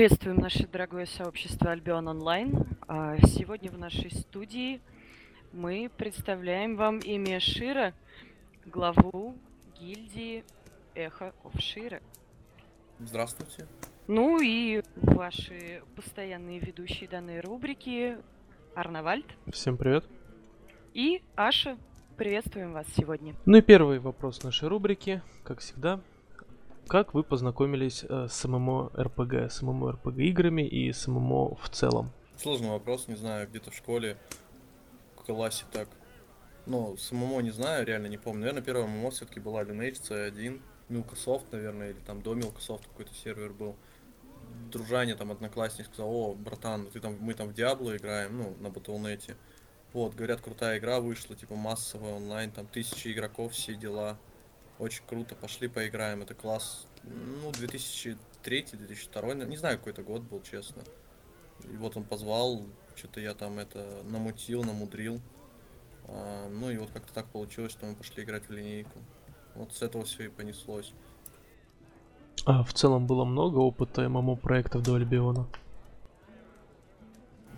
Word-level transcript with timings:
Приветствуем 0.00 0.38
наше 0.38 0.66
дорогое 0.66 1.04
сообщество 1.04 1.72
Альбион 1.72 2.08
Онлайн. 2.08 2.66
А, 2.88 3.18
Сегодня 3.18 3.70
в 3.70 3.76
нашей 3.76 4.10
студии 4.10 4.80
мы 5.52 5.90
представляем 5.94 6.76
вам 6.76 7.00
имя 7.00 7.38
Шира, 7.38 7.92
главу 8.64 9.36
гильдии 9.78 10.42
Эхо 10.94 11.34
Офшира. 11.44 12.00
Здравствуйте. 12.98 13.66
Ну 14.06 14.40
и 14.40 14.82
ваши 14.96 15.82
постоянные 15.94 16.60
ведущие 16.60 17.06
данной 17.06 17.40
рубрики 17.40 18.16
Арнавальд 18.74 19.26
Всем 19.52 19.76
привет. 19.76 20.06
и 20.94 21.20
Аша. 21.36 21.76
Приветствуем 22.16 22.72
вас 22.72 22.86
сегодня. 22.96 23.34
Ну 23.44 23.58
и 23.58 23.60
первый 23.60 23.98
вопрос 23.98 24.42
нашей 24.44 24.66
рубрики, 24.68 25.20
как 25.44 25.58
всегда. 25.58 26.00
Как 26.90 27.14
вы 27.14 27.22
познакомились 27.22 28.02
э, 28.02 28.26
с 28.28 28.44
MMORPG, 28.48 29.48
с 29.48 29.62
MMORPG 29.62 30.18
играми 30.18 30.62
и 30.66 30.92
с 30.92 31.06
MMO 31.06 31.54
в 31.54 31.68
целом? 31.70 32.10
Сложный 32.36 32.70
вопрос, 32.70 33.06
не 33.06 33.14
знаю, 33.14 33.46
где-то 33.46 33.70
в 33.70 33.76
школе, 33.76 34.16
в 35.14 35.22
классе 35.22 35.66
так. 35.70 35.86
Ну, 36.66 36.96
с 36.96 37.12
MMO 37.12 37.42
не 37.42 37.52
знаю, 37.52 37.86
реально 37.86 38.08
не 38.08 38.18
помню. 38.18 38.40
Наверное, 38.40 38.62
первая 38.62 38.88
MMO 38.88 39.12
все-таки 39.12 39.38
была 39.38 39.62
Lineage 39.62 40.02
C1, 40.02 40.60
Milkosoft, 40.88 41.44
наверное, 41.52 41.90
или 41.90 42.00
там 42.00 42.22
до 42.22 42.34
Milkosoft 42.34 42.82
какой-то 42.88 43.14
сервер 43.14 43.52
был. 43.52 43.76
Дружане, 44.72 45.14
там, 45.14 45.30
одноклассник 45.30 45.86
сказал, 45.86 46.12
о, 46.12 46.34
братан, 46.34 46.88
ты 46.88 46.98
там, 46.98 47.16
мы 47.20 47.34
там 47.34 47.50
в 47.50 47.54
Диабло 47.54 47.96
играем, 47.96 48.36
ну, 48.36 48.56
на 48.58 48.66
Battle.net. 48.66 49.36
Вот, 49.92 50.16
говорят, 50.16 50.40
крутая 50.40 50.80
игра 50.80 50.98
вышла, 50.98 51.36
типа 51.36 51.54
массовая 51.54 52.14
онлайн, 52.14 52.50
там 52.50 52.66
тысячи 52.66 53.12
игроков, 53.12 53.52
все 53.52 53.76
дела. 53.76 54.18
Очень 54.80 55.02
круто, 55.06 55.34
пошли 55.34 55.68
поиграем, 55.68 56.22
это 56.22 56.34
класс, 56.34 56.86
ну, 57.04 57.50
2003-2002, 57.50 59.46
не 59.46 59.58
знаю, 59.58 59.76
какой 59.76 59.92
это 59.92 60.02
год 60.02 60.22
был, 60.22 60.40
честно. 60.42 60.82
И 61.70 61.76
вот 61.76 61.98
он 61.98 62.04
позвал, 62.04 62.62
что-то 62.96 63.20
я 63.20 63.34
там 63.34 63.58
это 63.58 64.02
намутил, 64.04 64.64
намудрил. 64.64 65.20
А, 66.08 66.48
ну 66.48 66.70
и 66.70 66.78
вот 66.78 66.88
как-то 66.92 67.12
так 67.12 67.26
получилось, 67.26 67.72
что 67.72 67.84
мы 67.84 67.94
пошли 67.94 68.24
играть 68.24 68.48
в 68.48 68.52
линейку. 68.52 68.98
Вот 69.54 69.74
с 69.74 69.82
этого 69.82 70.06
все 70.06 70.24
и 70.24 70.28
понеслось. 70.28 70.94
А 72.46 72.62
в 72.62 72.72
целом 72.72 73.06
было 73.06 73.26
много 73.26 73.58
опыта 73.58 74.08
ММО 74.08 74.36
проектов 74.36 74.82
до 74.82 74.94
Альбиона. 74.94 75.46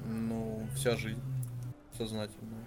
Ну, 0.04 0.66
вся 0.74 0.96
жизнь 0.96 1.22
сознательно. 1.96 2.66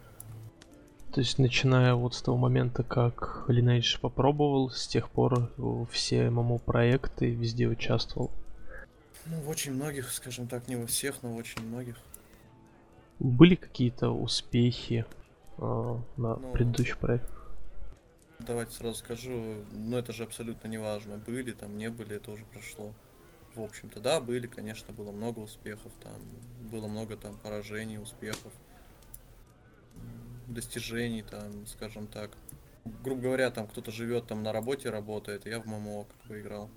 То 1.15 1.21
есть, 1.21 1.39
начиная 1.39 1.95
вот 1.95 2.14
с 2.14 2.21
того 2.21 2.36
момента, 2.36 2.83
как 2.83 3.45
Lineage 3.48 4.02
попробовал, 4.02 4.70
с 4.70 4.86
тех 4.86 5.09
пор 5.09 5.49
э, 5.58 5.86
все 5.89 6.30
ММО 6.30 6.58
проекты 6.58 7.31
везде 7.31 7.70
участвовал. 7.70 8.31
Ну, 9.26 9.39
в 9.39 9.48
очень 9.48 9.73
многих, 9.73 10.11
скажем 10.11 10.49
так, 10.49 10.67
не 10.67 10.76
во 10.76 10.86
всех, 10.87 11.23
но 11.23 11.30
в 11.30 11.37
очень 11.37 11.65
многих. 11.65 11.95
Были 13.20 13.55
какие-то 13.55 14.09
успехи 14.09 15.05
э, 15.58 15.61
на 15.61 16.36
Ну, 16.36 16.52
предыдущих 16.52 16.98
проектах? 16.98 17.49
Давайте 18.39 18.73
сразу 18.73 18.95
скажу, 18.95 19.64
ну 19.71 19.95
это 19.95 20.11
же 20.11 20.23
абсолютно 20.23 20.67
не 20.67 20.77
важно, 20.77 21.15
были 21.15 21.53
там, 21.53 21.77
не 21.77 21.89
были, 21.89 22.17
это 22.17 22.32
уже 22.32 22.43
прошло. 22.43 22.92
В 23.55 23.61
общем-то, 23.61 24.02
да, 24.02 24.20
были, 24.20 24.47
конечно, 24.47 24.93
было 24.93 25.14
много 25.14 25.39
успехов, 25.39 25.93
там 26.03 26.21
было 26.70 26.87
много 26.87 27.15
там 27.15 27.37
поражений, 27.37 27.99
успехов, 27.99 28.52
достижений, 30.48 31.23
там, 31.23 31.66
скажем 31.67 32.08
так. 32.08 32.32
Грубо 33.04 33.22
говоря, 33.22 33.50
там 33.50 33.67
кто-то 33.67 33.92
живет 33.92 34.28
там 34.28 34.44
на 34.44 34.52
работе, 34.52 34.89
работает, 34.89 35.45
я 35.45 35.60
в 35.60 35.66
ММО 35.66 36.06
как 36.06 36.28
бы 36.28 36.39
играл. 36.39 36.70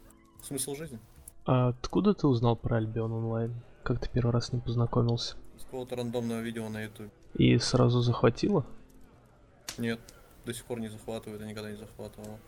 Смысл 0.43 0.75
жизни? 0.75 0.99
А 1.45 1.69
откуда 1.69 2.15
ты 2.15 2.27
узнал 2.27 2.57
про 2.57 2.77
Альбион 2.77 3.13
онлайн? 3.13 3.55
Как 3.83 4.01
ты 4.01 4.09
первый 4.09 4.33
раз 4.33 4.47
с 4.47 4.53
ним 4.53 4.63
познакомился? 4.63 5.37
С 5.59 5.65
какого-то 5.65 5.97
рандомного 5.97 6.41
видео 6.41 6.69
на 6.69 6.83
YouTube. 6.83 7.11
И 7.35 7.59
сразу 7.59 8.01
захватило? 8.01 8.65
Нет, 9.77 10.01
до 10.45 10.55
сих 10.55 10.65
пор 10.65 10.81
не 10.81 10.89
захватывает, 10.89 11.43
и 11.43 11.47
никогда 11.47 11.71
не 11.71 11.77
захватывало. 11.77 12.39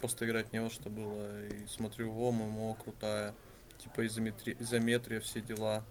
Просто 0.00 0.26
играть 0.26 0.52
не 0.52 0.60
во 0.60 0.68
что 0.68 0.90
было. 0.90 1.46
И 1.46 1.66
смотрю, 1.66 2.12
о, 2.12 2.30
ММО 2.30 2.76
крутая. 2.82 3.34
Типа 3.78 4.06
изометри... 4.06 4.56
изометрия, 4.58 5.20
все 5.20 5.40
дела. 5.40 5.82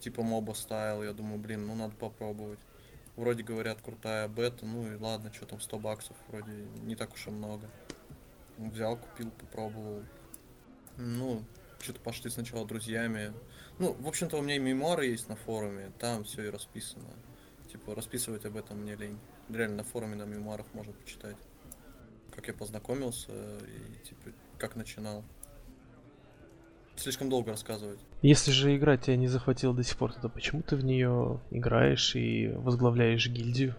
Типа 0.00 0.22
моба 0.22 0.52
стайл. 0.52 1.02
Я 1.02 1.12
думаю, 1.12 1.38
блин, 1.38 1.66
ну 1.66 1.74
надо 1.74 1.94
попробовать. 1.96 2.58
Вроде 3.16 3.42
говорят, 3.42 3.80
крутая 3.80 4.28
бета, 4.28 4.66
ну 4.66 4.86
и 4.92 4.96
ладно, 4.96 5.32
что 5.32 5.46
там, 5.46 5.60
100 5.60 5.78
баксов, 5.78 6.16
вроде 6.28 6.52
не 6.82 6.96
так 6.96 7.14
уж 7.14 7.26
и 7.26 7.30
много. 7.30 7.70
Взял, 8.58 8.96
купил, 8.96 9.30
попробовал. 9.30 10.02
Ну, 10.98 11.42
что-то 11.80 12.00
пошли 12.00 12.30
сначала 12.30 12.66
друзьями. 12.66 13.32
Ну, 13.78 13.94
в 13.94 14.06
общем-то, 14.06 14.38
у 14.38 14.42
меня 14.42 14.56
и 14.56 14.58
мемуары 14.58 15.06
есть 15.06 15.28
на 15.28 15.36
форуме, 15.36 15.92
там 15.98 16.24
все 16.24 16.44
и 16.44 16.50
расписано. 16.50 17.08
Типа, 17.70 17.94
расписывать 17.94 18.44
об 18.44 18.56
этом 18.56 18.80
мне 18.80 18.96
лень. 18.96 19.18
Реально 19.48 19.78
на 19.78 19.84
форуме 19.84 20.16
на 20.16 20.24
мемуарах 20.24 20.66
можно 20.72 20.92
почитать. 20.92 21.36
Как 22.34 22.48
я 22.48 22.54
познакомился 22.54 23.32
и, 23.32 24.06
типа, 24.06 24.30
как 24.58 24.76
начинал. 24.76 25.24
Слишком 26.96 27.28
долго 27.28 27.50
рассказывать. 27.50 28.00
Если 28.22 28.50
же 28.50 28.74
игра 28.76 28.96
тебя 28.96 29.16
не 29.16 29.28
захватила 29.28 29.74
до 29.74 29.82
сих 29.82 29.96
пор, 29.96 30.12
то 30.14 30.28
почему 30.28 30.62
ты 30.62 30.76
в 30.76 30.84
нее 30.84 31.40
играешь 31.50 32.16
и 32.16 32.48
возглавляешь 32.48 33.28
гильдию? 33.28 33.74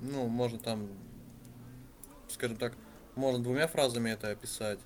Ну, 0.00 0.28
можно 0.28 0.58
там, 0.58 0.88
скажем 2.28 2.56
так, 2.56 2.74
можно 3.16 3.42
двумя 3.42 3.66
фразами 3.66 4.10
это 4.10 4.30
описать. 4.30 4.78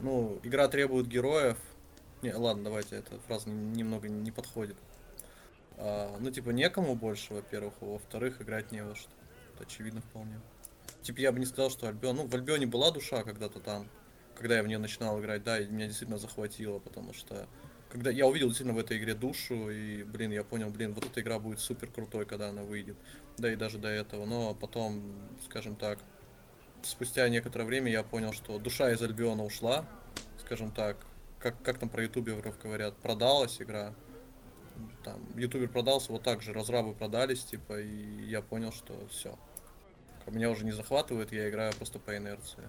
Ну, 0.00 0.38
игра 0.42 0.68
требует 0.68 1.08
героев. 1.08 1.58
Не, 2.22 2.32
ладно, 2.32 2.64
давайте, 2.64 2.96
эта 2.96 3.18
фраза 3.20 3.50
нем- 3.50 3.72
немного 3.72 4.08
не 4.08 4.30
подходит. 4.30 4.76
А, 5.76 6.16
ну, 6.20 6.30
типа, 6.30 6.50
некому 6.50 6.94
больше, 6.94 7.34
во-первых, 7.34 7.74
а 7.80 7.86
во-вторых, 7.86 8.40
играть 8.40 8.70
не 8.70 8.82
во 8.82 8.94
что. 8.94 9.10
Это 9.54 9.64
очевидно 9.64 10.00
вполне. 10.00 10.40
Типа, 11.02 11.20
я 11.20 11.32
бы 11.32 11.38
не 11.38 11.46
сказал, 11.46 11.70
что 11.70 11.88
Альбион... 11.88 12.16
Ну, 12.16 12.26
в 12.26 12.34
Альбионе 12.34 12.66
была 12.66 12.90
душа 12.90 13.22
когда-то 13.22 13.60
там, 13.60 13.88
когда 14.36 14.56
я 14.56 14.62
в 14.62 14.66
нее 14.66 14.78
начинал 14.78 15.20
играть, 15.20 15.42
да, 15.42 15.58
и 15.58 15.66
меня 15.66 15.86
действительно 15.86 16.18
захватило, 16.18 16.78
потому 16.78 17.12
что... 17.12 17.46
Когда 17.88 18.10
я 18.10 18.26
увидел 18.26 18.48
действительно 18.48 18.76
в 18.76 18.80
этой 18.80 18.98
игре 18.98 19.14
душу, 19.14 19.70
и, 19.70 20.02
блин, 20.02 20.32
я 20.32 20.42
понял, 20.42 20.68
блин, 20.70 20.94
вот 20.94 21.06
эта 21.06 21.20
игра 21.20 21.38
будет 21.38 21.60
супер 21.60 21.88
крутой, 21.88 22.26
когда 22.26 22.48
она 22.48 22.62
выйдет. 22.64 22.96
Да 23.38 23.52
и 23.52 23.54
даже 23.54 23.78
до 23.78 23.86
этого. 23.86 24.26
Но 24.26 24.52
потом, 24.52 25.14
скажем 25.44 25.76
так, 25.76 26.00
спустя 26.82 27.28
некоторое 27.28 27.64
время 27.64 27.92
я 27.92 28.02
понял, 28.02 28.32
что 28.32 28.58
душа 28.58 28.90
из 28.90 29.00
Альбиона 29.00 29.44
ушла, 29.44 29.86
скажем 30.40 30.72
так, 30.72 30.96
как, 31.38 31.62
как 31.62 31.78
там 31.78 31.88
про 31.88 32.02
ютуберов 32.02 32.58
говорят, 32.60 32.96
продалась 32.96 33.62
игра. 33.62 33.94
Там, 35.04 35.20
ютубер 35.36 35.68
продался, 35.68 36.10
вот 36.10 36.24
так 36.24 36.42
же 36.42 36.52
разрабы 36.52 36.94
продались, 36.94 37.44
типа, 37.44 37.80
и 37.80 38.24
я 38.24 38.42
понял, 38.42 38.72
что 38.72 39.06
все. 39.08 39.38
Меня 40.26 40.50
уже 40.50 40.64
не 40.64 40.72
захватывает, 40.72 41.32
я 41.32 41.48
играю 41.48 41.72
просто 41.74 41.98
по 41.98 42.16
инерции. 42.16 42.64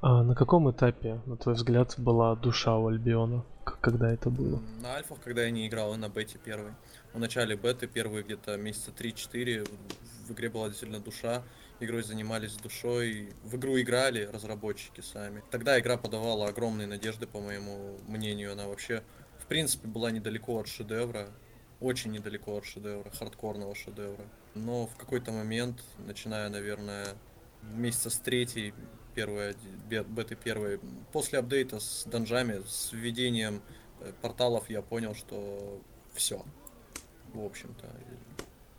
А 0.00 0.22
на 0.22 0.36
каком 0.36 0.70
этапе, 0.70 1.20
на 1.26 1.36
твой 1.36 1.56
взгляд, 1.56 1.94
была 1.98 2.36
душа 2.36 2.76
у 2.76 2.86
Альбиона? 2.86 3.44
Когда 3.64 4.12
это 4.12 4.30
было? 4.30 4.62
На 4.80 4.94
альфах, 4.94 5.18
когда 5.24 5.42
я 5.42 5.50
не 5.50 5.66
играл, 5.66 5.92
и 5.94 5.96
на 5.96 6.08
бете 6.08 6.38
первой. 6.38 6.72
В 7.12 7.18
начале 7.18 7.56
беты 7.56 7.88
первые 7.88 8.22
где-то 8.22 8.56
месяца 8.56 8.92
3-4 8.92 9.68
в 10.28 10.32
игре 10.32 10.50
была 10.50 10.68
действительно 10.68 11.00
душа. 11.00 11.42
Игрой 11.80 12.04
занимались 12.04 12.54
душой. 12.56 13.32
В 13.42 13.56
игру 13.56 13.78
играли 13.80 14.24
разработчики 14.32 15.00
сами. 15.00 15.42
Тогда 15.50 15.78
игра 15.80 15.96
подавала 15.96 16.46
огромные 16.46 16.86
надежды, 16.86 17.26
по 17.26 17.40
моему 17.40 17.98
мнению. 18.06 18.52
Она 18.52 18.68
вообще, 18.68 19.02
в 19.38 19.46
принципе, 19.46 19.88
была 19.88 20.12
недалеко 20.12 20.60
от 20.60 20.68
шедевра. 20.68 21.28
Очень 21.80 22.12
недалеко 22.12 22.56
от 22.56 22.64
шедевра, 22.64 23.10
хардкорного 23.10 23.74
шедевра. 23.74 24.24
Но 24.54 24.86
в 24.86 24.96
какой-то 24.96 25.32
момент, 25.32 25.82
начиная, 26.06 26.48
наверное, 26.50 27.08
месяца 27.62 28.10
с 28.10 28.18
третьей, 28.18 28.74
первой, 29.18 29.56
беты 29.88 30.36
первой, 30.36 30.78
после 31.12 31.40
апдейта 31.40 31.80
с 31.80 32.04
данжами, 32.06 32.62
с 32.68 32.92
введением 32.92 33.60
э, 33.98 34.12
порталов, 34.22 34.70
я 34.70 34.80
понял, 34.80 35.16
что 35.16 35.82
все. 36.14 36.44
В 37.34 37.44
общем-то. 37.44 37.84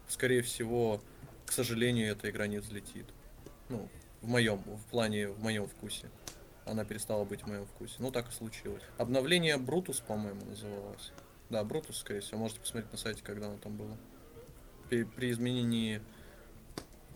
Скорее 0.08 0.42
всего, 0.42 1.02
к 1.46 1.52
сожалению, 1.52 2.14
эта 2.14 2.30
игра 2.30 2.48
не 2.48 2.60
взлетит. 2.60 3.06
Ну, 3.68 3.90
в 4.22 4.30
моем, 4.30 4.60
в 4.60 4.86
плане, 4.90 5.28
в 5.28 5.44
моем 5.44 5.68
вкусе. 5.68 6.10
Она 6.66 6.86
перестала 6.86 7.26
быть 7.26 7.42
в 7.42 7.48
моем 7.48 7.66
вкусе. 7.66 7.96
Ну, 8.00 8.10
так 8.10 8.30
и 8.30 8.32
случилось. 8.32 8.84
Обновление 8.98 9.58
Брутус, 9.58 10.00
по-моему, 10.00 10.46
называлось. 10.46 11.12
Да, 11.50 11.66
Брутус, 11.66 11.98
скорее 11.98 12.22
всего. 12.22 12.40
Можете 12.40 12.62
посмотреть 12.62 12.94
на 12.94 12.98
сайте, 12.98 13.22
когда 13.24 13.48
оно 13.48 13.58
там 13.58 13.76
было. 13.76 13.98
При, 14.88 15.04
при 15.04 15.32
изменении... 15.32 16.02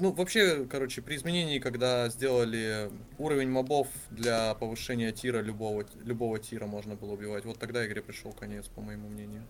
Ну, 0.04 0.12
вообще, 0.12 0.66
короче, 0.66 1.02
при 1.02 1.16
изменении, 1.16 1.60
когда 1.60 2.10
сделали 2.10 2.92
уровень 3.18 3.50
мобов 3.50 3.88
для 4.12 4.54
повышения 4.54 5.14
тира 5.14 5.40
любого, 5.40 5.86
любого 6.04 6.40
тира 6.40 6.66
можно 6.66 6.96
было 6.96 7.14
убивать, 7.14 7.46
вот 7.46 7.58
тогда 7.58 7.88
игре 7.88 8.02
пришел 8.02 8.34
конец, 8.34 8.68
по 8.68 8.82
моему 8.82 9.08
мнению. 9.08 9.46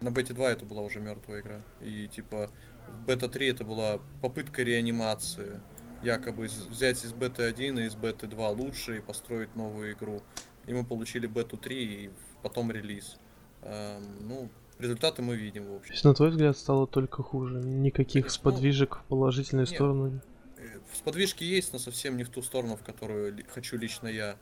На 0.00 0.12
бете 0.12 0.34
2 0.34 0.52
это 0.52 0.64
была 0.64 0.82
уже 0.82 1.00
мертвая 1.00 1.40
игра. 1.40 1.62
И 1.80 2.06
типа 2.06 2.48
в 2.86 3.06
бета 3.06 3.28
3 3.28 3.48
это 3.48 3.64
была 3.64 3.98
попытка 4.22 4.62
реанимации. 4.62 5.60
якобы 6.04 6.44
взять 6.44 7.04
из 7.04 7.12
беты 7.12 7.42
1 7.42 7.80
и 7.80 7.86
из 7.86 7.96
беты 7.96 8.28
2 8.28 8.48
лучше 8.50 8.98
и 8.98 9.00
построить 9.00 9.56
новую 9.56 9.94
игру. 9.94 10.22
И 10.68 10.72
мы 10.72 10.84
получили 10.84 11.26
бету 11.26 11.56
3 11.56 12.04
и 12.04 12.10
потом 12.40 12.70
релиз. 12.70 13.16
Эм, 13.62 14.28
ну, 14.28 14.48
результаты 14.78 15.22
мы 15.22 15.36
видим, 15.36 15.64
в 15.64 15.68
То 15.68 15.76
общем. 15.76 15.92
есть, 15.92 16.04
на 16.04 16.14
твой 16.14 16.30
взгляд, 16.30 16.56
стало 16.56 16.86
только 16.86 17.22
хуже. 17.22 17.56
Никаких 17.58 18.24
Ну, 18.24 18.30
сподвижек 18.30 18.96
в 18.98 19.04
положительную 19.04 19.66
нет. 19.66 19.74
сторону. 19.74 20.20
Э, 20.58 20.78
Сподвижки 20.92 21.44
есть, 21.44 21.72
но 21.72 21.78
совсем 21.78 22.16
не 22.16 22.24
в 22.24 22.28
ту 22.30 22.42
сторону, 22.42 22.76
в 22.76 22.82
которую 22.82 23.36
хочу 23.48 23.76
лично 23.76 24.08
я. 24.08 24.36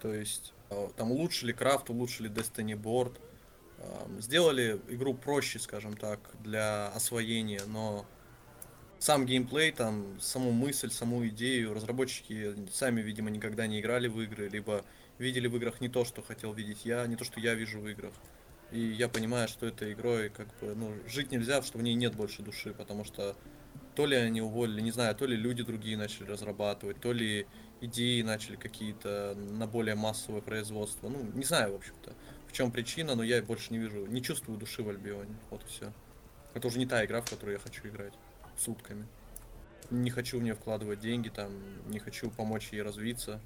То 0.00 0.12
есть 0.14 0.52
э, 0.70 0.88
там 0.96 1.12
улучшили 1.12 1.52
крафт, 1.52 1.90
улучшили 1.90 2.30
Destiny 2.30 2.74
Board, 2.80 3.18
эм, 3.78 4.20
сделали 4.20 4.80
игру 4.88 5.14
проще, 5.14 5.58
скажем 5.58 5.96
так, 5.96 6.20
для 6.42 6.88
освоения, 6.88 7.60
но 7.66 8.06
сам 8.98 9.24
геймплей, 9.26 9.72
там, 9.72 10.20
саму 10.20 10.52
мысль, 10.52 10.90
саму 10.90 11.26
идею, 11.28 11.72
разработчики 11.74 12.54
сами, 12.72 13.00
видимо, 13.00 13.30
никогда 13.30 13.66
не 13.66 13.80
играли 13.80 14.08
в 14.08 14.20
игры, 14.20 14.48
либо 14.48 14.84
видели 15.18 15.48
в 15.48 15.56
играх 15.56 15.80
не 15.80 15.88
то, 15.88 16.04
что 16.04 16.22
хотел 16.22 16.52
видеть 16.52 16.84
я, 16.84 17.06
не 17.06 17.16
то, 17.16 17.24
что 17.24 17.40
я 17.40 17.54
вижу 17.54 17.80
в 17.80 17.88
играх. 17.88 18.12
И 18.72 18.80
я 18.80 19.08
понимаю, 19.08 19.48
что 19.48 19.66
этой 19.66 19.92
игрой 19.92 20.28
как 20.30 20.46
бы, 20.60 20.74
ну, 20.74 20.94
жить 21.08 21.32
нельзя, 21.32 21.60
что 21.62 21.78
в 21.78 21.82
ней 21.82 21.94
нет 21.94 22.14
больше 22.14 22.42
души, 22.42 22.72
потому 22.72 23.04
что 23.04 23.36
то 23.96 24.06
ли 24.06 24.16
они 24.16 24.40
уволили, 24.40 24.80
не 24.80 24.92
знаю, 24.92 25.14
то 25.16 25.26
ли 25.26 25.36
люди 25.36 25.62
другие 25.62 25.96
начали 25.96 26.28
разрабатывать, 26.28 27.00
то 27.00 27.12
ли 27.12 27.46
идеи 27.80 28.22
начали 28.22 28.56
какие-то 28.56 29.34
на 29.36 29.66
более 29.66 29.96
массовое 29.96 30.40
производство. 30.40 31.08
Ну, 31.08 31.22
не 31.34 31.44
знаю, 31.44 31.72
в 31.72 31.76
общем-то, 31.76 32.12
в 32.48 32.52
чем 32.52 32.70
причина, 32.70 33.14
но 33.16 33.22
я 33.24 33.42
больше 33.42 33.72
не 33.72 33.78
вижу, 33.78 34.06
не 34.06 34.22
чувствую 34.22 34.58
души 34.58 34.82
в 34.82 34.88
Альбионе. 34.88 35.34
Вот 35.50 35.62
и 35.64 35.66
все. 35.66 35.92
Это 36.54 36.68
уже 36.68 36.78
не 36.78 36.86
та 36.86 37.04
игра, 37.04 37.20
в 37.20 37.28
которую 37.30 37.54
я 37.54 37.58
хочу 37.58 37.88
играть 37.88 38.12
сутками. 38.56 39.06
Не 39.90 40.10
хочу 40.10 40.38
в 40.38 40.42
нее 40.42 40.54
вкладывать 40.54 41.00
деньги, 41.00 41.28
там, 41.28 41.52
не 41.88 41.98
хочу 41.98 42.30
помочь 42.30 42.68
ей 42.70 42.82
развиться 42.82 43.40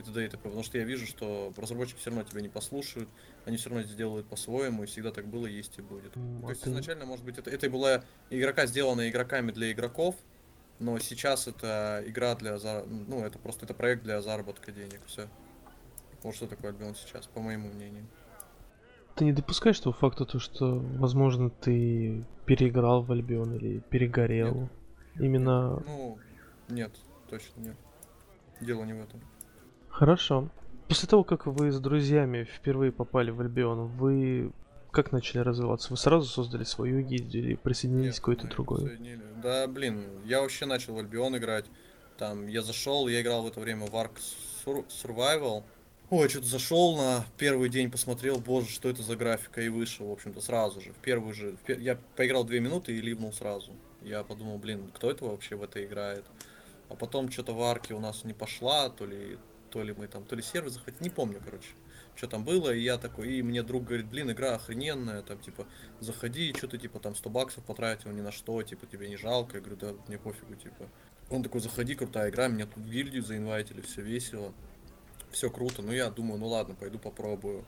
и 0.00 0.02
т.д. 0.02 0.24
и 0.24 0.28
т.п. 0.28 0.42
Потому 0.42 0.62
что 0.62 0.78
я 0.78 0.84
вижу, 0.84 1.06
что 1.06 1.52
разработчики 1.56 1.98
все 1.98 2.10
равно 2.10 2.24
тебя 2.24 2.40
не 2.40 2.48
послушают, 2.48 3.08
они 3.44 3.56
все 3.56 3.70
равно 3.70 3.84
сделают 3.84 4.26
по-своему, 4.26 4.82
и 4.82 4.86
всегда 4.86 5.10
так 5.10 5.26
было, 5.26 5.46
есть 5.46 5.78
и 5.78 5.82
будет. 5.82 6.16
М, 6.16 6.40
То 6.40 6.46
а 6.48 6.50
есть 6.50 6.62
ты- 6.62 6.70
изначально, 6.70 7.04
может 7.06 7.24
быть, 7.24 7.38
это, 7.38 7.50
это 7.50 7.70
была 7.70 8.02
игрока, 8.30 8.66
сделанная 8.66 9.10
игроками 9.10 9.52
для 9.52 9.70
игроков, 9.72 10.16
но 10.78 10.98
сейчас 10.98 11.46
это 11.46 12.02
игра 12.06 12.34
для 12.34 12.58
зар... 12.58 12.86
ну 12.86 13.24
это 13.24 13.38
просто 13.38 13.66
это 13.66 13.74
проект 13.74 14.02
для 14.02 14.20
заработка 14.22 14.72
денег, 14.72 15.00
все. 15.06 15.28
Вот 16.22 16.34
что 16.34 16.46
такое 16.46 16.70
Альбион 16.72 16.94
сейчас, 16.94 17.26
по 17.26 17.40
моему 17.40 17.68
мнению. 17.68 18.06
Ты 19.14 19.24
не 19.24 19.32
допускаешь 19.32 19.78
того 19.80 19.92
факта, 19.92 20.24
то, 20.24 20.38
что, 20.38 20.78
возможно, 20.78 21.50
ты 21.50 22.24
переиграл 22.46 23.02
в 23.02 23.12
Альбион 23.12 23.56
или 23.56 23.80
перегорел? 23.80 24.68
Именно... 25.18 25.80
Ну, 25.80 26.18
нет, 26.68 26.92
точно 27.28 27.60
нет. 27.60 27.76
Дело 28.60 28.84
не 28.84 28.92
в 28.92 29.02
этом. 29.02 29.20
Хорошо. 29.90 30.48
После 30.88 31.08
того, 31.08 31.24
как 31.24 31.46
вы 31.46 31.70
с 31.70 31.78
друзьями 31.78 32.44
впервые 32.44 32.90
попали 32.90 33.30
в 33.30 33.40
Альбион, 33.40 33.86
вы 33.86 34.52
как 34.90 35.12
начали 35.12 35.38
развиваться? 35.38 35.90
Вы 35.90 35.96
сразу 35.96 36.26
создали 36.26 36.64
свою 36.64 37.00
гильдию 37.02 37.44
или 37.44 37.54
присоединились 37.54 38.06
Нет, 38.06 38.16
к 38.16 38.18
какой-то 38.20 38.46
другой? 38.48 38.98
Да, 39.42 39.66
блин, 39.68 40.06
я 40.24 40.40
вообще 40.40 40.66
начал 40.66 40.94
в 40.94 40.98
Альбион 40.98 41.36
играть. 41.36 41.66
Там, 42.18 42.48
я 42.48 42.62
зашел, 42.62 43.06
я 43.08 43.20
играл 43.22 43.42
в 43.42 43.46
это 43.46 43.60
время 43.60 43.86
в 43.86 43.94
Ark 43.94 44.18
Sur- 44.66 44.84
Survival. 44.88 45.62
Ой, 46.10 46.28
что-то 46.28 46.46
зашел 46.46 46.96
на 46.96 47.24
первый 47.38 47.68
день, 47.68 47.88
посмотрел, 47.90 48.40
боже, 48.40 48.68
что 48.68 48.88
это 48.88 49.02
за 49.02 49.14
графика, 49.14 49.60
и 49.62 49.68
вышел, 49.68 50.08
в 50.08 50.12
общем-то, 50.12 50.40
сразу 50.40 50.80
же. 50.80 50.92
В 50.92 50.96
первый 50.96 51.32
же. 51.34 51.56
в 51.56 51.68
пер- 51.68 51.80
Я 51.80 51.96
поиграл 52.16 52.42
две 52.44 52.58
минуты 52.58 52.92
и 52.96 53.00
ливнул 53.00 53.32
сразу. 53.32 53.70
Я 54.02 54.24
подумал, 54.24 54.58
блин, 54.58 54.90
кто 54.92 55.08
это 55.10 55.24
вообще 55.24 55.54
в 55.54 55.62
это 55.62 55.84
играет? 55.84 56.24
А 56.88 56.96
потом 56.96 57.30
что-то 57.30 57.52
в 57.54 57.62
арке 57.62 57.94
у 57.94 58.00
нас 58.00 58.24
не 58.24 58.32
пошла, 58.32 58.90
то 58.90 59.06
ли, 59.06 59.38
то 59.70 59.82
ли 59.82 59.92
мы 59.92 60.08
там, 60.08 60.24
то 60.24 60.36
ли 60.36 60.42
сервер 60.42 60.70
захватили, 60.70 61.04
не 61.04 61.10
помню, 61.10 61.40
короче. 61.44 61.68
Что 62.16 62.26
там 62.26 62.44
было, 62.44 62.74
и 62.74 62.80
я 62.80 62.98
такой, 62.98 63.34
и 63.34 63.42
мне 63.42 63.62
друг 63.62 63.84
говорит, 63.84 64.06
блин, 64.06 64.30
игра 64.30 64.54
охрененная, 64.54 65.22
там, 65.22 65.38
типа, 65.38 65.66
заходи, 66.00 66.52
что 66.56 66.68
ты, 66.68 66.76
типа, 66.76 66.98
там, 66.98 67.14
100 67.14 67.30
баксов 67.30 67.64
потратил 67.64 68.10
ни 68.10 68.20
на 68.20 68.32
что, 68.32 68.62
типа, 68.62 68.86
тебе 68.86 69.08
не 69.08 69.16
жалко, 69.16 69.56
я 69.56 69.60
говорю, 69.60 69.76
да, 69.76 69.94
мне 70.08 70.18
пофигу, 70.18 70.54
типа. 70.54 70.88
Он 71.30 71.42
такой, 71.42 71.60
заходи, 71.60 71.94
крутая 71.94 72.30
игра, 72.30 72.48
меня 72.48 72.66
тут 72.66 72.78
в 72.84 72.90
гильдию 72.90 73.22
заинвайтили, 73.22 73.80
все 73.80 74.02
весело, 74.02 74.52
все 75.30 75.50
круто, 75.50 75.82
ну, 75.82 75.92
я 75.92 76.10
думаю, 76.10 76.40
ну, 76.40 76.48
ладно, 76.48 76.74
пойду 76.74 76.98
попробую. 76.98 77.64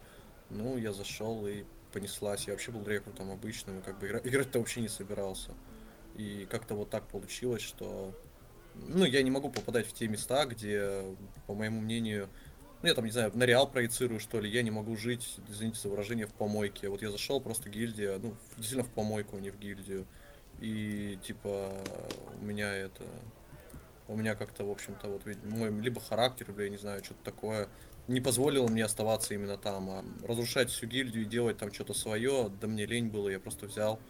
Ну, 0.50 0.76
я 0.76 0.92
зашел 0.92 1.46
и 1.46 1.64
понеслась, 1.92 2.46
я 2.46 2.54
вообще 2.54 2.72
был 2.72 2.86
рекрутом 2.86 3.30
обычным, 3.30 3.80
как 3.82 3.98
бы 3.98 4.08
игра- 4.08 4.20
играть-то 4.24 4.58
вообще 4.58 4.80
не 4.80 4.88
собирался. 4.88 5.52
И 6.16 6.46
как-то 6.50 6.74
вот 6.74 6.90
так 6.90 7.06
получилось, 7.08 7.62
что 7.62 8.14
ну, 8.74 9.04
я 9.04 9.22
не 9.22 9.30
могу 9.30 9.50
попадать 9.50 9.86
в 9.86 9.92
те 9.92 10.08
места, 10.08 10.44
где, 10.46 11.04
по 11.46 11.54
моему 11.54 11.80
мнению, 11.80 12.28
ну, 12.82 12.88
я 12.88 12.94
там, 12.94 13.04
не 13.04 13.10
знаю, 13.10 13.30
на 13.34 13.44
Реал 13.44 13.70
проецирую, 13.70 14.18
что 14.18 14.40
ли, 14.40 14.50
я 14.50 14.62
не 14.62 14.70
могу 14.70 14.96
жить, 14.96 15.36
извините 15.48 15.80
за 15.80 15.88
выражение, 15.88 16.26
в 16.26 16.32
помойке. 16.32 16.88
Вот 16.88 17.02
я 17.02 17.10
зашел, 17.10 17.40
просто 17.40 17.68
гильдия, 17.68 18.18
ну, 18.18 18.34
действительно 18.56 18.84
в 18.84 18.90
помойку, 18.90 19.36
а 19.36 19.40
не 19.40 19.50
в 19.50 19.58
гильдию. 19.58 20.06
И, 20.60 21.18
типа, 21.22 21.72
у 22.40 22.44
меня 22.44 22.74
это... 22.74 23.04
У 24.08 24.16
меня 24.16 24.34
как-то, 24.34 24.64
в 24.64 24.70
общем-то, 24.70 25.08
вот, 25.08 25.22
мой 25.44 25.70
либо 25.80 26.00
характер, 26.00 26.48
либо, 26.48 26.64
я 26.64 26.70
не 26.70 26.76
знаю, 26.76 27.04
что-то 27.04 27.22
такое, 27.22 27.68
не 28.08 28.20
позволило 28.20 28.66
мне 28.66 28.84
оставаться 28.84 29.32
именно 29.32 29.56
там. 29.56 29.88
А 29.90 30.04
разрушать 30.26 30.70
всю 30.70 30.86
гильдию 30.86 31.22
и 31.22 31.26
делать 31.26 31.58
там 31.58 31.72
что-то 31.72 31.94
свое, 31.94 32.50
да 32.60 32.66
мне 32.66 32.84
лень 32.84 33.08
было, 33.08 33.28
я 33.28 33.38
просто 33.38 33.66
взял, 33.66 34.00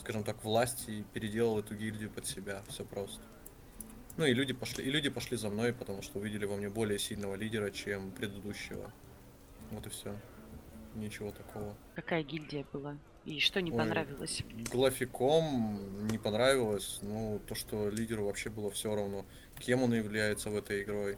скажем 0.00 0.24
так, 0.24 0.42
власть 0.42 0.88
и 0.88 1.04
переделал 1.12 1.58
эту 1.58 1.74
гильдию 1.76 2.10
под 2.10 2.26
себя. 2.26 2.62
Все 2.68 2.84
просто. 2.84 3.20
Ну 4.16 4.26
и 4.26 4.34
люди 4.34 4.52
пошли, 4.52 4.84
и 4.84 4.90
люди 4.90 5.08
пошли 5.08 5.36
за 5.36 5.48
мной, 5.48 5.72
потому 5.72 6.02
что 6.02 6.18
увидели 6.18 6.44
во 6.44 6.56
мне 6.56 6.68
более 6.68 6.98
сильного 6.98 7.34
лидера, 7.34 7.70
чем 7.70 8.10
предыдущего. 8.10 8.92
Вот 9.70 9.86
и 9.86 9.90
все. 9.90 10.14
Ничего 10.94 11.30
такого. 11.30 11.74
Какая 11.94 12.22
гильдия 12.22 12.66
была? 12.72 12.98
И 13.24 13.38
что 13.40 13.62
не 13.62 13.70
Ой. 13.70 13.78
понравилось? 13.78 14.42
Глафиком 14.70 16.06
не 16.08 16.18
понравилось, 16.18 16.98
ну, 17.02 17.40
то, 17.46 17.54
что 17.54 17.88
лидеру 17.88 18.24
вообще 18.26 18.50
было 18.50 18.70
все 18.70 18.94
равно, 18.94 19.24
кем 19.58 19.82
он 19.82 19.94
является 19.94 20.50
в 20.50 20.56
этой 20.56 20.82
игрой, 20.82 21.16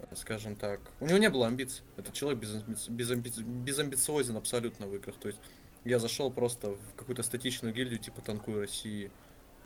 э, 0.00 0.16
скажем 0.16 0.56
так. 0.56 0.80
У 1.00 1.06
него 1.06 1.18
не 1.18 1.30
было 1.30 1.46
амбиций. 1.46 1.82
Этот 1.96 2.12
человек 2.12 2.40
без, 2.40 2.54
амбици- 2.56 2.90
без 2.90 3.10
амбици- 3.10 3.42
безамбициозен 3.42 4.36
абсолютно 4.36 4.86
в 4.88 4.94
играх. 4.96 5.14
То 5.16 5.28
есть 5.28 5.40
я 5.84 5.98
зашел 5.98 6.30
просто 6.30 6.70
в 6.72 6.94
какую-то 6.96 7.22
статичную 7.22 7.72
гильдию, 7.72 8.00
типа 8.00 8.20
Танкуй 8.20 8.60
России, 8.60 9.10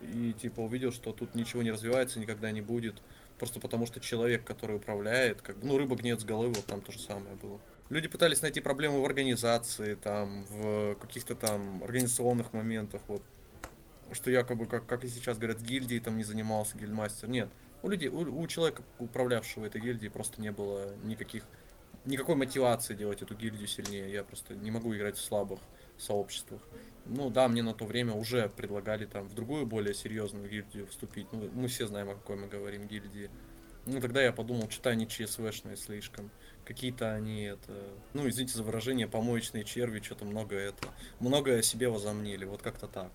и 0.01 0.33
типа 0.33 0.61
увидел, 0.61 0.93
что 0.93 1.13
тут 1.13 1.35
ничего 1.35 1.63
не 1.63 1.71
развивается, 1.71 2.21
никогда 2.21 2.51
не 2.51 2.61
будет. 2.61 3.03
Просто 3.39 3.61
потому 3.61 3.87
что 3.87 4.01
человек, 4.01 4.45
который 4.45 4.77
управляет, 4.77 5.43
как 5.43 5.57
ну, 5.63 5.79
рыба 5.79 5.97
гнет 5.97 6.21
с 6.21 6.25
головы, 6.25 6.49
вот 6.49 6.67
там 6.67 6.81
то 6.81 6.93
же 6.93 6.99
самое 6.99 7.37
было. 7.37 7.61
Люди 7.89 8.09
пытались 8.09 8.43
найти 8.43 8.61
проблемы 8.61 9.01
в 9.01 9.05
организации, 9.05 9.95
там, 9.95 10.45
в 10.45 10.97
каких-то 10.97 11.35
там 11.35 11.83
организационных 11.83 12.53
моментах, 12.53 13.01
вот. 13.07 13.23
Что 14.13 14.31
якобы, 14.31 14.67
как, 14.67 14.87
как 14.87 15.05
и 15.05 15.09
сейчас 15.09 15.39
говорят, 15.39 15.61
гильдии 15.61 15.99
там 15.99 16.17
не 16.17 16.25
занимался 16.25 16.79
гильдмастер. 16.79 17.29
Нет. 17.29 17.49
У 17.83 17.89
людей, 17.89 18.09
у, 18.09 18.41
у 18.41 18.47
человека, 18.47 18.83
управлявшего 18.99 19.67
этой 19.67 19.81
гильдией, 19.81 20.11
просто 20.11 20.41
не 20.41 20.51
было 20.51 20.95
никаких, 21.05 21.45
никакой 22.05 22.35
мотивации 22.35 22.95
делать 22.95 23.23
эту 23.23 23.35
гильдию 23.35 23.69
сильнее. 23.69 24.11
Я 24.11 24.25
просто 24.25 24.55
не 24.55 24.71
могу 24.71 24.95
играть 24.95 25.17
в 25.17 25.23
слабых 25.23 25.61
сообществах. 25.99 26.61
Ну 27.07 27.31
да, 27.31 27.49
мне 27.49 27.63
на 27.63 27.75
то 27.75 27.87
время 27.87 28.15
уже 28.15 28.49
предлагали 28.49 29.07
там 29.07 29.29
в 29.29 29.35
другую 29.35 29.67
более 29.67 29.95
серьезную 29.95 30.49
гильдию 30.49 30.87
вступить. 30.87 31.27
Ну, 31.33 31.49
мы 31.55 31.69
все 31.69 31.87
знаем, 31.87 32.11
о 32.11 32.15
какой 32.15 32.37
мы 32.37 32.49
говорим 32.49 32.87
гильдии. 32.87 33.31
Ну 33.87 34.01
тогда 34.01 34.23
я 34.23 34.33
подумал, 34.33 34.69
что-то 34.69 34.91
они 34.91 35.09
ЧСВшные 35.09 35.77
слишком. 35.77 36.31
Какие-то 36.67 37.15
они 37.15 37.45
это. 37.45 37.73
Ну, 38.13 38.29
извините 38.29 38.55
за 38.55 38.63
выражение, 38.63 39.09
помоечные 39.09 39.65
черви, 39.65 40.01
что-то 40.01 40.27
много 40.27 40.57
это. 40.57 40.87
Много 41.19 41.55
о 41.55 41.63
себе 41.63 41.89
возомнили. 41.89 42.45
Вот 42.45 42.61
как-то 42.61 42.87
так. 42.87 43.11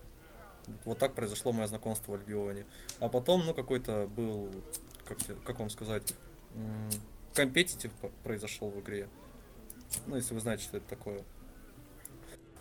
Вот 0.84 0.98
так 0.98 1.14
произошло 1.14 1.52
мое 1.52 1.68
знакомство 1.68 2.12
в 2.12 2.14
Альбионе. 2.16 2.66
А 2.98 3.08
потом, 3.08 3.46
ну, 3.46 3.54
какой-то 3.54 4.08
был, 4.08 4.50
как, 5.06 5.18
как 5.44 5.60
вам 5.60 5.70
сказать, 5.70 6.14
компетитив 7.34 7.92
произошел 8.24 8.70
в 8.70 8.80
игре. 8.80 9.08
Ну, 10.06 10.16
если 10.16 10.34
вы 10.34 10.40
знаете, 10.40 10.64
что 10.64 10.78
это 10.78 10.88
такое. 10.88 11.22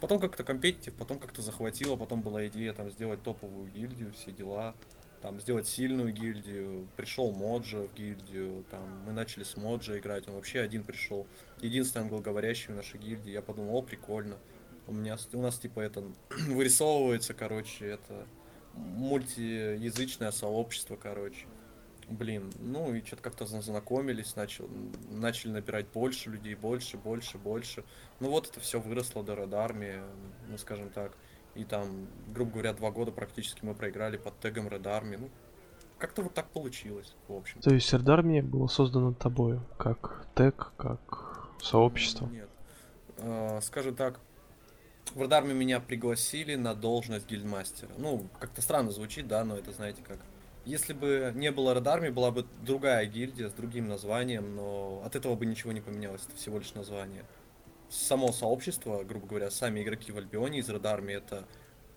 Потом 0.04 0.20
как-то 0.20 0.44
компетитив, 0.44 0.94
потом 0.96 1.18
как-то 1.18 1.42
захватило, 1.42 1.96
потом 1.96 2.22
была 2.22 2.46
идея 2.48 2.74
там 2.74 2.92
сделать 2.92 3.24
топовую 3.24 3.72
гильдию, 3.72 4.12
все 4.12 4.34
дела. 4.34 4.76
Там 5.22 5.40
сделать 5.40 5.66
сильную 5.66 6.12
гильдию. 6.12 6.90
Пришел 6.98 7.32
Моджа 7.32 7.84
в 7.88 7.94
гильдию. 7.94 8.66
Там 8.70 8.82
мы 9.06 9.14
начали 9.14 9.46
с 9.46 9.56
Моджа 9.56 9.98
играть. 9.98 10.28
Он 10.28 10.34
вообще 10.34 10.60
один 10.60 10.84
пришел. 10.84 11.26
Единственный 11.62 12.02
англоговорящий 12.02 12.74
в 12.74 12.76
нашей 12.76 13.00
гильдии. 13.00 13.32
Я 13.32 13.42
подумал, 13.42 13.78
о, 13.78 13.82
прикольно. 13.82 14.36
У 14.88 14.94
меня 14.94 15.16
у 15.32 15.42
нас 15.42 15.58
типа 15.58 15.80
это 15.80 16.04
вырисовывается, 16.50 17.34
короче, 17.34 17.86
это 17.86 18.28
мультиязычное 18.74 20.32
сообщество, 20.32 20.98
короче. 20.98 21.46
Блин, 22.14 22.52
ну 22.60 22.94
и 22.94 23.04
что-то 23.04 23.24
как-то 23.24 23.46
знакомились, 23.46 24.36
начал, 24.36 24.70
начали 25.10 25.52
набирать 25.52 25.88
больше 25.88 26.30
людей, 26.30 26.54
больше, 26.54 26.98
больше, 26.98 27.38
больше. 27.38 27.84
Ну 28.20 28.30
вот 28.30 28.50
это 28.50 28.60
все 28.60 28.80
выросло 28.80 29.24
до 29.24 29.34
Red 29.34 29.50
Army, 29.50 30.04
ну 30.48 30.58
скажем 30.58 30.90
так. 30.90 31.14
И 31.56 31.64
там, 31.64 32.08
грубо 32.28 32.52
говоря, 32.52 32.74
два 32.74 32.92
года 32.92 33.12
практически 33.12 33.66
мы 33.66 33.74
проиграли 33.74 34.18
под 34.18 34.40
тегом 34.40 34.68
Red 34.68 34.84
Army. 34.84 35.18
Ну, 35.20 35.30
как-то 35.98 36.22
вот 36.22 36.34
так 36.34 36.50
получилось, 36.50 37.16
в 37.28 37.34
общем. 37.34 37.62
То 37.62 37.74
есть 37.74 37.94
Эрдармия 37.94 38.44
была 38.44 38.68
создана 38.68 39.14
тобой, 39.14 39.60
как 39.78 40.28
тег, 40.36 40.74
как 40.78 41.50
сообщество? 41.62 42.28
Нет. 42.28 42.50
А, 43.20 43.60
скажем 43.62 43.96
так, 43.96 44.20
в 45.14 45.22
Радарме 45.22 45.54
меня 45.54 45.80
пригласили 45.80 46.56
на 46.56 46.74
должность 46.76 47.28
гильдмастера. 47.28 47.92
Ну, 47.98 48.28
как-то 48.40 48.62
странно 48.62 48.92
звучит, 48.92 49.28
да, 49.28 49.44
но 49.44 49.58
это 49.58 49.72
знаете 49.72 50.02
как. 50.02 50.20
Если 50.66 50.94
бы 50.94 51.34
не 51.36 51.52
было 51.52 51.74
Радарми, 51.74 52.10
была 52.10 52.32
бы 52.32 52.46
другая 52.62 53.06
гильдия 53.06 53.50
с 53.50 53.54
другим 53.54 53.88
названием, 53.90 54.56
но 54.56 55.02
от 55.06 55.16
этого 55.16 55.36
бы 55.36 55.46
ничего 55.46 55.74
не 55.74 55.82
поменялось, 55.82 56.22
это 56.26 56.38
всего 56.38 56.58
лишь 56.58 56.74
название. 56.74 57.26
Само 57.90 58.32
сообщество, 58.32 59.04
грубо 59.04 59.28
говоря, 59.28 59.52
сами 59.52 59.84
игроки 59.84 60.12
в 60.12 60.18
Альбионе 60.18 60.60
из 60.60 60.70
Радарми 60.70 61.12
это 61.12 61.46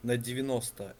на 0.02 0.16
95% 0.16 0.94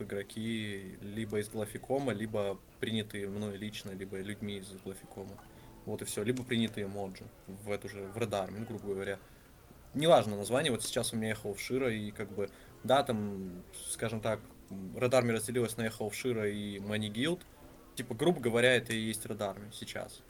игроки 0.00 0.98
либо 1.00 1.40
из 1.40 1.48
Глафикома, 1.48 2.12
либо 2.12 2.58
принятые 2.78 3.26
мной 3.28 3.56
лично, 3.56 3.92
либо 3.92 4.18
людьми 4.20 4.58
из 4.58 4.70
Глафикома. 4.84 5.38
Вот 5.86 6.02
и 6.02 6.04
все. 6.04 6.22
Либо 6.22 6.44
принятые 6.44 6.86
моджи 6.86 7.24
в 7.46 7.70
эту 7.70 7.88
же, 7.88 8.02
в 8.02 8.18
Радарме, 8.18 8.60
ну, 8.60 8.66
грубо 8.66 8.94
говоря 8.94 9.18
неважно 9.94 10.36
название, 10.36 10.72
вот 10.72 10.82
сейчас 10.82 11.12
у 11.12 11.16
меня 11.16 11.30
Эхо 11.30 11.56
Шира, 11.56 11.92
и 11.92 12.10
как 12.10 12.30
бы, 12.32 12.50
да, 12.82 13.02
там, 13.02 13.62
скажем 13.90 14.20
так, 14.20 14.40
Радарми 14.96 15.32
разделилась 15.32 15.76
на 15.76 15.82
Эхо 15.82 16.10
Шира 16.10 16.48
и 16.48 16.78
Мани 16.80 17.08
Гилд, 17.08 17.44
типа, 17.94 18.14
грубо 18.14 18.40
говоря, 18.40 18.74
это 18.74 18.92
и 18.92 18.98
есть 18.98 19.26
Радарми 19.26 19.70
сейчас. 19.72 20.22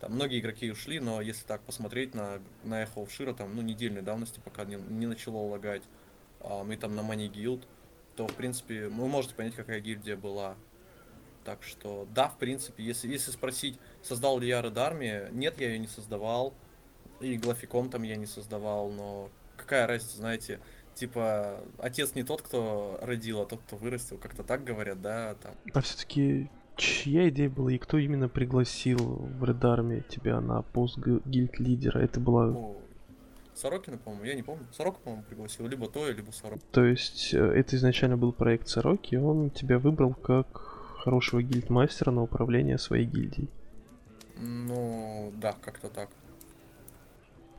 Там 0.00 0.12
многие 0.12 0.38
игроки 0.38 0.70
ушли, 0.70 1.00
но 1.00 1.20
если 1.20 1.44
так 1.44 1.60
посмотреть 1.62 2.14
на, 2.14 2.40
на 2.64 2.82
Эхо 2.82 3.06
Шира, 3.08 3.32
там, 3.34 3.54
ну, 3.56 3.62
недельной 3.62 4.02
давности, 4.02 4.40
пока 4.44 4.64
не, 4.64 4.76
не 4.76 5.06
начало 5.06 5.38
лагать, 5.48 5.82
а 6.40 6.62
мы 6.62 6.76
там 6.76 6.94
на 6.94 7.02
Мани 7.02 7.28
Гилд, 7.28 7.66
то, 8.16 8.26
в 8.26 8.34
принципе, 8.34 8.88
вы 8.88 9.06
можете 9.08 9.34
понять, 9.34 9.54
какая 9.54 9.80
гильдия 9.80 10.16
была. 10.16 10.56
Так 11.44 11.62
что, 11.62 12.06
да, 12.14 12.28
в 12.28 12.36
принципе, 12.36 12.84
если, 12.84 13.08
если 13.08 13.30
спросить, 13.30 13.78
создал 14.02 14.38
ли 14.38 14.48
я 14.48 14.60
Радарми, 14.60 15.28
нет, 15.30 15.60
я 15.60 15.68
ее 15.68 15.78
не 15.78 15.86
создавал. 15.86 16.52
И 17.20 17.36
глафиком 17.36 17.90
там 17.90 18.02
я 18.02 18.16
не 18.16 18.26
создавал, 18.26 18.90
но 18.90 19.30
какая 19.56 19.86
разница, 19.86 20.16
знаете, 20.16 20.60
типа, 20.98 21.60
отец 21.78 22.14
не 22.14 22.22
тот, 22.22 22.42
кто 22.42 22.98
родил, 23.02 23.40
а 23.40 23.46
тот, 23.46 23.60
кто 23.66 23.76
вырастил, 23.76 24.18
как-то 24.18 24.42
так 24.42 24.64
говорят, 24.64 25.00
да, 25.00 25.34
там. 25.42 25.52
А 25.72 25.80
все-таки 25.80 26.50
чья 26.76 27.28
идея 27.28 27.50
была 27.50 27.72
и 27.72 27.78
кто 27.78 27.98
именно 27.98 28.28
пригласил 28.28 28.98
в 28.98 29.44
Red 29.44 29.60
Army 29.60 30.04
тебя 30.08 30.40
на 30.40 30.62
пост 30.62 30.98
гильд 30.98 31.58
лидера? 31.58 31.98
Это 31.98 32.20
была... 32.20 32.46
Ну, 32.46 32.76
Сорокина, 33.54 33.98
по-моему, 33.98 34.24
я 34.24 34.34
не 34.34 34.42
помню. 34.42 34.66
Сорока, 34.72 34.98
по-моему, 35.02 35.24
пригласил, 35.28 35.66
либо 35.66 35.88
то, 35.88 36.08
либо 36.08 36.30
Сорок. 36.30 36.60
То 36.70 36.84
есть 36.84 37.34
э, 37.34 37.38
это 37.38 37.74
изначально 37.74 38.16
был 38.16 38.32
проект 38.32 38.68
Сороки, 38.68 39.16
и 39.16 39.18
он 39.18 39.50
тебя 39.50 39.80
выбрал 39.80 40.14
как 40.14 40.46
хорошего 40.98 41.42
гильдмастера 41.42 42.12
на 42.12 42.22
управление 42.22 42.78
своей 42.78 43.04
гильдией. 43.04 43.48
Ну, 44.36 45.32
да, 45.36 45.56
как-то 45.60 45.88
так. 45.88 46.08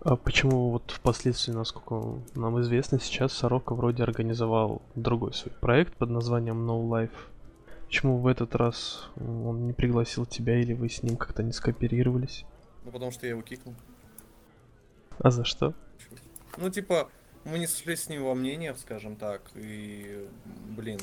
А 0.01 0.15
почему 0.15 0.69
вот 0.69 0.91
впоследствии, 0.91 1.51
насколько 1.51 2.21
нам 2.33 2.61
известно, 2.61 2.99
сейчас 3.01 3.33
Сорока 3.33 3.75
вроде 3.75 4.03
организовал 4.03 4.81
другой 4.95 5.33
свой 5.33 5.53
проект 5.53 5.93
под 5.95 6.09
названием 6.09 6.65
No 6.69 6.87
Life? 6.87 7.11
Почему 7.85 8.17
в 8.19 8.27
этот 8.27 8.55
раз 8.55 9.09
он 9.17 9.67
не 9.67 9.73
пригласил 9.73 10.25
тебя 10.25 10.57
или 10.57 10.73
вы 10.73 10.87
с 10.87 11.03
ним 11.03 11.17
как-то 11.17 11.43
не 11.43 11.51
скооперировались? 11.51 12.45
Ну, 12.85 12.91
потому 12.91 13.11
что 13.11 13.25
я 13.25 13.31
его 13.31 13.41
кикнул. 13.41 13.75
А 15.17 15.31
за 15.31 15.43
что? 15.43 15.73
Ну, 16.55 16.69
типа, 16.69 17.09
мы 17.43 17.59
не 17.59 17.67
сошлись 17.67 18.03
с 18.03 18.09
ним 18.09 18.23
во 18.23 18.35
мнениях, 18.35 18.77
скажем 18.77 19.17
так, 19.17 19.51
и, 19.55 20.29
блин, 20.77 20.99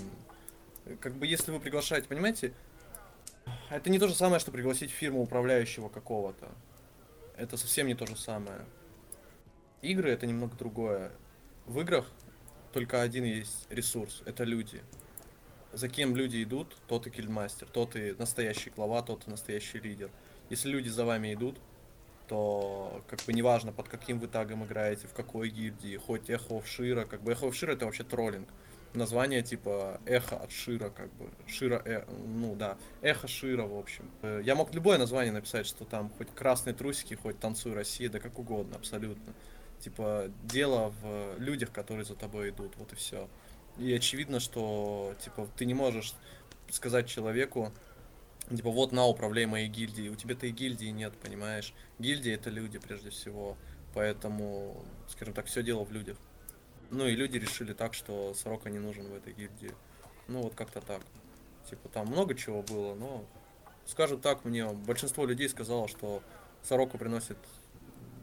как 1.01 1.13
бы 1.17 1.27
если 1.27 1.51
вы 1.53 1.61
приглашаете, 1.61 2.09
понимаете, 2.09 2.55
это 3.69 3.91
не 3.91 3.99
то 3.99 4.09
же 4.09 4.15
самое, 4.15 4.41
что 4.41 4.53
пригласить 4.53 4.91
фирму 4.91 5.21
управляющего 5.21 5.91
какого-то. 5.91 6.49
Это 7.37 7.59
совсем 7.59 7.89
не 7.89 7.95
то 7.95 8.07
же 8.07 8.17
самое 8.17 8.65
игры 9.83 10.11
это 10.11 10.27
немного 10.27 10.57
другое. 10.57 11.13
В 11.67 11.81
играх 11.81 12.07
только 12.73 13.03
один 13.03 13.25
есть 13.25 13.67
ресурс, 13.71 14.23
это 14.27 14.45
люди. 14.45 14.83
За 15.73 15.89
кем 15.89 16.17
люди 16.17 16.43
идут, 16.43 16.77
тот 16.89 17.07
и 17.07 17.11
кильдмастер, 17.11 17.69
тот 17.69 17.97
и 17.97 18.15
настоящий 18.19 18.71
глава, 18.71 19.03
тот 19.03 19.27
и 19.27 19.31
настоящий 19.31 19.79
лидер. 19.79 20.11
Если 20.49 20.69
люди 20.69 20.89
за 20.89 21.05
вами 21.05 21.35
идут, 21.35 21.59
то 22.29 23.03
как 23.09 23.21
бы 23.25 23.33
неважно 23.33 23.73
под 23.73 23.89
каким 23.89 24.19
вы 24.19 24.27
тагом 24.29 24.65
играете, 24.65 25.07
в 25.07 25.13
какой 25.13 25.51
гильдии, 25.51 25.97
хоть 25.97 26.31
эхо 26.31 26.63
Шира, 26.65 27.05
как 27.05 27.23
бы 27.23 27.33
эхо 27.33 27.53
Шира 27.53 27.73
это 27.73 27.87
вообще 27.87 28.05
троллинг. 28.05 28.49
Название 28.95 29.43
типа 29.43 30.01
эхо 30.07 30.37
от 30.37 30.51
Шира, 30.51 30.89
как 30.89 31.13
бы. 31.15 31.29
Шира, 31.47 31.83
э, 31.85 32.05
ну 32.27 32.55
да, 32.55 32.79
эхо 33.03 33.29
Шира, 33.29 33.65
в 33.65 33.77
общем. 33.79 34.11
Я 34.23 34.55
мог 34.55 34.73
любое 34.75 34.97
название 34.97 35.33
написать, 35.33 35.67
что 35.67 35.85
там 35.85 36.11
хоть 36.17 36.35
красные 36.35 36.75
трусики, 36.75 37.15
хоть 37.15 37.39
танцуй 37.39 37.75
Россия, 37.75 38.09
да 38.09 38.19
как 38.19 38.39
угодно, 38.39 38.77
абсолютно. 38.77 39.35
Типа, 39.81 40.31
дело 40.43 40.93
в 41.03 41.39
людях, 41.39 41.71
которые 41.71 42.05
за 42.05 42.15
тобой 42.15 42.51
идут, 42.51 42.77
вот 42.77 42.93
и 42.93 42.97
все. 42.97 43.29
И 43.79 43.93
очевидно, 43.93 44.41
что, 44.41 45.15
типа, 45.23 45.49
ты 45.57 45.65
не 45.65 45.75
можешь 45.75 46.15
сказать 46.71 47.09
человеку, 47.09 47.73
типа, 48.49 48.71
вот 48.71 48.93
на, 48.93 49.07
управляй 49.07 49.47
моей 49.47 49.69
гильдией. 49.69 50.09
У 50.09 50.17
тебя-то 50.17 50.47
и 50.47 50.51
гильдии 50.51 50.87
нет, 50.87 51.13
понимаешь? 51.23 51.75
Гильдия 51.99 52.35
это 52.35 52.51
люди, 52.51 52.79
прежде 52.79 53.11
всего. 53.11 53.57
Поэтому, 53.95 54.85
скажем 55.09 55.35
так, 55.35 55.47
все 55.47 55.63
дело 55.63 55.85
в 55.85 55.93
людях. 55.93 56.19
Ну 56.91 57.07
и 57.07 57.17
люди 57.17 57.39
решили 57.39 57.73
так, 57.73 57.95
что 57.95 58.35
Сорока 58.35 58.71
не 58.71 58.79
нужен 58.79 59.09
в 59.09 59.15
этой 59.15 59.33
гильдии. 59.33 59.73
Ну 60.29 60.43
вот 60.43 60.55
как-то 60.55 60.81
так. 60.81 61.03
Типа 61.69 61.89
там 61.89 62.07
много 62.07 62.35
чего 62.35 62.63
было, 62.63 62.95
но, 62.95 63.25
скажем 63.87 64.21
так, 64.21 64.45
мне 64.45 64.69
большинство 64.69 65.27
людей 65.27 65.49
сказало, 65.49 65.89
что 65.89 66.23
Сорока 66.63 66.99
приносит 66.99 67.39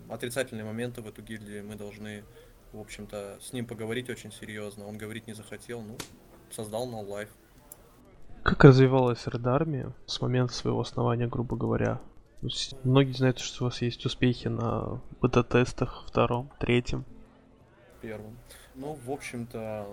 отрицательные 0.10 0.65
моменты 0.65 1.01
в 1.01 1.07
эту 1.07 1.22
гильдию, 1.22 1.65
мы 1.65 1.75
должны, 1.75 2.24
в 2.72 2.79
общем-то, 2.79 3.38
с 3.41 3.53
ним 3.53 3.65
поговорить 3.65 4.10
очень 4.10 4.31
серьезно. 4.31 4.86
Он 4.88 4.98
говорить 4.98 5.27
не 5.27 5.33
захотел, 5.33 5.81
ну, 5.81 5.98
создал 6.51 6.88
No 6.88 7.05
Life. 7.07 7.29
Как 8.43 8.63
развивалась 8.63 9.25
Red 9.25 9.93
с 10.05 10.22
момента 10.22 10.53
своего 10.53 10.81
основания, 10.81 11.27
грубо 11.27 11.55
говоря? 11.55 12.01
Многие 12.83 13.13
знают, 13.13 13.39
что 13.39 13.63
у 13.63 13.67
вас 13.67 13.81
есть 13.81 14.05
успехи 14.05 14.50
на 14.50 15.01
бета-тестах 15.22 16.03
втором, 16.07 16.51
третьем. 16.60 17.05
Первым. 18.01 18.38
Ну, 18.75 19.00
в 19.05 19.12
общем-то, 19.12 19.88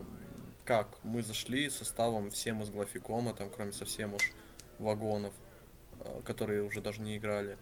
как? 0.65 0.89
Мы 1.05 1.23
зашли 1.23 1.71
составом 1.71 2.31
всем 2.31 2.63
из 2.63 2.71
Глафикома, 2.71 3.35
там, 3.35 3.51
кроме 3.55 3.71
совсем 3.71 4.15
уж 4.15 4.33
вагонов, 4.81 5.33
э, 6.01 6.21
которые 6.25 6.65
уже 6.65 6.81
даже 6.81 7.03
не 7.03 7.17
играли 7.17 7.57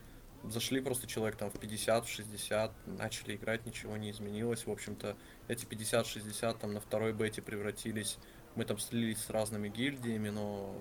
зашли 0.44 0.80
просто 0.80 1.06
человек 1.06 1.36
там 1.36 1.50
в 1.50 1.58
50, 1.58 2.06
в 2.06 2.08
60, 2.08 2.72
начали 2.86 3.36
играть, 3.36 3.66
ничего 3.66 3.96
не 3.96 4.10
изменилось. 4.10 4.66
В 4.66 4.70
общем-то, 4.70 5.16
эти 5.48 5.64
50-60 5.64 6.58
там 6.60 6.72
на 6.72 6.80
второй 6.80 7.12
бете 7.12 7.42
превратились. 7.42 8.18
Мы 8.54 8.64
там 8.64 8.78
слились 8.78 9.18
с 9.18 9.30
разными 9.30 9.68
гильдиями, 9.68 10.30
но 10.30 10.80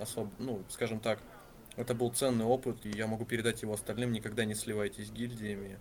особо, 0.00 0.30
ну, 0.38 0.62
скажем 0.68 1.00
так, 1.00 1.20
это 1.76 1.94
был 1.94 2.12
ценный 2.12 2.44
опыт, 2.44 2.84
и 2.84 2.90
я 2.90 3.06
могу 3.06 3.24
передать 3.24 3.62
его 3.62 3.74
остальным. 3.74 4.12
Никогда 4.12 4.44
не 4.44 4.54
сливайтесь 4.54 5.08
с 5.08 5.10
гильдиями. 5.10 5.78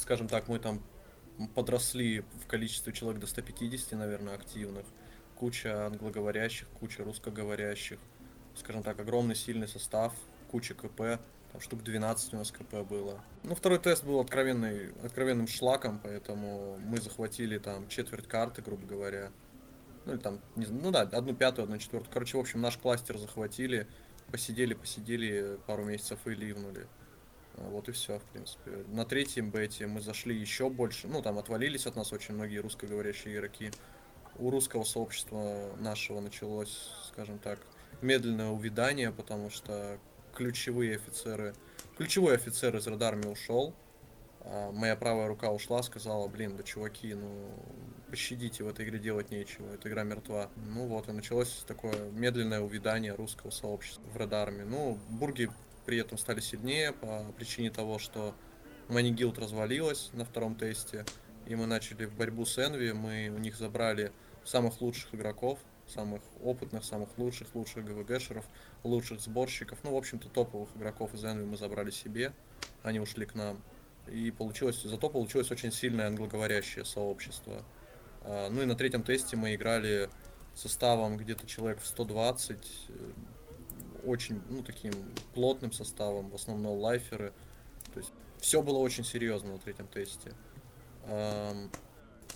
Скажем 0.00 0.28
так, 0.28 0.48
мы 0.48 0.58
там 0.58 0.82
подросли 1.54 2.20
в 2.42 2.46
количестве 2.46 2.92
человек 2.92 3.20
до 3.20 3.26
150, 3.26 3.92
наверное, 3.92 4.34
активных. 4.34 4.86
Куча 5.34 5.86
англоговорящих, 5.86 6.68
куча 6.68 7.04
русскоговорящих. 7.04 7.98
Скажем 8.54 8.82
так, 8.82 8.98
огромный 9.00 9.34
сильный 9.34 9.68
состав, 9.68 10.14
куча 10.50 10.74
КП 10.74 11.20
там 11.56 11.60
штук 11.60 11.82
12 11.82 12.34
у 12.34 12.36
нас 12.36 12.50
КП 12.50 12.86
было. 12.88 13.20
Ну, 13.42 13.54
второй 13.54 13.78
тест 13.78 14.04
был 14.04 14.20
откровенный, 14.20 14.92
откровенным 15.02 15.48
шлаком, 15.48 15.98
поэтому 16.02 16.76
мы 16.78 17.00
захватили 17.00 17.58
там 17.58 17.88
четверть 17.88 18.28
карты, 18.28 18.62
грубо 18.62 18.86
говоря. 18.86 19.30
Ну, 20.04 20.12
или 20.12 20.20
там, 20.20 20.40
не, 20.54 20.66
ну 20.66 20.90
да, 20.90 21.02
одну 21.02 21.34
пятую, 21.34 21.64
одну 21.64 21.78
четвертую. 21.78 22.12
Короче, 22.12 22.36
в 22.36 22.40
общем, 22.40 22.60
наш 22.60 22.76
кластер 22.76 23.18
захватили, 23.18 23.86
посидели, 24.30 24.74
посидели 24.74 25.58
пару 25.66 25.84
месяцев 25.84 26.18
и 26.26 26.30
ливнули. 26.30 26.86
Вот 27.56 27.88
и 27.88 27.92
все, 27.92 28.18
в 28.18 28.22
принципе. 28.24 28.84
На 28.88 29.06
третьем 29.06 29.50
бете 29.50 29.86
мы 29.86 30.02
зашли 30.02 30.36
еще 30.36 30.68
больше. 30.68 31.08
Ну, 31.08 31.22
там 31.22 31.38
отвалились 31.38 31.86
от 31.86 31.96
нас 31.96 32.12
очень 32.12 32.34
многие 32.34 32.58
русскоговорящие 32.58 33.34
игроки. 33.34 33.70
У 34.36 34.50
русского 34.50 34.84
сообщества 34.84 35.74
нашего 35.80 36.20
началось, 36.20 36.90
скажем 37.08 37.38
так, 37.38 37.58
медленное 38.02 38.50
увядание, 38.50 39.10
потому 39.10 39.48
что 39.48 39.98
ключевые 40.36 40.96
офицеры. 40.96 41.54
Ключевой 41.96 42.34
офицер 42.34 42.76
из 42.76 42.86
радарми 42.86 43.26
ушел. 43.26 43.74
А 44.40 44.70
моя 44.70 44.94
правая 44.94 45.26
рука 45.26 45.50
ушла, 45.50 45.82
сказала, 45.82 46.28
блин, 46.28 46.56
да 46.56 46.62
чуваки, 46.62 47.14
ну 47.14 47.50
пощадите, 48.08 48.62
в 48.62 48.68
этой 48.68 48.84
игре 48.86 49.00
делать 49.00 49.32
нечего, 49.32 49.74
эта 49.74 49.88
игра 49.88 50.04
мертва. 50.04 50.50
Ну 50.56 50.86
вот, 50.86 51.08
и 51.08 51.12
началось 51.12 51.64
такое 51.66 52.10
медленное 52.10 52.60
увядание 52.60 53.12
русского 53.14 53.50
сообщества 53.50 54.08
в 54.08 54.16
радарме. 54.16 54.64
Ну, 54.64 54.98
бурги 55.08 55.50
при 55.84 55.98
этом 55.98 56.16
стали 56.16 56.40
сильнее 56.40 56.92
по 56.92 57.24
причине 57.36 57.70
того, 57.70 57.98
что 57.98 58.34
Мани 58.88 59.10
Гилд 59.10 59.38
развалилась 59.38 60.10
на 60.12 60.24
втором 60.24 60.54
тесте, 60.54 61.04
и 61.46 61.56
мы 61.56 61.66
начали 61.66 62.04
в 62.04 62.14
борьбу 62.14 62.46
с 62.46 62.56
Энви, 62.58 62.92
мы 62.92 63.32
у 63.34 63.38
них 63.38 63.56
забрали 63.56 64.12
самых 64.44 64.80
лучших 64.80 65.12
игроков, 65.14 65.58
самых 65.88 66.22
опытных, 66.42 66.84
самых 66.84 67.16
лучших, 67.18 67.54
лучших 67.54 67.84
ГВГшеров, 67.84 68.44
лучших 68.82 69.20
сборщиков. 69.20 69.78
Ну, 69.82 69.92
в 69.92 69.96
общем-то, 69.96 70.28
топовых 70.28 70.68
игроков 70.76 71.14
из 71.14 71.24
Envy 71.24 71.44
мы 71.44 71.56
забрали 71.56 71.90
себе, 71.90 72.32
они 72.82 73.00
ушли 73.00 73.26
к 73.26 73.34
нам. 73.34 73.60
И 74.08 74.30
получилось, 74.30 74.82
зато 74.82 75.08
получилось 75.08 75.50
очень 75.50 75.72
сильное 75.72 76.06
англоговорящее 76.06 76.84
сообщество. 76.84 77.64
А, 78.22 78.48
ну 78.50 78.62
и 78.62 78.64
на 78.64 78.74
третьем 78.74 79.02
тесте 79.02 79.36
мы 79.36 79.54
играли 79.54 80.08
составом 80.54 81.16
где-то 81.16 81.46
человек 81.46 81.80
в 81.80 81.86
120, 81.86 82.58
э, 82.88 82.92
очень, 84.04 84.40
ну, 84.48 84.62
таким 84.62 84.92
плотным 85.34 85.72
составом, 85.72 86.30
в 86.30 86.34
основном 86.34 86.78
лайферы. 86.78 87.32
То 87.92 88.00
есть 88.00 88.12
все 88.38 88.62
было 88.62 88.78
очень 88.78 89.04
серьезно 89.04 89.52
на 89.52 89.58
третьем 89.58 89.88
тесте. 89.88 90.32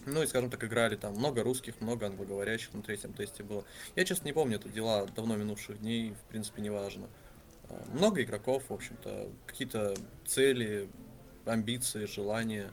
Ну 0.06 0.22
и, 0.22 0.26
скажем 0.26 0.50
так, 0.50 0.64
играли 0.64 0.96
там 0.96 1.14
много 1.14 1.42
русских, 1.42 1.80
много 1.80 2.06
англоговорящих 2.06 2.72
на 2.74 2.82
третьем 2.82 3.12
тесте 3.12 3.42
было. 3.42 3.64
Я, 3.96 4.04
честно, 4.04 4.26
не 4.26 4.32
помню, 4.32 4.56
это 4.56 4.68
дела 4.68 5.06
давно 5.06 5.36
минувших 5.36 5.80
дней, 5.80 6.14
в 6.14 6.30
принципе, 6.30 6.62
не 6.62 6.70
важно. 6.70 7.08
А, 7.68 7.84
много 7.92 8.22
игроков, 8.22 8.64
в 8.68 8.72
общем-то, 8.72 9.28
какие-то 9.46 9.94
цели, 10.26 10.88
амбиции, 11.44 12.06
желания. 12.06 12.70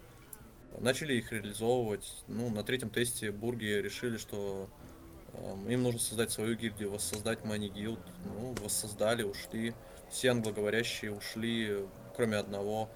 Начали 0.79 1.15
их 1.15 1.31
реализовывать. 1.31 2.23
Ну, 2.27 2.49
на 2.49 2.63
третьем 2.63 2.89
тесте 2.89 3.31
бурги 3.31 3.65
решили, 3.65 4.17
что 4.17 4.69
э, 5.33 5.55
им 5.69 5.83
нужно 5.83 5.99
создать 5.99 6.31
свою 6.31 6.55
гильдию, 6.55 6.91
воссоздать 6.91 7.39
Money 7.39 7.73
Guild. 7.73 7.99
Ну, 8.25 8.55
воссоздали, 8.61 9.23
ушли. 9.23 9.73
Все 10.09 10.29
англоговорящие 10.29 11.11
ушли, 11.11 11.85
кроме 12.15 12.37
одного, 12.37 12.89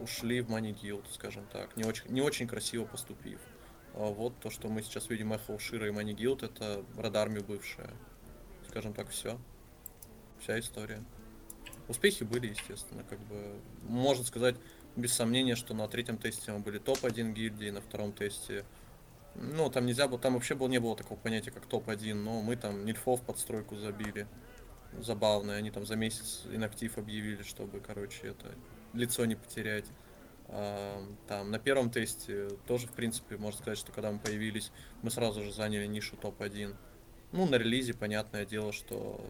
ушли 0.00 0.40
в 0.40 0.50
Money 0.50 0.74
Guild, 0.74 1.04
скажем 1.12 1.46
так, 1.52 1.76
не 1.76 1.84
очень, 1.84 2.06
не 2.08 2.22
очень 2.22 2.48
красиво 2.48 2.84
поступив. 2.84 3.38
А 3.96 4.10
вот 4.10 4.38
то, 4.40 4.50
что 4.50 4.68
мы 4.68 4.82
сейчас 4.82 5.10
видим 5.10 5.32
Эхо 5.32 5.52
Ушира 5.52 5.88
и 5.88 5.90
Money 5.90 6.14
Guild, 6.14 6.44
это 6.44 6.84
Радарми 6.96 7.40
бывшая. 7.40 7.90
Скажем 8.68 8.92
так, 8.92 9.08
все. 9.08 9.38
Вся 10.40 10.58
история. 10.60 11.02
Успехи 11.88 12.24
были, 12.24 12.48
естественно, 12.48 13.04
как 13.04 13.18
бы, 13.20 13.60
можно 13.82 14.24
сказать, 14.24 14.56
без 14.96 15.12
сомнения, 15.12 15.56
что 15.56 15.74
на 15.74 15.88
третьем 15.88 16.18
тесте 16.18 16.52
мы 16.52 16.58
были 16.58 16.78
топ-1 16.78 17.32
гильдии, 17.32 17.70
на 17.70 17.80
втором 17.80 18.12
тесте 18.12 18.64
ну, 19.38 19.68
там 19.70 19.86
нельзя 19.86 20.08
было, 20.08 20.18
там 20.18 20.34
вообще 20.34 20.54
было, 20.54 20.68
не 20.68 20.78
было 20.78 20.96
такого 20.96 21.18
понятия, 21.18 21.50
как 21.50 21.66
топ-1, 21.66 22.14
но 22.14 22.40
мы 22.40 22.56
там 22.56 22.84
Нильфов 22.84 23.20
под 23.22 23.38
стройку 23.38 23.76
забили. 23.76 24.26
Забавно, 24.98 25.54
они 25.54 25.70
там 25.70 25.84
за 25.84 25.96
месяц 25.96 26.44
инактив 26.50 26.96
объявили, 26.96 27.42
чтобы, 27.42 27.80
короче, 27.80 28.28
это 28.28 28.54
лицо 28.94 29.24
не 29.26 29.34
потерять. 29.34 29.84
А, 30.48 31.02
там 31.28 31.50
на 31.50 31.58
первом 31.58 31.90
тесте 31.90 32.48
тоже, 32.66 32.86
в 32.86 32.92
принципе, 32.92 33.36
можно 33.36 33.60
сказать, 33.60 33.78
что 33.78 33.92
когда 33.92 34.10
мы 34.10 34.18
появились, 34.18 34.70
мы 35.02 35.10
сразу 35.10 35.42
же 35.42 35.52
заняли 35.52 35.86
нишу 35.86 36.16
топ-1. 36.16 36.74
Ну, 37.32 37.46
на 37.46 37.56
релизе, 37.56 37.94
понятное 37.94 38.46
дело, 38.46 38.72
что 38.72 39.20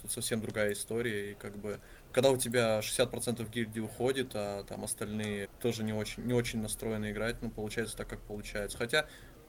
тут 0.00 0.12
совсем 0.12 0.40
другая 0.40 0.72
история, 0.72 1.32
и 1.32 1.34
как 1.34 1.56
бы 1.58 1.80
когда 2.12 2.30
у 2.30 2.36
тебя 2.36 2.80
60% 2.80 3.50
гильдии 3.50 3.80
уходит, 3.80 4.30
а 4.34 4.64
там 4.64 4.84
остальные 4.84 5.48
тоже 5.60 5.82
не 5.82 5.92
очень, 5.92 6.24
не 6.24 6.34
очень 6.34 6.60
настроены 6.60 7.10
играть, 7.10 7.36
ну, 7.42 7.50
получается 7.50 7.96
так, 7.96 8.08
как 8.08 8.20
получается. 8.20 8.78
Хотя, 8.78 9.06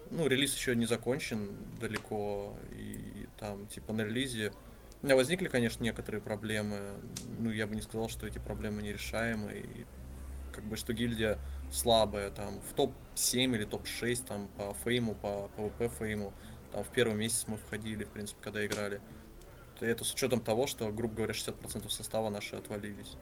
ну, 0.09 0.27
релиз 0.27 0.55
еще 0.55 0.75
не 0.75 0.85
закончен 0.85 1.55
далеко, 1.79 2.57
и 2.71 3.27
там, 3.37 3.67
типа, 3.67 3.93
на 3.93 4.01
релизе 4.01 4.53
у 5.01 5.05
меня 5.05 5.15
возникли, 5.15 5.47
конечно, 5.47 5.83
некоторые 5.83 6.21
проблемы, 6.21 6.95
ну, 7.39 7.49
я 7.51 7.67
бы 7.67 7.75
не 7.75 7.81
сказал, 7.81 8.09
что 8.09 8.27
эти 8.27 8.39
проблемы 8.39 8.81
нерешаемы, 8.81 9.53
и 9.53 9.85
как 10.51 10.63
бы, 10.63 10.75
что 10.75 10.93
гильдия 10.93 11.37
слабая, 11.71 12.29
там, 12.31 12.59
в 12.61 12.73
топ-7 12.73 13.55
или 13.55 13.65
топ-6, 13.65 14.25
там, 14.27 14.47
по 14.57 14.73
фейму, 14.83 15.15
по 15.15 15.49
PvP 15.57 15.91
фейму, 15.99 16.33
там, 16.71 16.83
в 16.83 16.89
первый 16.89 17.15
месяц 17.15 17.45
мы 17.47 17.57
входили, 17.57 18.03
в 18.03 18.09
принципе, 18.09 18.39
когда 18.43 18.65
играли. 18.65 19.01
Это 19.79 20.03
с 20.03 20.13
учетом 20.13 20.41
того, 20.41 20.67
что, 20.67 20.91
грубо 20.91 21.15
говоря, 21.15 21.33
60% 21.33 21.89
состава 21.89 22.29
наши 22.29 22.55
отвалились. 22.55 23.15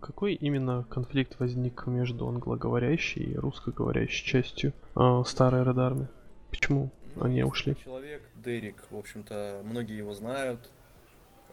Какой 0.00 0.34
именно 0.34 0.84
конфликт 0.84 1.38
возник 1.38 1.86
между 1.86 2.26
англоговорящей 2.26 3.32
и 3.32 3.36
русскоговорящей 3.36 4.26
частью 4.26 4.72
э, 4.96 5.22
старой 5.26 5.62
радарми? 5.62 6.08
Почему 6.48 6.90
ну, 7.16 7.24
они 7.24 7.44
ушли? 7.44 7.76
Человек 7.84 8.22
Дерек, 8.36 8.82
в 8.90 8.96
общем-то, 8.96 9.60
многие 9.62 9.98
его 9.98 10.14
знают. 10.14 10.70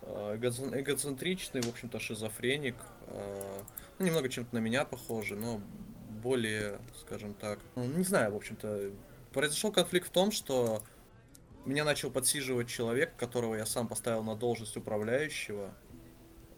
Э, 0.09 0.37
эгоцентричный, 0.37 1.61
в 1.61 1.69
общем-то, 1.69 1.99
шизофреник. 1.99 2.75
Э, 3.07 3.61
ну, 3.99 4.05
немного 4.05 4.29
чем-то 4.29 4.55
на 4.55 4.59
меня 4.59 4.85
похожий, 4.85 5.37
но 5.37 5.61
более, 6.21 6.79
скажем 7.01 7.33
так, 7.33 7.59
ну, 7.75 7.85
не 7.85 8.03
знаю, 8.03 8.33
в 8.33 8.35
общем-то, 8.35 8.91
произошел 9.33 9.71
конфликт 9.71 10.07
в 10.07 10.11
том, 10.11 10.31
что 10.31 10.81
меня 11.65 11.83
начал 11.83 12.09
подсиживать 12.09 12.69
человек, 12.69 13.15
которого 13.17 13.55
я 13.55 13.65
сам 13.65 13.87
поставил 13.87 14.23
на 14.23 14.35
должность 14.35 14.77
управляющего. 14.77 15.73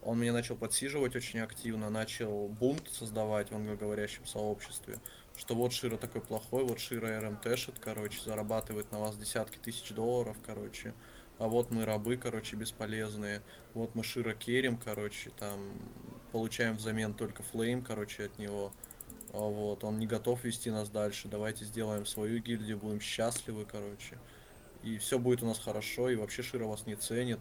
Он 0.01 0.19
меня 0.19 0.31
начал 0.31 0.55
подсиживать 0.55 1.15
очень 1.15 1.39
активно, 1.39 1.89
начал 1.89 2.47
бунт 2.47 2.89
создавать 2.89 3.51
в 3.51 3.55
англоговорящем 3.55 4.25
сообществе, 4.25 4.97
что 5.35 5.55
вот 5.55 5.73
Шира 5.73 5.97
такой 5.97 6.21
плохой, 6.21 6.63
вот 6.63 6.79
Шира 6.79 7.19
РМТшит, 7.19 7.79
короче, 7.79 8.19
зарабатывает 8.23 8.91
на 8.91 8.99
вас 8.99 9.17
десятки 9.17 9.57
тысяч 9.57 9.89
долларов, 9.89 10.37
короче, 10.45 10.93
а 11.39 11.47
вот 11.47 11.71
мы 11.71 11.85
рабы, 11.85 12.17
короче, 12.17 12.55
бесполезные, 12.55 13.41
вот 13.73 13.95
мы 13.95 14.03
Шира 14.03 14.33
керим, 14.33 14.77
короче, 14.77 15.31
там, 15.31 15.59
получаем 16.31 16.75
взамен 16.75 17.13
только 17.13 17.41
флейм, 17.41 17.81
короче, 17.81 18.25
от 18.25 18.37
него, 18.37 18.71
а 19.33 19.39
вот, 19.39 19.83
он 19.83 19.97
не 19.97 20.05
готов 20.05 20.43
вести 20.43 20.69
нас 20.69 20.89
дальше, 20.89 21.27
давайте 21.27 21.65
сделаем 21.65 22.05
свою 22.05 22.39
гильдию, 22.39 22.77
будем 22.77 23.01
счастливы, 23.01 23.65
короче 23.65 24.17
и 24.83 24.97
все 24.97 25.19
будет 25.19 25.43
у 25.43 25.45
нас 25.45 25.59
хорошо, 25.59 26.09
и 26.09 26.15
вообще 26.15 26.41
Шира 26.41 26.65
вас 26.65 26.85
не 26.85 26.95
ценит. 26.95 27.39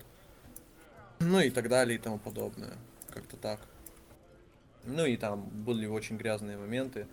Ну 1.20 1.40
и 1.40 1.50
так 1.50 1.68
далее 1.68 1.98
и 1.98 2.00
тому 2.00 2.18
подобное. 2.18 2.76
Как-то 3.10 3.36
так. 3.36 3.60
Ну 4.84 5.04
и 5.04 5.16
там 5.16 5.42
были 5.42 5.86
очень 5.86 6.16
грязные 6.16 6.56
моменты, 6.56 7.06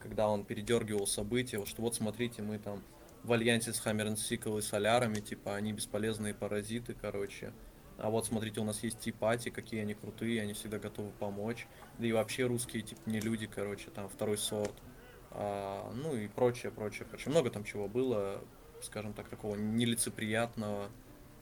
когда 0.00 0.28
он 0.28 0.44
передергивал 0.44 1.06
события, 1.06 1.64
что 1.64 1.82
вот 1.82 1.94
смотрите, 1.94 2.42
мы 2.42 2.58
там 2.58 2.82
в 3.24 3.32
альянсе 3.32 3.72
с 3.72 3.80
Хаммер 3.80 4.16
Сикл 4.16 4.58
и 4.58 4.62
Солярами, 4.62 5.20
типа, 5.20 5.54
они 5.54 5.72
бесполезные 5.72 6.34
паразиты, 6.34 6.94
короче. 6.94 7.52
А 7.98 8.10
вот 8.10 8.26
смотрите, 8.26 8.60
у 8.60 8.64
нас 8.64 8.82
есть 8.82 8.98
типати, 8.98 9.50
какие 9.50 9.82
они 9.82 9.94
крутые, 9.94 10.42
они 10.42 10.54
всегда 10.54 10.78
готовы 10.78 11.10
помочь. 11.10 11.66
Да 11.98 12.06
и 12.06 12.12
вообще 12.12 12.46
русские, 12.46 12.82
типа, 12.82 13.00
не 13.06 13.20
люди, 13.20 13.46
короче, 13.46 13.90
там 13.90 14.08
второй 14.08 14.38
сорт. 14.38 14.74
А, 15.30 15.92
ну 15.94 16.16
и 16.16 16.26
прочее, 16.28 16.72
прочее, 16.72 17.06
короче. 17.08 17.30
Много 17.30 17.50
там 17.50 17.64
чего 17.64 17.88
было 17.88 18.42
скажем 18.84 19.12
так, 19.12 19.28
такого 19.28 19.56
нелицеприятного. 19.56 20.90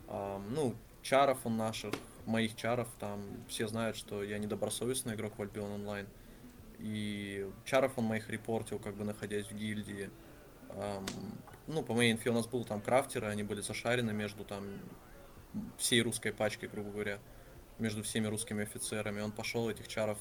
А, 0.08 0.40
ну, 0.50 0.74
чаров 1.02 1.38
он 1.44 1.56
наших, 1.56 1.94
моих 2.26 2.56
чаров, 2.56 2.88
там 2.98 3.22
все 3.48 3.66
знают, 3.68 3.96
что 3.96 4.22
я 4.22 4.38
недобросовестный 4.38 5.14
игрок 5.14 5.38
в 5.38 5.42
Альбион 5.42 5.72
онлайн. 5.72 6.06
И 6.78 7.48
чаров 7.64 7.92
он 7.96 8.04
моих 8.04 8.30
репортил, 8.30 8.78
как 8.78 8.94
бы 8.94 9.04
находясь 9.04 9.46
в 9.46 9.54
гильдии. 9.54 10.10
А, 10.70 11.02
ну, 11.70 11.82
по 11.82 11.94
моей 11.94 12.12
инфе 12.12 12.30
у 12.30 12.34
нас 12.34 12.46
был 12.46 12.64
там 12.64 12.80
крафтеры, 12.80 13.28
они 13.28 13.42
были 13.42 13.60
зашарены 13.60 14.12
между 14.12 14.44
там 14.44 14.64
всей 15.78 16.02
русской 16.02 16.32
пачкой, 16.32 16.68
грубо 16.68 16.90
говоря, 16.90 17.18
между 17.78 18.02
всеми 18.02 18.26
русскими 18.26 18.62
офицерами. 18.62 19.20
Он 19.20 19.32
пошел 19.32 19.70
этих 19.70 19.88
чаров 19.88 20.18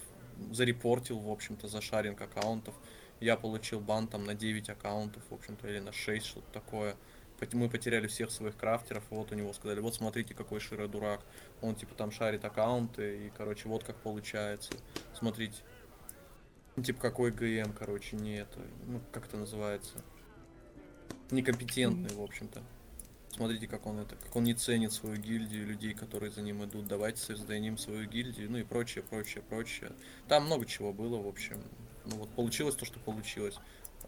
зарепортил, 0.52 1.20
в 1.20 1.30
общем-то, 1.30 1.68
за 1.68 1.82
шаринг 1.82 2.22
аккаунтов. 2.22 2.76
Я 3.20 3.36
получил 3.36 3.82
бан 3.82 4.08
там 4.08 4.24
на 4.24 4.34
9 4.34 4.70
аккаунтов, 4.70 5.22
в 5.30 5.34
общем-то, 5.34 5.68
или 5.68 5.80
на 5.80 5.92
6, 5.92 6.26
что-то 6.26 6.52
такое. 6.52 6.96
Мы 7.54 7.70
потеряли 7.70 8.08
всех 8.08 8.32
своих 8.32 8.58
крафтеров, 8.58 9.04
вот 9.10 9.32
у 9.32 9.36
него 9.36 9.54
сказали, 9.54 9.80
вот 9.80 9.96
смотрите, 9.96 10.34
какой 10.34 10.60
Широ 10.60 10.88
дурак. 10.88 11.22
Он 11.62 11.74
типа 11.76 11.96
там 11.96 12.12
шарит 12.12 12.44
аккаунты, 12.44 13.28
и, 13.28 13.30
короче, 13.30 13.70
вот 13.70 13.84
как 13.84 13.96
получается. 13.98 14.74
Смотрите. 15.14 15.58
Типа 16.84 17.00
какой 17.02 17.32
ГМ, 17.32 17.74
короче, 17.74 18.16
не 18.16 18.38
это, 18.38 18.60
ну, 18.86 19.02
как 19.12 19.26
это 19.26 19.38
называется? 19.38 20.04
Некомпетентный, 21.32 22.16
в 22.16 22.22
общем-то. 22.22 22.62
Смотрите, 23.32 23.68
как 23.68 23.86
он 23.86 24.00
это, 24.00 24.16
как 24.16 24.36
он 24.36 24.44
не 24.44 24.54
ценит 24.54 24.92
свою 24.92 25.16
гильдию, 25.16 25.68
людей, 25.68 25.94
которые 25.94 26.32
за 26.32 26.42
ним 26.42 26.64
идут. 26.66 26.88
Давайте 26.88 27.22
создадим 27.22 27.78
свою 27.78 28.08
гильдию, 28.08 28.52
ну 28.52 28.58
и 28.58 28.64
прочее, 28.64 29.04
прочее, 29.04 29.44
прочее. 29.48 29.92
Там 30.28 30.46
много 30.46 30.66
чего 30.66 30.92
было, 30.92 31.22
в 31.22 31.28
общем 31.28 31.62
ну 32.10 32.18
вот 32.18 32.30
получилось 32.30 32.76
то, 32.76 32.86
что 32.86 33.00
получилось. 33.00 33.56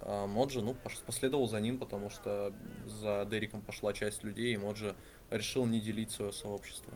А 0.02 0.26
Моджи, 0.26 0.62
ну, 0.62 0.76
последовал 1.06 1.48
за 1.48 1.60
ним, 1.60 1.78
потому 1.78 2.10
что 2.10 2.54
за 2.86 3.28
Дериком 3.30 3.62
пошла 3.62 3.94
часть 3.94 4.24
людей, 4.24 4.54
и 4.54 4.58
Моджи 4.58 4.96
решил 5.30 5.66
не 5.66 5.80
делить 5.80 6.12
свое 6.12 6.32
сообщество. 6.32 6.94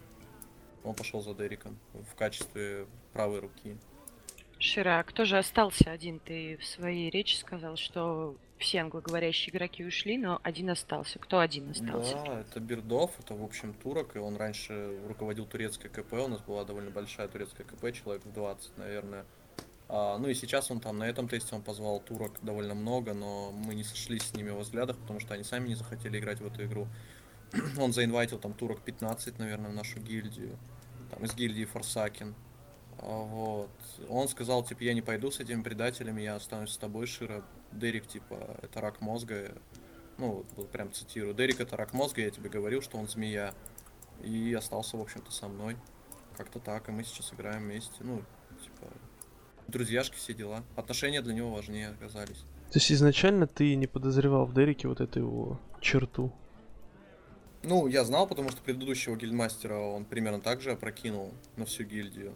Он 0.84 0.96
пошел 0.96 1.22
за 1.22 1.34
Дериком 1.34 1.78
в 1.94 2.16
качестве 2.16 2.88
правой 3.14 3.40
руки. 3.40 3.78
Шира, 4.58 5.04
кто 5.06 5.26
же 5.26 5.38
остался 5.38 5.92
один? 5.92 6.20
Ты 6.20 6.58
в 6.58 6.66
своей 6.66 7.10
речи 7.10 7.36
сказал, 7.36 7.76
что 7.76 8.36
все 8.58 8.80
англоговорящие 8.80 9.54
игроки 9.54 9.86
ушли, 9.86 10.18
но 10.18 10.40
один 10.44 10.70
остался. 10.70 11.20
Кто 11.20 11.40
один 11.40 11.72
остался? 11.72 12.16
Да, 12.26 12.40
это 12.42 12.60
Бердов, 12.60 13.12
это, 13.20 13.36
в 13.36 13.44
общем, 13.44 13.74
турок, 13.74 14.16
и 14.16 14.20
он 14.20 14.38
раньше 14.38 14.98
руководил 15.08 15.46
турецкой 15.46 15.90
КП, 15.90 16.14
у 16.14 16.28
нас 16.28 16.42
была 16.42 16.64
довольно 16.64 16.92
большая 16.92 17.28
турецкая 17.28 17.66
КП, 17.68 17.92
человек 17.94 18.26
в 18.26 18.34
20, 18.34 18.78
наверное. 18.78 19.26
А, 19.88 20.18
ну 20.18 20.28
и 20.28 20.34
сейчас 20.34 20.72
он 20.72 20.80
там 20.80 20.98
на 20.98 21.04
этом 21.04 21.28
тесте 21.28 21.56
он 21.56 21.62
позвал 21.62 22.00
турок 22.00 22.32
довольно 22.42 22.74
много, 22.74 23.14
но 23.14 23.52
мы 23.52 23.76
не 23.76 23.84
сошлись 23.84 24.24
с 24.24 24.34
ними 24.34 24.50
во 24.50 24.62
взглядах, 24.62 24.98
потому 24.98 25.20
что 25.20 25.34
они 25.34 25.44
сами 25.44 25.68
не 25.68 25.76
захотели 25.76 26.18
играть 26.18 26.40
в 26.40 26.48
эту 26.48 26.66
игру. 26.66 26.88
он 27.80 27.94
заинвайтил 27.94 28.40
там 28.40 28.54
турок 28.54 28.82
15, 28.82 29.38
наверное, 29.38 29.70
в 29.70 29.74
нашу 29.74 30.00
гильдию, 30.00 30.58
там 31.12 31.24
из 31.24 31.36
гильдии 31.36 31.66
Форсакин. 31.66 32.34
А, 33.00 33.06
вот. 33.06 33.70
Он 34.10 34.28
сказал, 34.28 34.64
типа, 34.64 34.84
я 34.84 34.94
не 34.94 35.02
пойду 35.02 35.30
с 35.30 35.40
этими 35.40 35.62
предателями, 35.62 36.22
я 36.22 36.36
останусь 36.36 36.72
с 36.72 36.78
тобой, 36.78 37.06
Шира. 37.06 37.44
Дерек, 37.76 38.08
типа, 38.08 38.58
это 38.62 38.82
рак 38.82 39.02
мозга. 39.02 39.52
Ну, 40.18 40.46
вот 40.56 40.72
прям 40.72 40.92
цитирую. 40.92 41.34
Дерек 41.34 41.60
это 41.60 41.76
рак 41.78 41.94
мозга, 41.94 42.22
я 42.22 42.30
тебе 42.30 42.50
говорил, 42.50 42.82
что 42.82 42.98
он 42.98 43.08
змея. 43.08 43.54
И 44.24 44.54
остался, 44.54 44.98
в 44.98 45.02
общем-то, 45.02 45.32
со 45.32 45.48
мной. 45.48 45.78
Как-то 46.38 46.60
так, 46.60 46.90
и 46.90 46.92
мы 46.92 47.04
сейчас 47.04 47.34
играем 47.34 47.64
вместе. 47.64 47.96
Ну, 48.00 48.22
типа, 48.64 48.92
друзьяшки, 49.68 50.16
все 50.16 50.34
дела. 50.34 50.64
Отношения 50.76 51.22
для 51.22 51.34
него 51.34 51.52
важнее 51.52 51.90
оказались. 51.90 52.46
То 52.72 52.80
есть 52.80 52.92
изначально 52.92 53.48
ты 53.48 53.76
не 53.76 53.88
подозревал 53.88 54.46
в 54.46 54.54
Дереке 54.54 54.88
вот 54.88 55.00
эту 55.00 55.20
его 55.20 55.60
черту? 55.82 56.34
Ну, 57.64 57.88
я 57.88 58.04
знал, 58.04 58.28
потому 58.28 58.50
что 58.50 58.62
предыдущего 58.62 59.16
гильдмастера 59.16 59.78
он 59.78 60.06
примерно 60.06 60.40
так 60.40 60.62
же 60.62 60.72
опрокинул 60.72 61.34
на 61.58 61.66
всю 61.66 61.84
гильдию. 61.84 62.36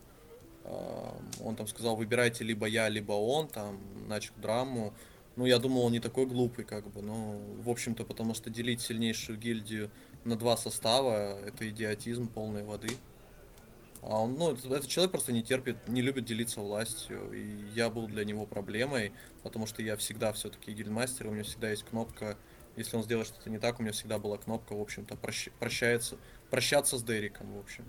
Он 1.43 1.56
там 1.56 1.67
сказал, 1.67 1.95
выбирайте 1.95 2.43
либо 2.43 2.67
я, 2.67 2.89
либо 2.89 3.13
он, 3.13 3.47
там, 3.47 3.80
начал 4.08 4.34
драму. 4.38 4.93
Ну, 5.39 5.45
я 5.45 5.58
думал, 5.58 5.86
он 5.86 5.93
не 5.93 6.02
такой 6.02 6.25
глупый, 6.25 6.65
как 6.65 6.86
бы, 6.91 7.02
ну, 7.02 7.39
в 7.63 7.69
общем-то, 7.69 8.04
потому 8.04 8.34
что 8.34 8.49
делить 8.49 8.82
сильнейшую 8.82 9.39
гильдию 9.39 9.89
на 10.25 10.36
два 10.36 10.58
состава, 10.58 11.39
это 11.39 11.69
идиотизм 11.69 12.28
полной 12.28 12.65
воды. 12.65 12.89
А 14.02 14.19
он, 14.19 14.34
ну, 14.34 14.52
этот 14.52 14.88
человек 14.89 15.12
просто 15.12 15.32
не 15.32 15.41
терпит, 15.41 15.78
не 15.88 16.02
любит 16.02 16.25
делиться 16.25 16.60
властью, 16.60 17.32
и 17.32 17.71
я 17.73 17.89
был 17.89 18.08
для 18.08 18.25
него 18.25 18.45
проблемой, 18.45 19.13
потому 19.41 19.65
что 19.65 19.82
я 19.82 19.95
всегда 19.95 20.34
все-таки 20.34 20.73
гильдмастер, 20.73 21.28
у 21.28 21.32
меня 21.32 21.43
всегда 21.43 21.69
есть 21.69 21.86
кнопка, 21.86 22.38
если 22.75 22.97
он 22.97 23.04
сделает 23.04 23.30
что-то 23.30 23.49
не 23.49 23.60
так, 23.60 23.80
у 23.80 23.84
меня 23.84 23.93
всегда 23.93 24.19
была 24.19 24.38
кнопка, 24.38 24.75
в 24.75 24.82
общем-то, 24.82 25.15
прощ, 25.15 25.47
прощается, 25.58 26.17
прощаться 26.49 26.97
с 26.97 27.04
Дериком, 27.04 27.54
в 27.54 27.60
общем. 27.60 27.86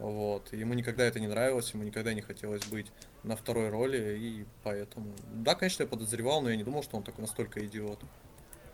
Вот. 0.00 0.50
Ему 0.54 0.72
никогда 0.72 1.04
это 1.04 1.20
не 1.20 1.28
нравилось, 1.28 1.72
ему 1.74 1.84
никогда 1.84 2.14
не 2.14 2.22
хотелось 2.22 2.64
быть 2.66 2.86
на 3.22 3.36
второй 3.36 3.68
роли, 3.68 4.18
и 4.18 4.46
поэтому... 4.62 5.12
Да, 5.34 5.54
конечно, 5.54 5.82
я 5.82 5.88
подозревал, 5.88 6.40
но 6.40 6.48
я 6.48 6.56
не 6.56 6.64
думал, 6.64 6.82
что 6.82 6.96
он 6.96 7.02
такой 7.02 7.20
настолько 7.20 7.64
идиот. 7.66 8.00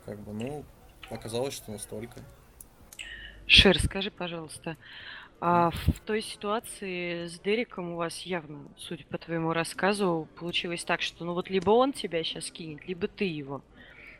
Как 0.05 0.17
бы, 0.19 0.31
ну, 0.31 0.63
оказалось, 1.09 1.53
что 1.53 1.71
настолько. 1.71 2.21
Шер, 3.45 3.77
скажи, 3.81 4.09
пожалуйста, 4.09 4.77
а 5.41 5.71
в 5.71 5.99
той 6.05 6.21
ситуации 6.21 7.27
с 7.27 7.37
Дереком 7.39 7.91
у 7.91 7.95
вас 7.97 8.21
явно, 8.21 8.59
судя 8.77 9.03
по 9.05 9.17
твоему 9.17 9.51
рассказу, 9.51 10.29
получилось 10.39 10.85
так, 10.85 11.01
что 11.01 11.25
ну 11.25 11.33
вот 11.33 11.49
либо 11.49 11.71
он 11.71 11.91
тебя 11.91 12.23
сейчас 12.23 12.49
кинет, 12.51 12.87
либо 12.87 13.07
ты 13.09 13.25
его. 13.25 13.61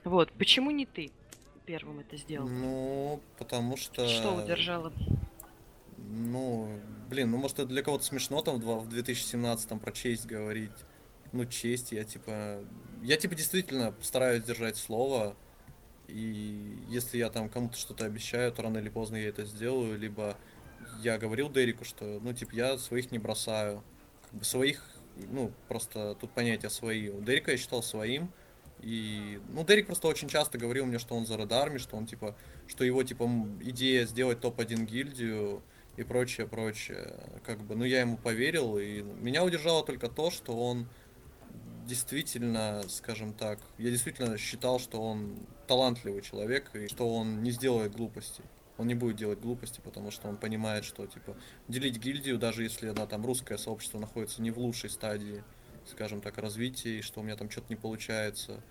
Вот, 0.04 0.32
почему 0.34 0.72
не 0.72 0.86
ты 0.86 1.12
первым 1.65 2.02
это 2.02 2.17
сделал? 2.17 2.48
Ну, 2.48 3.22
потому 3.38 3.78
что... 3.78 4.08
Что 4.08 4.36
удержало? 4.36 4.91
Ну, 5.98 6.70
блин, 7.10 7.32
ну 7.32 7.38
может 7.38 7.60
это 7.60 7.68
для 7.68 7.82
кого-то 7.82 8.04
смешно 8.04 8.42
там 8.42 8.60
в 8.60 8.90
2017 8.90 9.82
про 9.82 9.92
честь 9.92 10.26
говорить. 10.26 10.72
Ну, 11.32 11.46
честь, 11.46 11.92
я 11.92 12.04
типа... 12.04 12.64
Я 13.02 13.18
типа 13.18 13.36
действительно 13.36 13.94
стараюсь 14.02 14.44
держать 14.44 14.78
слово. 14.78 15.36
И 16.08 16.78
если 16.88 17.18
я 17.18 17.30
там 17.30 17.50
кому-то 17.50 17.78
что-то 17.78 18.06
обещаю, 18.06 18.52
то 18.52 18.62
рано 18.62 18.78
или 18.78 18.90
поздно 18.90 19.18
я 19.18 19.30
это 19.30 19.44
сделаю. 19.46 19.98
Либо 19.98 20.38
я 21.02 21.18
говорил 21.18 21.50
Дереку, 21.50 21.84
что, 21.84 22.20
ну, 22.22 22.34
типа, 22.34 22.56
я 22.56 22.78
своих 22.78 23.12
не 23.12 23.20
бросаю. 23.20 23.84
Как 24.30 24.40
бы 24.40 24.46
своих, 24.46 24.84
ну, 25.16 25.52
просто 25.68 26.16
тут 26.16 26.32
понятие 26.32 26.70
свои. 26.70 27.10
У 27.10 27.22
Дерека 27.22 27.52
я 27.52 27.58
считал 27.58 27.84
своим. 27.84 28.32
И, 28.80 29.40
ну, 29.50 29.66
Дерек 29.66 29.88
просто 29.88 30.08
очень 30.08 30.30
часто 30.30 30.58
говорил 30.58 30.86
мне, 30.86 31.00
что 31.00 31.16
он 31.16 31.26
за 31.26 31.36
Red 31.36 31.50
Army, 31.50 31.80
что 31.80 31.98
он, 31.98 32.06
типа, 32.06 32.36
что 32.68 32.84
его, 32.84 33.04
типа, 33.04 33.30
идея 33.62 34.06
сделать 34.06 34.40
топ-1 34.40 34.86
гильдию, 34.86 35.62
и 35.98 36.04
прочее, 36.04 36.48
прочее. 36.48 37.16
Как 37.44 37.60
бы, 37.62 37.76
ну, 37.76 37.84
я 37.84 38.02
ему 38.02 38.18
поверил, 38.18 38.78
и 38.78 39.02
меня 39.02 39.44
удержало 39.44 39.84
только 39.84 40.08
то, 40.08 40.32
что 40.32 40.56
он 40.56 40.88
действительно, 41.86 42.84
скажем 42.88 43.34
так, 43.34 43.60
я 43.78 43.90
действительно 43.90 44.38
считал, 44.38 44.80
что 44.80 45.02
он 45.02 45.38
талантливый 45.68 46.22
человек, 46.22 46.70
и 46.76 46.88
что 46.88 47.14
он 47.14 47.42
не 47.44 47.52
сделает 47.52 47.96
глупостей. 47.96 48.44
Он 48.78 48.86
не 48.86 48.94
будет 48.94 49.16
делать 49.16 49.40
глупости, 49.40 49.82
потому 49.84 50.12
что 50.12 50.28
он 50.28 50.38
понимает, 50.38 50.86
что, 50.86 51.08
типа, 51.08 51.36
делить 51.68 51.98
гильдию, 51.98 52.38
даже 52.38 52.62
если 52.62 52.90
она 52.90 53.08
там 53.08 53.26
русское 53.26 53.58
сообщество 53.58 53.98
находится 53.98 54.42
не 54.42 54.52
в 54.52 54.60
лучшей 54.60 54.92
стадии, 54.92 55.44
скажем 55.88 56.22
так, 56.22 56.38
развития, 56.38 57.00
и 57.00 57.02
что 57.02 57.22
у 57.22 57.24
меня 57.24 57.36
там 57.36 57.50
что-то 57.50 57.68
не 57.70 57.76
получается, 57.76 58.62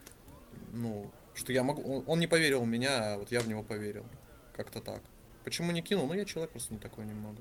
ну, 0.72 1.10
что 1.34 1.52
я 1.52 1.64
могу... 1.64 2.04
Он 2.06 2.20
не 2.20 2.28
поверил 2.28 2.62
в 2.62 2.68
меня, 2.68 3.14
а 3.14 3.18
вот 3.18 3.32
я 3.32 3.40
в 3.40 3.48
него 3.48 3.64
поверил. 3.64 4.06
Как-то 4.54 4.80
так. 4.80 5.02
Почему 5.46 5.70
не 5.70 5.80
кинул? 5.80 6.08
Ну, 6.08 6.14
я 6.14 6.24
человек 6.24 6.50
просто 6.50 6.74
не 6.74 6.80
такой 6.80 7.06
немного. 7.06 7.36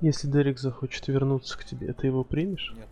Если 0.00 0.28
Дерек 0.28 0.60
захочет 0.60 1.08
вернуться 1.08 1.58
к 1.58 1.64
тебе, 1.64 1.92
ты 1.92 2.06
его 2.06 2.22
примешь? 2.22 2.72
Нет. 2.76 2.88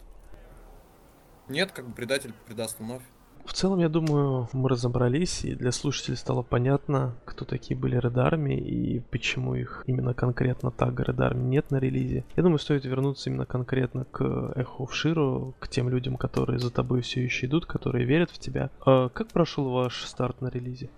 Нет, 1.49 1.71
как 1.71 1.87
бы 1.87 1.95
предатель 1.95 2.35
предаст 2.45 2.81
вновь. 2.81 3.05
В 3.45 3.53
целом, 3.53 3.79
я 3.79 3.89
думаю, 3.89 4.49
мы 4.53 4.69
разобрались, 4.69 5.45
и 5.45 5.55
для 5.55 5.71
слушателей 5.71 6.17
стало 6.17 6.43
понятно, 6.43 7.15
кто 7.25 7.45
такие 7.45 7.79
были 7.79 8.03
Red 8.03 8.15
Army 8.15 8.57
и 8.57 8.99
почему 8.99 9.55
их 9.55 9.85
именно 9.87 10.13
конкретно 10.13 10.73
тага 10.73 11.05
Red 11.05 11.19
Army 11.19 11.45
нет 11.45 11.71
на 11.71 11.77
релизе. 11.77 12.25
Я 12.35 12.43
думаю, 12.43 12.59
стоит 12.59 12.85
вернуться 12.85 13.31
именно 13.31 13.47
конкретно 13.47 14.07
к 14.07 14.25
Эхо 14.57 14.87
в 14.87 14.93
Ширу, 14.93 15.55
к 15.61 15.69
тем 15.69 15.89
людям, 15.89 16.17
которые 16.17 16.59
за 16.59 16.73
тобой 16.73 17.03
все 17.03 17.23
еще 17.23 17.47
идут, 17.47 17.67
которые 17.67 18.07
верят 18.07 18.33
в 18.33 18.41
тебя. 18.41 18.71
А 18.85 19.09
как 19.09 19.29
прошел 19.29 19.71
ваш 19.71 20.03
старт 20.05 20.41
на 20.41 20.49
релизе? 20.49 20.91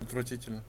Отвратительно. 0.00 0.62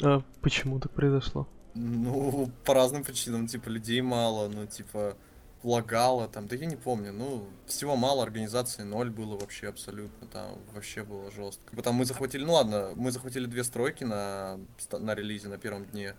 А 0.00 0.22
почему 0.40 0.80
так 0.80 0.92
произошло? 0.92 1.48
Ну, 1.74 2.50
по 2.64 2.74
разным 2.74 3.02
причинам, 3.02 3.46
типа, 3.46 3.68
людей 3.68 4.02
мало, 4.02 4.48
ну, 4.48 4.66
типа, 4.66 5.16
лагало 5.62 6.28
там, 6.28 6.46
да 6.48 6.56
я 6.56 6.66
не 6.66 6.76
помню, 6.76 7.12
ну, 7.12 7.46
всего 7.66 7.96
мало, 7.96 8.22
организации 8.22 8.82
ноль 8.82 9.10
было 9.10 9.38
вообще 9.38 9.68
абсолютно, 9.68 10.26
там 10.26 10.58
вообще 10.74 11.02
было 11.02 11.30
жестко. 11.30 11.74
Потом 11.74 11.96
мы 11.96 12.04
захватили, 12.04 12.44
ну 12.44 12.54
ладно, 12.54 12.92
мы 12.96 13.10
захватили 13.10 13.46
две 13.46 13.64
стройки 13.64 14.04
на, 14.04 14.58
на 14.92 15.14
релизе 15.14 15.48
на 15.48 15.58
первом 15.58 15.86
дне. 15.86 16.14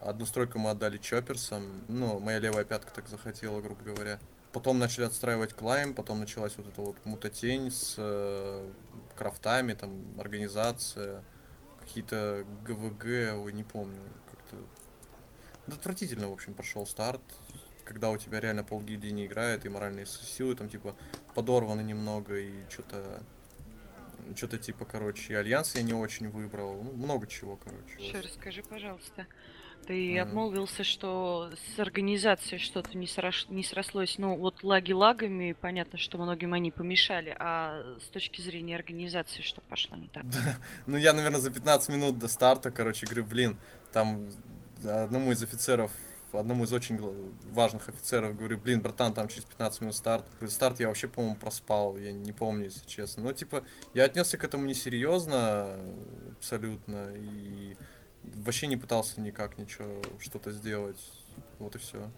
Одну 0.00 0.26
стройку 0.26 0.58
мы 0.58 0.70
отдали 0.70 0.98
чопперсам, 0.98 1.82
ну, 1.88 2.20
моя 2.20 2.38
левая 2.38 2.64
пятка 2.64 2.92
так 2.94 3.08
захотела, 3.08 3.60
грубо 3.60 3.82
говоря. 3.82 4.18
Потом 4.52 4.78
начали 4.78 5.06
отстраивать 5.06 5.54
клайм, 5.54 5.94
потом 5.94 6.20
началась 6.20 6.52
вот 6.56 6.68
эта 6.68 6.80
вот 6.80 6.96
мутатень 7.04 7.72
с 7.72 7.96
э, 7.98 8.70
крафтами, 9.16 9.72
там, 9.72 9.90
организация 10.18 11.24
какие-то 11.84 12.44
ГВГ, 12.64 13.04
ой, 13.44 13.52
не 13.52 13.64
помню, 13.64 14.00
как-то... 14.30 14.56
Отвратительно, 15.72 16.28
в 16.28 16.32
общем, 16.32 16.54
прошел 16.54 16.86
старт, 16.86 17.22
когда 17.84 18.10
у 18.10 18.16
тебя 18.16 18.40
реально 18.40 18.64
полгильдии 18.64 19.08
не 19.08 19.26
играет, 19.26 19.64
и 19.64 19.68
моральные 19.68 20.06
силы 20.06 20.54
там, 20.54 20.68
типа, 20.68 20.96
подорваны 21.34 21.82
немного, 21.82 22.38
и 22.38 22.52
что-то 22.68 23.22
что-то 24.36 24.58
типа, 24.58 24.84
короче, 24.84 25.36
альянс 25.36 25.74
я 25.74 25.82
не 25.82 25.92
очень 25.92 26.30
выбрал, 26.30 26.82
ну, 26.82 26.92
много 26.92 27.26
чего, 27.26 27.56
короче. 27.56 27.98
Еще 27.98 28.20
расскажи, 28.20 28.62
пожалуйста, 28.62 29.26
ты 29.86 30.14
mm. 30.14 30.20
обмолвился, 30.20 30.84
что 30.84 31.50
с 31.74 31.78
организацией 31.78 32.58
что-то 32.58 32.96
не, 32.96 33.06
срош... 33.06 33.46
не 33.48 33.62
срослось. 33.62 34.16
Ну, 34.18 34.36
вот 34.36 34.62
лаги 34.62 34.92
лагами, 34.92 35.56
понятно, 35.58 35.98
что 35.98 36.18
многим 36.18 36.52
они 36.52 36.70
помешали, 36.70 37.34
а 37.38 37.82
с 38.00 38.08
точки 38.08 38.40
зрения 38.40 38.76
организации 38.76 39.42
что 39.42 39.60
пошло 39.62 39.96
не 39.96 40.08
так? 40.08 40.24
ну, 40.86 40.96
я, 40.96 41.12
наверное, 41.12 41.40
за 41.40 41.50
15 41.50 41.88
минут 41.90 42.18
до 42.18 42.28
старта, 42.28 42.70
короче, 42.70 43.06
говорю, 43.06 43.24
блин, 43.24 43.56
там 43.92 44.28
одному 44.84 45.32
из 45.32 45.42
офицеров 45.42 45.90
одному 46.38 46.64
из 46.64 46.72
очень 46.72 46.98
важных 47.52 47.88
офицеров, 47.88 48.36
говорю, 48.36 48.58
блин, 48.58 48.80
братан, 48.80 49.14
там 49.14 49.28
через 49.28 49.44
15 49.44 49.80
минут 49.82 49.96
старт. 49.96 50.24
Старт 50.48 50.80
я 50.80 50.88
вообще, 50.88 51.08
по-моему, 51.08 51.36
проспал, 51.36 51.96
я 51.96 52.12
не 52.12 52.32
помню, 52.32 52.64
если 52.64 52.86
честно. 52.86 53.22
Но, 53.22 53.32
типа, 53.32 53.64
я 53.94 54.04
отнесся 54.04 54.36
к 54.36 54.44
этому 54.44 54.66
несерьезно, 54.66 55.78
абсолютно, 56.36 57.10
и 57.14 57.76
вообще 58.34 58.66
не 58.66 58.76
пытался 58.76 59.20
никак 59.20 59.58
ничего 59.58 60.00
что-то 60.20 60.50
сделать. 60.50 61.00
Вот 61.58 61.74
и 61.74 61.78
все. 61.78 62.10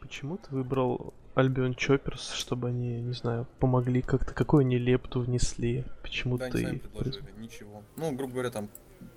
Почему 0.00 0.38
ты 0.38 0.54
выбрал 0.54 1.14
Альбион 1.34 1.74
Чопперс, 1.74 2.32
чтобы 2.32 2.68
они, 2.68 3.00
не 3.00 3.12
знаю, 3.12 3.46
помогли 3.58 4.02
как-то, 4.02 4.34
какую 4.34 4.62
они 4.62 4.78
лепту 4.78 5.20
внесли? 5.20 5.84
Почему 6.02 6.36
да, 6.36 6.50
ты... 6.50 6.62
сами 6.62 6.78
предложили, 6.78 7.24
ничего. 7.38 7.82
Ну, 7.96 8.12
грубо 8.12 8.32
говоря, 8.34 8.50
там 8.50 8.68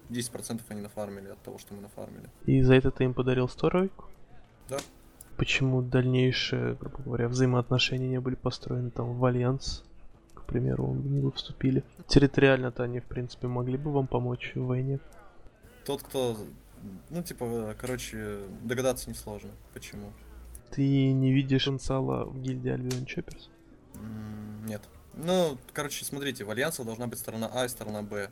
10% 0.09 0.61
они 0.69 0.81
нафармили 0.81 1.29
от 1.29 1.41
того, 1.41 1.57
что 1.57 1.73
мы 1.73 1.81
нафармили. 1.81 2.29
И 2.45 2.61
за 2.61 2.75
это 2.75 2.91
ты 2.91 3.05
им 3.05 3.13
подарил 3.13 3.47
стройку? 3.49 4.05
Да. 4.69 4.77
Почему 5.37 5.81
дальнейшие, 5.81 6.75
грубо 6.75 7.01
говоря, 7.03 7.27
взаимоотношения 7.27 8.07
не 8.07 8.19
были 8.19 8.35
построены 8.35 8.91
там 8.91 9.17
в 9.17 9.25
Альянс? 9.25 9.83
К 10.35 10.45
примеру, 10.45 10.93
не 10.93 11.19
вы 11.19 11.31
вступили. 11.31 11.83
Территориально-то 12.07 12.83
они, 12.83 12.99
в 12.99 13.05
принципе, 13.05 13.47
могли 13.47 13.77
бы 13.77 13.91
вам 13.91 14.07
помочь 14.07 14.51
в 14.55 14.65
войне 14.65 14.99
тот, 15.85 16.03
кто, 16.03 16.37
ну, 17.09 17.23
типа, 17.23 17.75
короче, 17.79 18.39
догадаться 18.63 19.09
несложно. 19.09 19.51
Почему? 19.73 20.11
Ты 20.71 21.11
не 21.11 21.31
видишь 21.33 21.65
потенциала 21.65 22.25
в 22.25 22.41
гильдии 22.41 22.71
Альбион 22.71 23.05
Чопперс? 23.05 23.49
Нет. 24.65 24.81
Ну, 25.13 25.57
короче, 25.73 26.03
смотрите, 26.05 26.43
в 26.43 26.49
Альянсе 26.49 26.83
должна 26.83 27.07
быть 27.07 27.19
сторона 27.19 27.49
А 27.53 27.65
и 27.65 27.67
сторона 27.67 28.01
Б. 28.01 28.29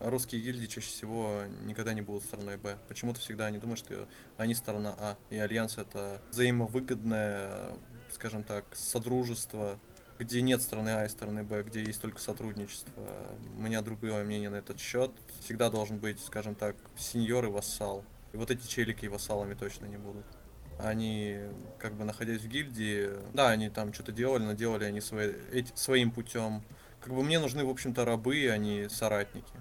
Русские 0.00 0.42
гильдии 0.42 0.66
чаще 0.66 0.88
всего 0.88 1.42
никогда 1.64 1.94
не 1.94 2.02
будут 2.02 2.24
стороной 2.24 2.56
Б. 2.56 2.76
Почему-то 2.88 3.20
всегда 3.20 3.46
они 3.46 3.58
думают, 3.58 3.78
что 3.78 4.08
они 4.36 4.54
сторона 4.54 4.94
А. 4.98 5.16
И 5.30 5.36
Альянс 5.36 5.78
это 5.78 6.20
взаимовыгодное, 6.32 7.76
скажем 8.10 8.42
так, 8.42 8.64
содружество, 8.74 9.78
где 10.18 10.42
нет 10.42 10.62
стороны 10.62 10.90
А 10.90 11.04
и 11.04 11.08
стороны 11.08 11.42
Б, 11.42 11.62
где 11.62 11.82
есть 11.82 12.00
только 12.00 12.20
сотрудничество. 12.20 12.92
У 13.56 13.60
меня 13.60 13.82
другое 13.82 14.24
мнение 14.24 14.50
на 14.50 14.56
этот 14.56 14.78
счет. 14.78 15.10
Всегда 15.40 15.70
должен 15.70 15.98
быть, 15.98 16.20
скажем 16.20 16.54
так, 16.54 16.76
сеньор 16.96 17.46
и 17.46 17.48
вассал. 17.48 18.04
И 18.32 18.36
вот 18.36 18.50
эти 18.50 18.66
челики 18.66 19.06
вассалами 19.06 19.54
точно 19.54 19.86
не 19.86 19.96
будут. 19.96 20.24
Они, 20.78 21.38
как 21.78 21.94
бы 21.94 22.04
находясь 22.04 22.40
в 22.42 22.48
гильдии, 22.48 23.10
да, 23.32 23.50
они 23.50 23.70
там 23.70 23.92
что-то 23.92 24.12
делали, 24.12 24.42
но 24.42 24.54
делали 24.54 24.84
они 24.84 25.00
свои, 25.00 25.32
эти, 25.52 25.72
своим 25.76 26.10
путем. 26.10 26.62
Как 27.00 27.12
бы 27.12 27.22
мне 27.22 27.38
нужны, 27.38 27.64
в 27.64 27.70
общем-то, 27.70 28.04
рабы, 28.04 28.48
а 28.50 28.56
не 28.56 28.88
соратники. 28.88 29.52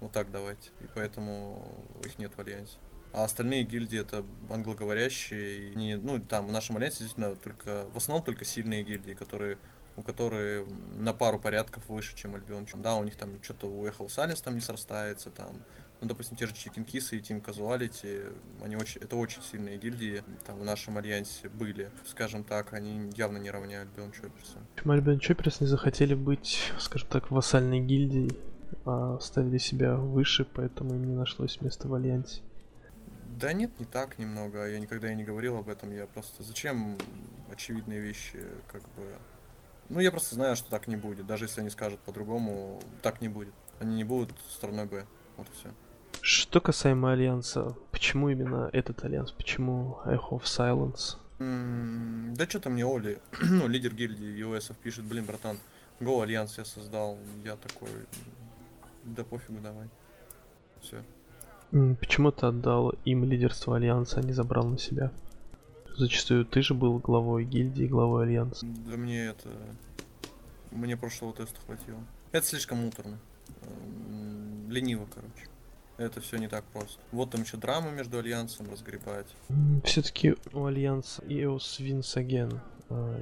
Вот 0.00 0.12
так 0.12 0.30
давайте. 0.30 0.70
И 0.80 0.86
поэтому 0.94 1.84
их 2.04 2.18
нет 2.18 2.32
в 2.36 2.40
Альянсе. 2.40 2.78
А 3.14 3.24
остальные 3.24 3.62
гильдии 3.62 4.00
это 4.00 4.24
англоговорящие. 4.50 5.70
И 5.70 5.76
не, 5.76 5.96
ну, 5.96 6.18
там 6.18 6.48
в 6.48 6.52
нашем 6.52 6.76
Альянсе 6.76 7.04
действительно 7.04 7.36
только, 7.36 7.86
в 7.94 7.96
основном 7.96 8.24
только 8.24 8.44
сильные 8.44 8.82
гильдии, 8.82 9.12
которые 9.12 9.58
у 9.96 10.02
которых 10.02 10.66
на 10.96 11.12
пару 11.12 11.38
порядков 11.38 11.88
выше, 11.88 12.16
чем 12.16 12.34
Альбион. 12.34 12.66
Да, 12.76 12.96
у 12.96 13.04
них 13.04 13.14
там 13.14 13.40
что-то 13.42 13.68
у 13.68 13.86
Эхол 13.86 14.08
Салис 14.08 14.40
там 14.40 14.56
не 14.56 14.60
срастается, 14.60 15.30
там 15.30 15.62
ну, 16.00 16.08
допустим, 16.08 16.36
те 16.36 16.46
же 16.46 16.52
Kiss 16.52 17.16
и 17.16 17.20
Team 17.20 17.42
Casuality, 17.42 18.36
они 18.62 18.76
очень, 18.76 19.00
это 19.00 19.16
очень 19.16 19.40
сильные 19.42 19.78
гильдии, 19.78 20.22
там 20.46 20.58
в 20.58 20.64
нашем 20.64 20.98
альянсе 20.98 21.48
были, 21.48 21.90
скажем 22.04 22.44
так, 22.44 22.74
они 22.74 23.10
явно 23.16 23.38
не 23.38 23.50
равняют 23.50 23.88
Альбион 23.90 24.12
Чопперса. 24.12 24.58
Почему 24.74 24.92
Альбион 24.92 25.18
Чопперс 25.20 25.60
не 25.60 25.66
захотели 25.66 26.14
быть, 26.14 26.72
скажем 26.78 27.08
так, 27.08 27.30
вассальной 27.30 27.80
гильдией, 27.80 28.36
а 28.84 29.18
ставили 29.20 29.58
себя 29.58 29.96
выше, 29.96 30.44
поэтому 30.44 30.94
им 30.94 31.04
не 31.04 31.14
нашлось 31.14 31.60
места 31.60 31.88
в 31.88 31.94
альянсе? 31.94 32.42
Да 33.38 33.52
нет, 33.52 33.78
не 33.80 33.84
так 33.86 34.18
немного. 34.18 34.66
Я 34.66 34.78
никогда 34.78 35.10
и 35.10 35.14
не 35.14 35.24
говорил 35.24 35.56
об 35.56 35.68
этом. 35.68 35.92
Я 35.92 36.06
просто... 36.06 36.42
Зачем 36.42 36.96
очевидные 37.50 38.00
вещи, 38.00 38.38
как 38.70 38.82
бы... 38.96 39.16
Ну, 39.88 40.00
я 40.00 40.10
просто 40.10 40.34
знаю, 40.34 40.56
что 40.56 40.70
так 40.70 40.86
не 40.86 40.96
будет. 40.96 41.26
Даже 41.26 41.44
если 41.44 41.60
они 41.60 41.70
скажут 41.70 42.00
по-другому, 42.00 42.80
так 43.02 43.20
не 43.20 43.28
будет. 43.28 43.54
Они 43.80 43.96
не 43.96 44.04
будут 44.04 44.32
стороной 44.50 44.86
Б. 44.86 45.04
Вот 45.36 45.48
и 45.48 45.52
все. 45.52 45.70
Что 46.20 46.60
касаемо 46.60 47.12
Альянса, 47.12 47.76
почему 47.90 48.30
именно 48.30 48.70
этот 48.72 49.04
Альянс? 49.04 49.32
Почему 49.32 49.98
Echo 50.06 50.30
of 50.30 50.44
Silence? 50.44 51.18
Мм, 51.38 52.34
да 52.34 52.48
что-то 52.48 52.70
мне 52.70 52.86
Оли, 52.86 53.18
ну, 53.42 53.66
лидер 53.66 53.92
гильдии 53.92 54.42
EOS 54.42 54.64
ов 54.64 54.78
пишет, 54.78 55.04
блин, 55.04 55.24
братан, 55.24 55.58
Go 56.00 56.22
Альянс 56.22 56.56
я 56.56 56.64
создал. 56.64 57.18
Я 57.44 57.56
такой, 57.56 57.90
да 59.04 59.24
пофигу, 59.24 59.60
давай. 59.60 59.88
Все. 60.80 61.02
Почему 61.98 62.30
ты 62.30 62.46
отдал 62.46 62.94
им 63.04 63.24
лидерство 63.24 63.76
Альянса, 63.76 64.20
а 64.20 64.22
не 64.22 64.32
забрал 64.32 64.66
на 64.68 64.78
себя? 64.78 65.10
Зачастую 65.96 66.44
ты 66.44 66.62
же 66.62 66.74
был 66.74 66.98
главой 66.98 67.44
гильдии, 67.44 67.86
главой 67.86 68.24
Альянса. 68.24 68.64
Да 68.64 68.96
мне 68.96 69.26
это... 69.26 69.50
Мне 70.70 70.96
прошлого 70.96 71.32
теста 71.34 71.60
хватило. 71.66 71.98
Это 72.32 72.46
слишком 72.46 72.78
муторно. 72.78 73.18
Лениво, 74.68 75.06
короче 75.12 75.48
это 75.96 76.20
все 76.20 76.36
не 76.38 76.48
так 76.48 76.64
просто. 76.64 77.00
Вот 77.12 77.30
там 77.30 77.42
еще 77.42 77.56
драма 77.56 77.90
между 77.90 78.18
Альянсом 78.18 78.70
разгребать. 78.70 79.26
Все-таки 79.84 80.34
у 80.52 80.64
Альянса 80.64 81.22
Wins 81.22 82.16
Again 82.16 82.60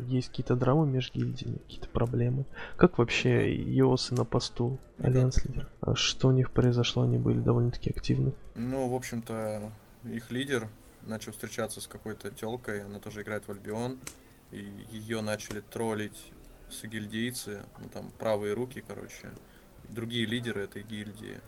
есть 0.09 0.29
какие-то 0.29 0.57
драмы 0.57 0.87
между 0.87 1.19
гильдиями, 1.19 1.59
какие-то 1.59 1.89
проблемы. 1.89 2.45
Как 2.77 2.99
вообще 2.99 3.55
EOS 3.57 4.15
на 4.15 4.25
посту 4.25 4.79
alliance 4.99 5.45
leader? 5.45 5.69
А 5.81 5.95
что 5.95 6.29
у 6.29 6.33
них 6.33 6.51
произошло? 6.51 7.03
Они 7.03 7.19
были 7.19 7.39
довольно-таки 7.39 7.91
активны. 7.91 8.33
Ну, 8.55 8.89
в 8.89 8.95
общем-то, 8.95 9.73
их 10.05 10.31
лидер 10.31 10.69
начал 11.03 11.33
встречаться 11.33 11.81
с 11.81 11.87
какой-то 11.87 12.31
телкой, 12.31 12.85
она 12.85 12.99
тоже 12.99 13.23
играет 13.23 13.47
в 13.47 13.51
Альбион, 13.51 13.99
и 14.51 14.71
ее 14.91 15.21
начали 15.21 15.61
троллить 15.61 16.33
с 16.71 16.85
гильдейцы, 16.85 17.63
ну 17.81 17.89
там 17.89 18.11
правые 18.19 18.55
руки, 18.55 18.85
короче, 18.87 19.31
другие 19.89 20.27
лидеры 20.27 20.63
этой 20.63 20.83
гильдии 20.83 21.41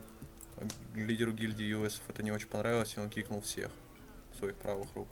лидеру 0.94 1.32
гильдии 1.32 1.64
ЮСов 1.64 2.02
это 2.08 2.22
не 2.22 2.30
очень 2.30 2.48
понравилось, 2.48 2.94
и 2.96 3.00
он 3.00 3.10
кикнул 3.10 3.40
всех 3.40 3.70
своих 4.38 4.54
правых 4.56 4.88
рук. 4.94 5.08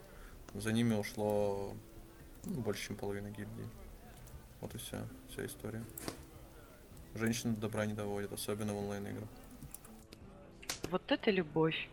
За 0.55 0.73
ними 0.73 0.95
ушло 0.95 1.75
ну, 2.45 2.61
больше, 2.61 2.89
чем 2.89 2.97
половина 2.97 3.29
гильдии. 3.31 3.69
Вот 4.61 4.75
и 4.75 4.79
вся, 4.79 5.05
вся 5.31 5.47
история. 5.47 5.83
Женщины 7.15 7.55
добра 7.57 7.87
не 7.87 7.95
доводят, 7.95 8.33
особенно 8.33 8.73
в 8.73 8.79
онлайн-играх. 8.79 9.29
Вот 10.91 11.03
это 11.11 11.31
любовь. 11.31 11.89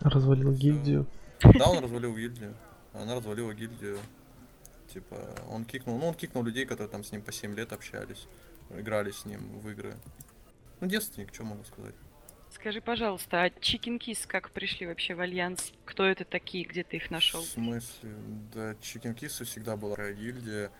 Развалил 0.00 0.52
гильдию. 0.52 1.06
Да, 1.42 1.68
он 1.70 1.82
развалил 1.82 2.14
гильдию. 2.16 2.54
Она 2.92 3.14
развалила 3.14 3.52
гильдию. 3.54 3.98
Типа, 4.92 5.16
он 5.48 5.64
кикнул, 5.64 5.98
ну 5.98 6.08
он 6.08 6.14
кикнул 6.14 6.42
людей, 6.42 6.66
которые 6.66 6.88
там 6.88 7.04
с 7.04 7.12
ним 7.12 7.22
по 7.22 7.30
7 7.32 7.54
лет 7.54 7.72
общались, 7.72 8.26
играли 8.70 9.12
с 9.12 9.24
ним 9.24 9.60
в 9.60 9.70
игры. 9.70 9.94
Ну, 10.80 10.88
девственник, 10.88 11.32
что 11.32 11.44
могу 11.44 11.62
сказать. 11.64 11.94
Скажи, 12.52 12.80
пожалуйста, 12.80 13.42
а 13.42 13.48
Chicken 13.48 13.98
Kiss 13.98 14.26
как 14.26 14.50
пришли 14.50 14.86
вообще 14.86 15.14
в 15.14 15.20
Альянс? 15.20 15.72
Кто 15.84 16.04
это 16.04 16.24
такие? 16.24 16.64
Где 16.64 16.82
ты 16.82 16.96
их 16.96 17.10
нашел? 17.10 17.40
В 17.40 17.46
смысле? 17.46 18.10
Да, 18.52 18.72
Chicken 18.72 19.14
Kiss 19.14 19.44
всегда 19.44 19.76
была 19.76 19.96
гильдия. 20.12 20.70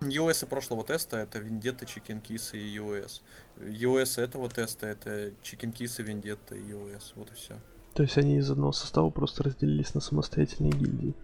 EOS 0.00 0.44
прошлого 0.46 0.84
теста 0.84 1.16
это 1.16 1.38
Вендетта, 1.38 1.84
Chicken 1.84 2.20
Kiss 2.20 2.58
и 2.58 2.76
EOS. 2.78 3.22
EOS 3.58 4.20
этого 4.20 4.50
теста 4.50 4.86
это 4.86 5.28
Chicken 5.42 5.72
Kiss, 5.72 6.02
Вендетта 6.02 6.54
и 6.54 6.62
EOS. 6.72 7.12
Вот 7.14 7.30
и 7.30 7.34
все. 7.34 7.58
То 7.94 8.02
есть 8.02 8.18
они 8.18 8.36
из 8.36 8.50
одного 8.50 8.72
состава 8.72 9.08
просто 9.08 9.44
разделились 9.44 9.94
на 9.94 10.00
самостоятельные 10.00 10.72
гильдии? 10.72 11.14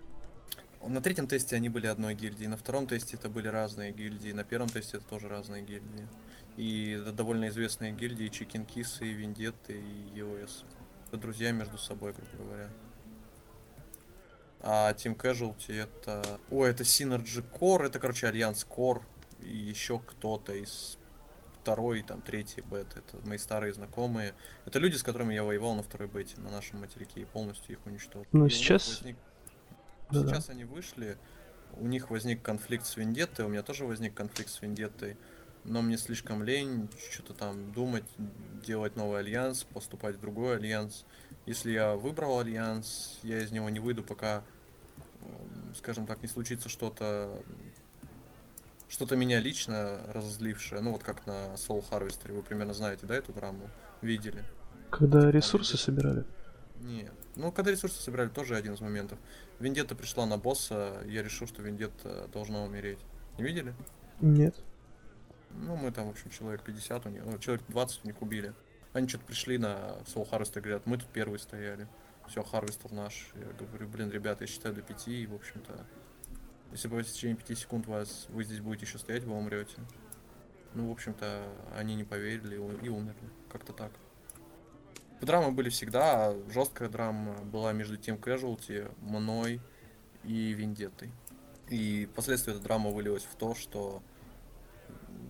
На 0.86 1.00
третьем 1.02 1.26
тесте 1.26 1.54
они 1.54 1.68
были 1.68 1.86
одной 1.86 2.14
гильдией, 2.14 2.48
на 2.48 2.56
втором 2.56 2.86
тесте 2.86 3.16
это 3.16 3.28
были 3.28 3.46
разные 3.46 3.92
гильдии, 3.92 4.32
на 4.32 4.42
первом 4.42 4.68
тесте 4.68 4.96
это 4.96 5.06
тоже 5.06 5.28
разные 5.28 5.62
гильдии. 5.62 6.08
И 6.56 7.02
довольно 7.14 7.48
известные 7.48 7.92
гильдии 7.92 8.28
Chicken 8.28 8.66
Kiss 8.66 9.04
и 9.04 9.12
Вендетты 9.12 9.80
и 9.80 10.18
EOS. 10.18 10.64
Это 11.08 11.16
друзья 11.16 11.52
между 11.52 11.78
собой, 11.78 12.12
грубо 12.12 12.44
говоря. 12.44 12.70
А 14.60 14.92
Team 14.92 15.16
Casualty 15.16 15.82
это... 15.82 16.38
О, 16.50 16.64
это 16.64 16.84
Synergy 16.84 17.44
Core, 17.58 17.86
это, 17.86 17.98
короче, 17.98 18.28
Альянс 18.28 18.66
Core. 18.68 19.02
И 19.40 19.56
еще 19.56 19.98
кто-то 19.98 20.52
из 20.52 20.98
второй, 21.60 22.02
там, 22.02 22.20
третьей 22.20 22.62
беты. 22.62 23.00
Это 23.00 23.26
мои 23.26 23.38
старые 23.38 23.72
знакомые. 23.72 24.34
Это 24.66 24.78
люди, 24.78 24.96
с 24.96 25.02
которыми 25.02 25.34
я 25.34 25.44
воевал 25.44 25.74
на 25.74 25.82
второй 25.82 26.08
бете 26.08 26.40
на 26.40 26.50
нашем 26.50 26.80
материке 26.80 27.22
и 27.22 27.24
полностью 27.24 27.76
их 27.76 27.86
уничтожил. 27.86 28.26
Ну, 28.32 28.48
сейчас... 28.48 28.88
Возник... 28.88 29.16
Да 30.10 30.20
-да. 30.20 30.28
Сейчас 30.28 30.50
они 30.50 30.64
вышли, 30.64 31.16
у 31.74 31.86
них 31.86 32.10
возник 32.10 32.42
конфликт 32.42 32.84
с 32.86 32.96
Вендеттой, 32.96 33.46
у 33.46 33.48
меня 33.48 33.62
тоже 33.62 33.86
возник 33.86 34.14
конфликт 34.14 34.50
с 34.50 34.60
Вендеттой 34.60 35.16
но 35.64 35.82
мне 35.82 35.96
слишком 35.96 36.42
лень 36.42 36.88
что-то 37.10 37.34
там 37.34 37.72
думать, 37.72 38.04
делать 38.64 38.96
новый 38.96 39.20
альянс, 39.20 39.64
поступать 39.64 40.16
в 40.16 40.20
другой 40.20 40.56
альянс. 40.56 41.04
Если 41.46 41.72
я 41.72 41.94
выбрал 41.94 42.40
альянс, 42.40 43.18
я 43.22 43.40
из 43.42 43.50
него 43.50 43.68
не 43.70 43.80
выйду, 43.80 44.02
пока, 44.02 44.44
скажем 45.76 46.06
так, 46.06 46.22
не 46.22 46.28
случится 46.28 46.68
что-то, 46.68 47.42
что-то 48.88 49.16
меня 49.16 49.40
лично 49.40 50.00
разозлившее. 50.08 50.80
Ну 50.80 50.92
вот 50.92 51.02
как 51.02 51.26
на 51.26 51.54
Soul 51.54 51.84
Harvester, 51.90 52.32
вы 52.32 52.42
примерно 52.42 52.74
знаете, 52.74 53.06
да, 53.06 53.14
эту 53.14 53.32
драму? 53.32 53.68
Видели? 54.00 54.44
Когда 54.90 55.30
ресурсы 55.30 55.76
собирали? 55.76 56.24
Нет. 56.80 57.12
Ну, 57.36 57.50
когда 57.50 57.70
ресурсы 57.70 58.02
собирали, 58.02 58.28
тоже 58.28 58.56
один 58.56 58.74
из 58.74 58.80
моментов. 58.80 59.18
Вендетта 59.58 59.94
пришла 59.94 60.26
на 60.26 60.36
босса, 60.36 61.00
я 61.06 61.22
решил, 61.22 61.46
что 61.46 61.62
Вендетта 61.62 62.28
должна 62.32 62.62
умереть. 62.62 62.98
Не 63.38 63.44
видели? 63.44 63.74
Нет. 64.20 64.54
Ну, 65.54 65.76
мы 65.76 65.92
там, 65.92 66.06
в 66.06 66.10
общем, 66.10 66.30
человек 66.30 66.62
50 66.62 67.06
у 67.06 67.08
них, 67.08 67.24
ну, 67.24 67.38
человек 67.38 67.64
20 67.68 68.04
у 68.04 68.06
них 68.06 68.22
убили. 68.22 68.54
Они 68.92 69.08
что-то 69.08 69.24
пришли 69.24 69.58
на 69.58 69.96
Soul 70.06 70.28
Harvest 70.30 70.58
и 70.58 70.60
говорят, 70.60 70.86
мы 70.86 70.98
тут 70.98 71.08
первые 71.08 71.38
стояли. 71.38 71.88
Все, 72.28 72.42
Harvest 72.42 72.92
наш. 72.94 73.32
Я 73.34 73.66
говорю, 73.66 73.88
блин, 73.88 74.10
ребята, 74.10 74.44
я 74.44 74.48
считаю 74.48 74.74
до 74.74 74.82
5, 74.82 75.08
и, 75.08 75.26
в 75.26 75.34
общем-то, 75.34 75.86
если 76.72 76.88
бы 76.88 77.02
течение 77.02 77.36
5 77.36 77.58
секунд 77.58 77.86
вас, 77.86 78.26
вы 78.30 78.44
здесь 78.44 78.60
будете 78.60 78.86
еще 78.86 78.98
стоять, 78.98 79.24
вы 79.24 79.34
умрете. 79.34 79.76
Ну, 80.74 80.88
в 80.88 80.92
общем-то, 80.92 81.42
они 81.76 81.94
не 81.94 82.04
поверили 82.04 82.54
и 82.54 82.88
умерли. 82.88 83.28
Как-то 83.50 83.72
так. 83.72 83.92
Драмы 85.20 85.52
были 85.52 85.68
всегда, 85.68 86.28
а 86.28 86.50
жесткая 86.50 86.88
драма 86.88 87.34
была 87.44 87.72
между 87.72 87.96
тем 87.96 88.16
Casualty, 88.16 88.92
мной 89.00 89.60
и 90.24 90.52
Вендеттой. 90.52 91.12
И 91.68 92.08
впоследствии 92.12 92.52
эта 92.52 92.62
драма 92.62 92.90
вылилась 92.90 93.22
в 93.22 93.36
то, 93.36 93.54
что 93.54 94.02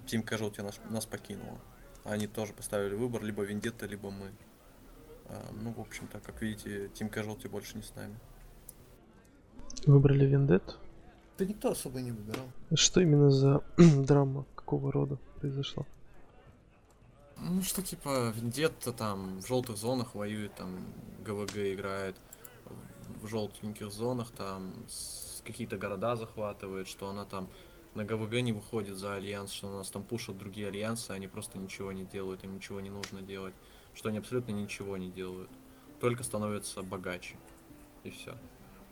Team 0.06 0.24
Casualty 0.24 0.62
нас, 0.62 0.80
нас 0.90 1.06
покинула. 1.06 1.58
Они 2.04 2.26
тоже 2.26 2.52
поставили 2.52 2.94
выбор, 2.94 3.22
либо 3.22 3.42
Вендетта, 3.42 3.86
либо 3.86 4.10
мы. 4.10 4.32
А, 5.26 5.50
ну, 5.52 5.72
в 5.72 5.80
общем-то, 5.80 6.20
как 6.20 6.42
видите, 6.42 6.86
Team 6.88 7.12
Casualty 7.12 7.48
больше 7.48 7.76
не 7.76 7.82
с 7.82 7.94
нами. 7.94 8.18
Выбрали 9.86 10.26
Вендет? 10.26 10.78
Да 11.38 11.44
никто 11.44 11.70
особо 11.70 12.00
не 12.00 12.12
выбирал. 12.12 12.46
Что 12.74 13.00
именно 13.00 13.30
за 13.30 13.62
драма? 13.76 14.44
Какого 14.54 14.92
рода 14.92 15.18
произошла? 15.40 15.84
Ну 17.38 17.62
что 17.62 17.82
типа 17.82 18.30
Вендетта 18.30 18.92
там 18.92 19.40
в 19.40 19.46
желтых 19.46 19.76
зонах 19.76 20.14
воюет, 20.14 20.54
там 20.54 20.78
ГВГ 21.24 21.56
играет, 21.56 22.16
в 23.20 23.26
желтеньких 23.26 23.90
зонах 23.90 24.30
там 24.30 24.72
какие-то 25.44 25.76
города 25.76 26.14
захватывает, 26.14 26.86
что 26.86 27.08
она 27.08 27.24
там 27.24 27.48
на 27.94 28.04
ГВГ 28.04 28.40
не 28.40 28.52
выходит 28.52 28.96
за 28.96 29.14
альянс, 29.14 29.52
что 29.52 29.68
у 29.68 29.76
нас 29.76 29.90
там 29.90 30.02
пушат 30.02 30.38
другие 30.38 30.68
альянсы, 30.68 31.10
они 31.10 31.28
просто 31.28 31.58
ничего 31.58 31.92
не 31.92 32.04
делают, 32.04 32.44
им 32.44 32.54
ничего 32.54 32.80
не 32.80 32.90
нужно 32.90 33.22
делать, 33.22 33.54
что 33.94 34.08
они 34.08 34.18
абсолютно 34.18 34.52
ничего 34.52 34.96
не 34.96 35.10
делают, 35.10 35.50
только 36.00 36.22
становятся 36.24 36.82
богаче 36.82 37.36
и 38.04 38.10
все, 38.10 38.34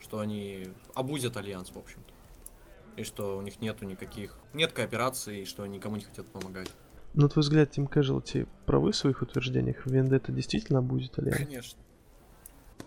что 0.00 0.20
они 0.20 0.68
абузят 0.94 1.36
альянс 1.36 1.70
в 1.70 1.78
общем-то, 1.78 2.12
и 2.96 3.04
что 3.04 3.38
у 3.38 3.42
них 3.42 3.60
нету 3.60 3.84
никаких, 3.84 4.36
нет 4.52 4.72
кооперации, 4.72 5.42
и 5.42 5.44
что 5.44 5.62
они 5.62 5.78
никому 5.78 5.96
не 5.96 6.04
хотят 6.04 6.26
помогать. 6.26 6.70
На 7.14 7.28
твой 7.28 7.42
взгляд, 7.42 7.76
Team 7.76 7.90
Casualty 7.90 8.46
правы 8.66 8.92
в 8.92 8.96
своих 8.96 9.20
утверждениях? 9.20 9.84
Вендетта 9.84 10.30
действительно 10.30 10.80
абузит 10.80 11.18
Альянс? 11.18 11.38
Конечно. 11.38 11.80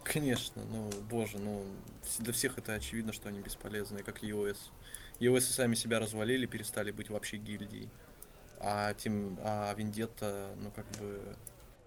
Конечно, 0.02 0.62
ну, 0.72 0.90
боже, 1.10 1.40
ну, 1.40 1.64
для 2.20 2.34
всех 2.34 2.58
это 2.58 2.74
очевидно, 2.74 3.14
что 3.14 3.30
они 3.30 3.40
бесполезны, 3.40 4.04
как 4.04 4.24
EOS. 4.24 4.58
И 5.24 5.40
сами 5.40 5.76
себя 5.76 6.00
развалили, 6.00 6.46
перестали 6.46 6.92
быть 6.92 7.10
вообще 7.10 7.38
гильдией. 7.38 7.90
А 8.60 8.94
тем, 8.94 9.40
а 9.42 9.74
Вендетта, 9.74 10.54
ну, 10.62 10.70
как 10.72 10.86
бы... 11.00 11.38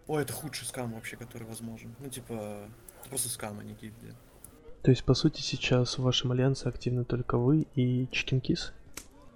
Ой, 0.06 0.22
это 0.22 0.32
худший 0.32 0.66
скам 0.66 0.94
вообще, 0.94 1.16
который 1.16 1.46
возможен. 1.46 1.94
Ну, 1.98 2.08
типа, 2.08 2.68
это 3.00 3.08
просто 3.10 3.28
скам, 3.28 3.58
а 3.58 3.62
не 3.62 3.74
гильдия. 3.74 4.14
То 4.82 4.90
есть, 4.90 5.04
по 5.04 5.12
сути, 5.12 5.42
сейчас 5.42 5.98
в 5.98 6.02
вашем 6.02 6.32
Альянсе 6.32 6.70
активны 6.70 7.04
только 7.04 7.36
вы 7.36 7.66
и 7.74 8.04
Kiss? 8.04 8.72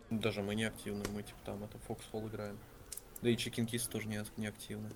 Даже 0.08 0.40
мы 0.40 0.54
не 0.54 0.64
активны, 0.64 1.04
мы, 1.12 1.22
типа, 1.22 1.38
там, 1.44 1.64
это 1.64 1.76
Foxhole 1.86 2.28
играем. 2.28 2.58
Да 3.20 3.28
и 3.28 3.34
Kiss 3.36 3.90
тоже 3.90 4.08
не, 4.08 4.24
не 4.38 4.46
активны. 4.46 4.88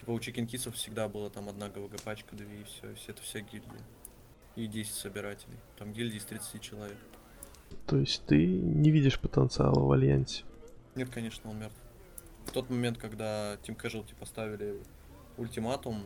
Типа, 0.00 0.10
у 0.10 0.18
Kiss'ов 0.18 0.72
всегда 0.72 1.08
была 1.08 1.30
там 1.30 1.48
одна 1.48 1.68
ГВГ 1.68 2.02
пачка, 2.02 2.34
две, 2.34 2.62
и 2.62 2.64
все, 2.64 2.92
все 2.96 3.12
это 3.12 3.22
вся 3.22 3.38
гильдия. 3.38 3.82
И 4.56 4.66
10 4.66 4.92
собирателей. 4.92 5.58
Там 5.78 5.92
гильдии 5.92 6.16
из 6.16 6.24
30 6.24 6.60
человек. 6.60 6.96
То 7.86 7.96
есть 7.98 8.24
ты 8.26 8.46
не 8.46 8.90
видишь 8.90 9.18
потенциала 9.18 9.80
в 9.80 9.92
Альянсе? 9.92 10.44
Нет, 10.94 11.10
конечно, 11.10 11.50
он 11.50 11.58
мертв. 11.58 11.76
В 12.46 12.52
тот 12.52 12.70
момент, 12.70 12.98
когда 12.98 13.54
Team 13.56 13.76
Casualty 13.76 14.14
поставили 14.18 14.80
ультиматум, 15.36 16.02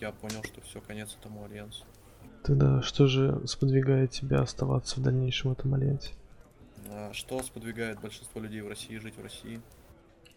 я 0.00 0.12
понял, 0.12 0.42
что 0.44 0.60
все, 0.62 0.80
конец 0.80 1.16
этому 1.20 1.44
альянсу. 1.44 1.84
Тогда 2.44 2.80
что 2.82 3.06
же 3.06 3.42
сподвигает 3.46 4.12
тебя 4.12 4.40
оставаться 4.40 5.00
в 5.00 5.02
дальнейшем 5.02 5.50
в 5.50 5.58
этом 5.58 5.74
Альянсе? 5.74 6.14
А 6.88 7.12
что 7.12 7.42
сподвигает 7.42 8.00
большинство 8.00 8.40
людей 8.40 8.60
в 8.60 8.68
России 8.68 8.96
жить 8.98 9.16
в 9.16 9.22
России? 9.22 9.60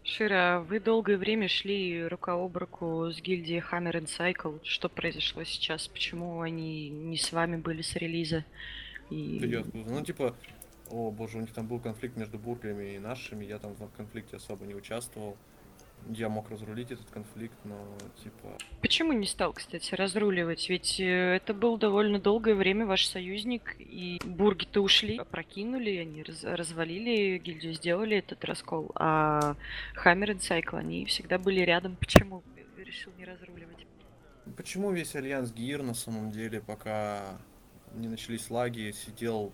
Шира, 0.04 0.66
вы 0.68 0.80
долгое 0.80 1.18
время 1.18 1.48
шли 1.48 2.08
рука 2.08 2.34
об 2.34 2.58
руку 2.58 3.12
с 3.12 3.22
гильдией 3.22 3.60
Hammer 3.60 3.94
and 3.94 4.08
Cycle. 4.08 4.60
Что 4.64 4.90
произошло 4.90 5.44
сейчас? 5.44 5.88
Почему 5.88 6.42
они 6.42 6.90
не 6.90 7.18
с 7.18 7.32
вами 7.32 7.58
были 7.58 7.84
с 7.84 7.96
релиза? 7.96 8.44
И... 9.10 9.40
Да 9.40 9.48
я 9.48 9.60
откуда? 9.62 9.90
Ну, 9.90 10.04
типа, 10.04 10.36
о 10.90 11.12
боже, 11.12 11.38
у 11.38 11.42
них 11.42 11.52
там 11.52 11.68
был 11.68 11.80
конфликт 11.80 12.18
между 12.18 12.38
бургами 12.38 12.96
и 12.96 13.00
нашими, 13.00 13.46
я 13.46 13.60
там 13.60 13.74
в 13.74 13.88
конфликте 13.96 14.38
особо 14.38 14.66
не 14.66 14.76
участвовал. 14.76 15.38
Я 16.08 16.30
мог 16.30 16.50
разрулить 16.50 16.92
этот 16.92 17.10
конфликт, 17.10 17.58
но, 17.66 17.78
типа, 18.24 18.58
Почему 18.82 19.12
не 19.12 19.28
стал, 19.28 19.52
кстати, 19.52 19.94
разруливать? 19.96 20.70
Ведь 20.70 20.98
э, 21.00 21.36
это 21.36 21.54
был 21.54 21.78
довольно 21.78 22.20
долгое 22.20 22.56
время 22.56 22.86
ваш 22.86 23.06
союзник, 23.06 23.76
и 23.80 24.20
бурги-то 24.24 24.82
ушли, 24.82 25.20
прокинули, 25.30 25.98
они 25.98 26.24
раз- 26.24 26.46
развалили 26.46 27.38
гильдию, 27.38 27.74
сделали 27.74 28.18
этот 28.18 28.46
раскол, 28.46 28.92
а 28.96 29.56
Hammer 30.04 30.30
and 30.30 30.40
Cycle, 30.40 30.78
они 30.80 31.06
всегда 31.06 31.38
были 31.38 31.60
рядом. 31.60 31.98
Почему 31.98 32.44
решил 32.78 33.12
не 33.18 33.26
разруливать? 33.26 33.86
Почему 34.56 34.92
весь 34.92 35.16
Альянс 35.16 35.52
Гир 35.52 35.84
на 35.84 35.94
самом 35.94 36.32
деле, 36.32 36.62
пока 36.62 37.38
не 37.94 38.08
начались 38.08 38.50
лаги, 38.50 38.92
сидел 38.92 39.54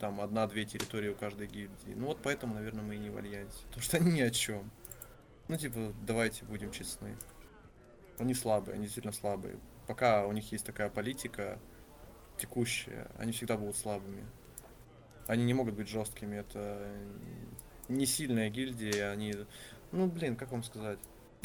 там 0.00 0.20
одна-две 0.20 0.64
территории 0.64 1.10
у 1.10 1.14
каждой 1.14 1.46
гильдии? 1.46 1.94
Ну 1.94 2.06
вот 2.06 2.18
поэтому, 2.22 2.54
наверное, 2.54 2.82
мы 2.82 2.96
и 2.96 2.98
не 2.98 3.10
в 3.10 3.16
Альянсе. 3.16 3.64
Потому 3.66 3.82
что 3.82 3.96
они 3.98 4.12
ни 4.12 4.20
о 4.20 4.30
чем. 4.30 4.70
Ну 5.48 5.56
типа, 5.56 5.92
давайте 6.06 6.44
будем 6.44 6.70
честны. 6.70 7.16
Они 8.18 8.34
слабые, 8.34 8.74
они 8.74 8.84
действительно 8.84 9.12
слабые. 9.12 9.58
Пока 9.86 10.26
у 10.26 10.32
них 10.32 10.52
есть 10.52 10.64
такая 10.64 10.88
политика 10.88 11.58
текущая, 12.38 13.10
они 13.18 13.32
всегда 13.32 13.56
будут 13.56 13.76
слабыми. 13.76 14.24
Они 15.26 15.44
не 15.44 15.54
могут 15.54 15.74
быть 15.74 15.88
жесткими, 15.88 16.36
это 16.36 16.86
не 17.88 18.06
сильная 18.06 18.50
гильдия, 18.50 19.10
они... 19.10 19.34
Ну, 19.92 20.06
блин, 20.06 20.36
как 20.36 20.50
вам 20.52 20.62
сказать? 20.62 20.98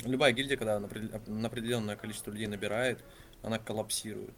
Любая 0.04 0.32
гильдия, 0.32 0.58
когда 0.58 0.80
на 0.80 1.48
определенное 1.48 1.96
количество 1.96 2.32
людей 2.32 2.48
набирает, 2.48 3.04
она 3.42 3.60
коллапсирует. 3.60 4.34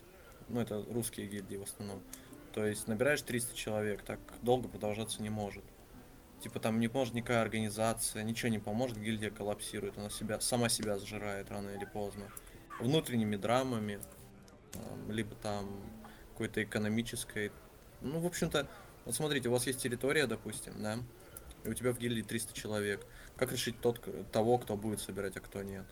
Ну, 0.49 0.61
это 0.61 0.83
русские 0.89 1.27
гильдии 1.27 1.57
в 1.57 1.63
основном. 1.63 2.01
То 2.53 2.65
есть 2.65 2.87
набираешь 2.87 3.21
300 3.21 3.55
человек, 3.55 4.01
так 4.01 4.19
долго 4.41 4.67
продолжаться 4.67 5.21
не 5.21 5.29
может. 5.29 5.63
Типа 6.41 6.59
там 6.59 6.79
не 6.79 6.87
может 6.87 7.13
никакая 7.13 7.41
организация, 7.41 8.23
ничего 8.23 8.49
не 8.49 8.59
поможет, 8.59 8.97
гильдия 8.97 9.29
коллапсирует, 9.29 9.97
она 9.97 10.09
себя, 10.09 10.39
сама 10.39 10.69
себя 10.69 10.97
сжирает 10.97 11.51
рано 11.51 11.69
или 11.69 11.85
поздно. 11.85 12.31
Внутренними 12.79 13.35
драмами, 13.35 13.99
там, 14.71 15.11
либо 15.11 15.35
там 15.35 15.69
какой-то 16.31 16.63
экономической. 16.63 17.51
Ну, 18.01 18.19
в 18.19 18.25
общем-то, 18.25 18.67
вот 19.05 19.15
смотрите, 19.15 19.49
у 19.49 19.51
вас 19.51 19.67
есть 19.67 19.81
территория, 19.81 20.27
допустим, 20.27 20.81
да, 20.81 20.99
и 21.65 21.69
у 21.69 21.73
тебя 21.73 21.91
в 21.91 21.99
гильдии 21.99 22.21
300 22.21 22.53
человек. 22.53 23.05
Как 23.35 23.51
решить 23.51 23.79
тот, 23.81 24.01
того, 24.31 24.57
кто 24.57 24.77
будет 24.77 25.01
собирать, 25.01 25.35
а 25.35 25.41
кто 25.41 25.61
нет? 25.61 25.85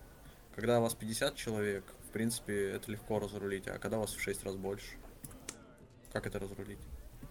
Когда 0.56 0.80
у 0.80 0.82
вас 0.82 0.96
50 0.96 1.36
человек, 1.36 1.84
принципе, 2.18 2.72
это 2.72 2.92
легко 2.92 3.20
разрулить, 3.20 3.68
а 3.68 3.78
когда 3.78 3.98
у 4.00 4.02
вас 4.02 4.12
в 4.12 4.20
6 4.20 4.44
раз 4.44 4.56
больше, 4.56 4.98
как 6.12 6.26
это 6.26 6.40
разрулить? 6.40 6.80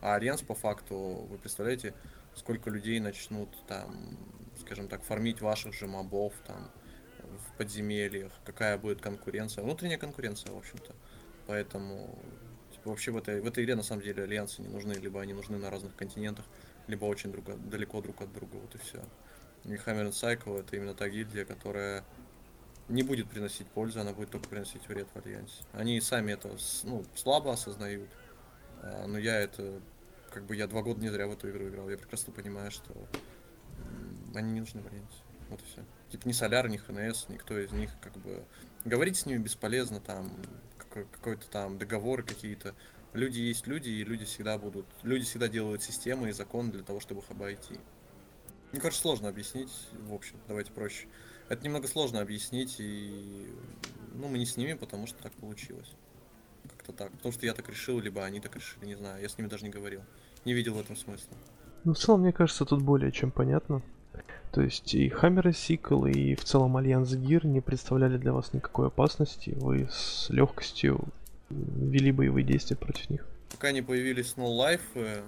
А 0.00 0.14
Альянс, 0.14 0.42
по 0.42 0.54
факту, 0.54 1.26
вы 1.28 1.38
представляете, 1.38 1.92
сколько 2.36 2.70
людей 2.70 3.00
начнут 3.00 3.48
там, 3.66 4.16
скажем 4.60 4.86
так, 4.86 5.02
фармить 5.02 5.40
ваших 5.40 5.74
же 5.74 5.88
мобов 5.88 6.34
там 6.46 6.70
в 7.18 7.58
подземельях, 7.58 8.30
какая 8.44 8.78
будет 8.78 9.00
конкуренция, 9.00 9.64
внутренняя 9.64 9.98
конкуренция, 9.98 10.52
в 10.52 10.58
общем-то. 10.58 10.94
Поэтому 11.48 12.16
типа, 12.70 12.90
вообще 12.90 13.10
в 13.10 13.16
этой, 13.16 13.40
в 13.40 13.46
этой 13.48 13.64
игре 13.64 13.74
на 13.74 13.82
самом 13.82 14.02
деле 14.02 14.22
альянсы 14.22 14.62
не 14.62 14.68
нужны, 14.68 14.92
либо 14.92 15.20
они 15.20 15.32
нужны 15.32 15.58
на 15.58 15.68
разных 15.68 15.96
континентах, 15.96 16.44
либо 16.86 17.06
очень 17.06 17.32
друг 17.32 17.44
далеко 17.68 18.00
друг 18.02 18.22
от 18.22 18.32
друга, 18.32 18.54
вот 18.54 18.72
и 18.76 18.78
все. 18.78 19.02
И 19.64 19.70
Hammer 19.70 20.10
Cycle 20.10 20.60
это 20.60 20.76
именно 20.76 20.94
та 20.94 21.08
гильдия, 21.08 21.44
которая 21.44 22.04
не 22.88 23.02
будет 23.02 23.28
приносить 23.28 23.66
пользу, 23.68 24.00
она 24.00 24.12
будет 24.12 24.30
только 24.30 24.48
приносить 24.48 24.86
вред 24.88 25.08
в 25.14 25.24
Альянсе. 25.24 25.64
Они 25.72 26.00
сами 26.00 26.32
это 26.32 26.56
ну, 26.84 27.04
слабо 27.14 27.52
осознают, 27.52 28.08
а, 28.82 29.06
но 29.06 29.18
я 29.18 29.40
это, 29.40 29.80
как 30.30 30.44
бы 30.44 30.54
я 30.54 30.66
два 30.66 30.82
года 30.82 31.00
не 31.00 31.08
зря 31.08 31.26
в 31.26 31.32
эту 31.32 31.50
игру 31.50 31.68
играл, 31.68 31.90
я 31.90 31.98
прекрасно 31.98 32.32
понимаю, 32.32 32.70
что 32.70 32.92
они 34.34 34.52
не 34.52 34.60
нужны 34.60 34.82
в 34.82 34.86
Альянсе. 34.86 35.18
Вот 35.48 35.60
и 35.60 35.64
все. 35.64 35.84
Типа 36.10 36.28
ни 36.28 36.32
Соляр, 36.32 36.68
ни 36.68 36.76
ХНС, 36.76 37.28
никто 37.28 37.58
из 37.58 37.72
них 37.72 37.90
как 38.00 38.16
бы... 38.18 38.44
Говорить 38.84 39.16
с 39.16 39.26
ними 39.26 39.38
бесполезно, 39.38 40.00
там 40.00 40.30
какой- 40.78 41.06
какой-то 41.06 41.48
там 41.48 41.78
договоры 41.78 42.22
какие-то. 42.22 42.74
Люди 43.12 43.40
есть 43.40 43.66
люди, 43.66 43.88
и 43.88 44.04
люди 44.04 44.24
всегда 44.24 44.58
будут... 44.58 44.86
Люди 45.02 45.24
всегда 45.24 45.48
делают 45.48 45.82
системы 45.82 46.28
и 46.28 46.32
законы 46.32 46.70
для 46.70 46.82
того, 46.82 47.00
чтобы 47.00 47.22
их 47.22 47.30
обойти. 47.30 47.80
Мне 48.72 48.80
кажется, 48.80 49.02
сложно 49.02 49.28
объяснить, 49.28 49.72
в 49.92 50.12
общем, 50.12 50.36
давайте 50.48 50.72
проще. 50.72 51.06
Это 51.48 51.64
немного 51.64 51.86
сложно 51.86 52.20
объяснить, 52.20 52.76
и 52.78 53.52
ну, 54.14 54.28
мы 54.28 54.38
не 54.38 54.46
с 54.46 54.56
ними, 54.56 54.74
потому 54.74 55.06
что 55.06 55.22
так 55.22 55.32
получилось. 55.32 55.92
Как-то 56.68 56.92
так. 56.92 57.12
Потому 57.12 57.32
что 57.32 57.46
я 57.46 57.54
так 57.54 57.68
решил, 57.68 58.00
либо 58.00 58.24
они 58.24 58.40
так 58.40 58.56
решили, 58.56 58.86
не 58.86 58.96
знаю. 58.96 59.22
Я 59.22 59.28
с 59.28 59.38
ними 59.38 59.48
даже 59.48 59.64
не 59.64 59.70
говорил. 59.70 60.00
Не 60.44 60.54
видел 60.54 60.74
в 60.74 60.80
этом 60.80 60.96
смысла. 60.96 61.36
Ну, 61.84 61.94
в 61.94 61.98
целом, 61.98 62.22
мне 62.22 62.32
кажется, 62.32 62.64
тут 62.64 62.82
более 62.82 63.12
чем 63.12 63.30
понятно. 63.30 63.82
То 64.52 64.62
есть 64.62 64.94
и 64.94 65.08
Hammer 65.08 65.48
и 65.48 65.52
Sickle, 65.52 66.06
и 66.06 66.34
в 66.34 66.44
целом 66.44 66.76
Альянс 66.76 67.12
Гир 67.12 67.44
не 67.44 67.60
представляли 67.60 68.16
для 68.16 68.32
вас 68.32 68.52
никакой 68.54 68.88
опасности. 68.88 69.50
Вы 69.56 69.88
с 69.90 70.30
легкостью 70.30 71.04
вели 71.50 72.10
боевые 72.10 72.44
действия 72.44 72.76
против 72.76 73.10
них. 73.10 73.26
Пока 73.52 73.72
не 73.72 73.82
появились 73.82 74.34
Snow 74.36 74.56
Life, 74.56 74.80
э, 74.94 75.22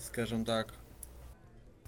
скажем 0.00 0.44
так. 0.44 0.72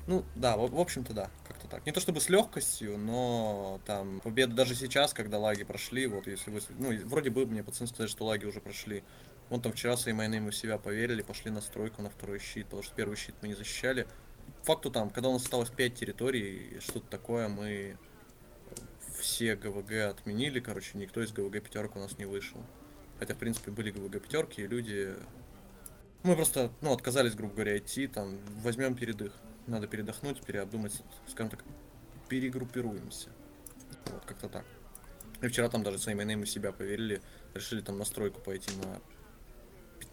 Ну, 0.09 0.25
да, 0.35 0.57
в, 0.57 0.71
в 0.71 0.81
общем-то, 0.81 1.13
да, 1.13 1.31
как-то 1.47 1.69
так. 1.69 1.85
Не 1.85 1.93
то 1.93 2.01
чтобы 2.01 2.23
с 2.23 2.31
легкостью, 2.31 2.97
но 2.97 3.79
там 3.85 4.21
победа 4.21 4.55
даже 4.55 4.75
сейчас, 4.75 5.13
когда 5.13 5.39
лаги 5.39 5.65
прошли, 5.65 6.07
вот 6.07 6.27
если 6.27 6.51
вы... 6.51 6.63
Ну, 6.79 6.97
вроде 7.05 7.29
бы 7.29 7.45
мне 7.45 7.63
пацаны 7.63 7.89
сказали, 7.89 8.09
что 8.09 8.25
лаги 8.25 8.47
уже 8.47 8.63
прошли. 8.63 9.05
Вон 9.51 9.61
там 9.61 9.73
вчера 9.73 9.99
с 9.99 10.11
мы 10.11 10.51
в 10.51 10.57
себя 10.57 10.79
поверили, 10.79 11.21
пошли 11.21 11.51
на 11.51 11.61
стройку 11.61 12.01
на 12.01 12.09
второй 12.09 12.39
щит, 12.39 12.65
потому 12.65 12.83
что 12.83 12.95
первый 12.95 13.17
щит 13.17 13.35
мы 13.43 13.49
не 13.49 13.55
защищали. 13.55 14.07
Факту 14.63 14.91
там, 14.91 15.11
когда 15.11 15.29
у 15.29 15.35
нас 15.35 15.43
осталось 15.43 15.69
5 15.69 15.95
территорий, 15.95 16.79
что-то 16.81 17.07
такое, 17.11 17.49
мы 17.49 17.99
все 19.21 19.57
ГВГ 19.57 19.93
отменили, 20.09 20.59
короче, 20.59 20.97
никто 20.97 21.23
из 21.23 21.33
ГВГ 21.33 21.63
пятерок 21.63 21.97
у 21.97 21.99
нас 21.99 22.17
не 22.17 22.25
вышел. 22.25 22.65
Хотя, 23.19 23.35
в 23.35 23.39
принципе, 23.39 23.73
были 23.73 23.91
ГВГ 23.91 24.23
пятерки, 24.23 24.63
и 24.63 24.67
люди... 24.67 25.15
Мы 26.23 26.35
просто, 26.35 26.73
ну, 26.81 26.95
отказались, 26.95 27.35
грубо 27.35 27.53
говоря, 27.53 27.77
идти, 27.77 28.07
там, 28.07 28.39
возьмем 28.63 28.95
передых. 28.95 29.35
Надо 29.69 29.87
передохнуть, 29.87 30.43
переобдумать, 30.43 31.03
скажем 31.29 31.51
так, 31.51 31.65
перегруппируемся. 32.29 33.29
Вот, 34.07 34.25
как-то 34.25 34.49
так. 34.49 34.65
И 35.43 35.49
вчера 35.49 35.69
там 35.69 35.83
даже 35.83 35.99
с 35.99 36.07
в 36.07 36.47
себя 36.47 36.73
поверили, 36.73 37.23
решили 37.55 37.81
там 37.81 37.99
настройку 37.99 38.41
пойти 38.41 38.71
на 38.77 39.01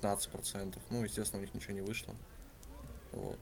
15%. 0.03 0.77
Ну, 0.89 1.03
естественно, 1.03 1.39
у 1.39 1.45
них 1.45 1.53
ничего 1.53 1.73
не 1.73 1.81
вышло. 1.81 2.15
Вот. 3.11 3.39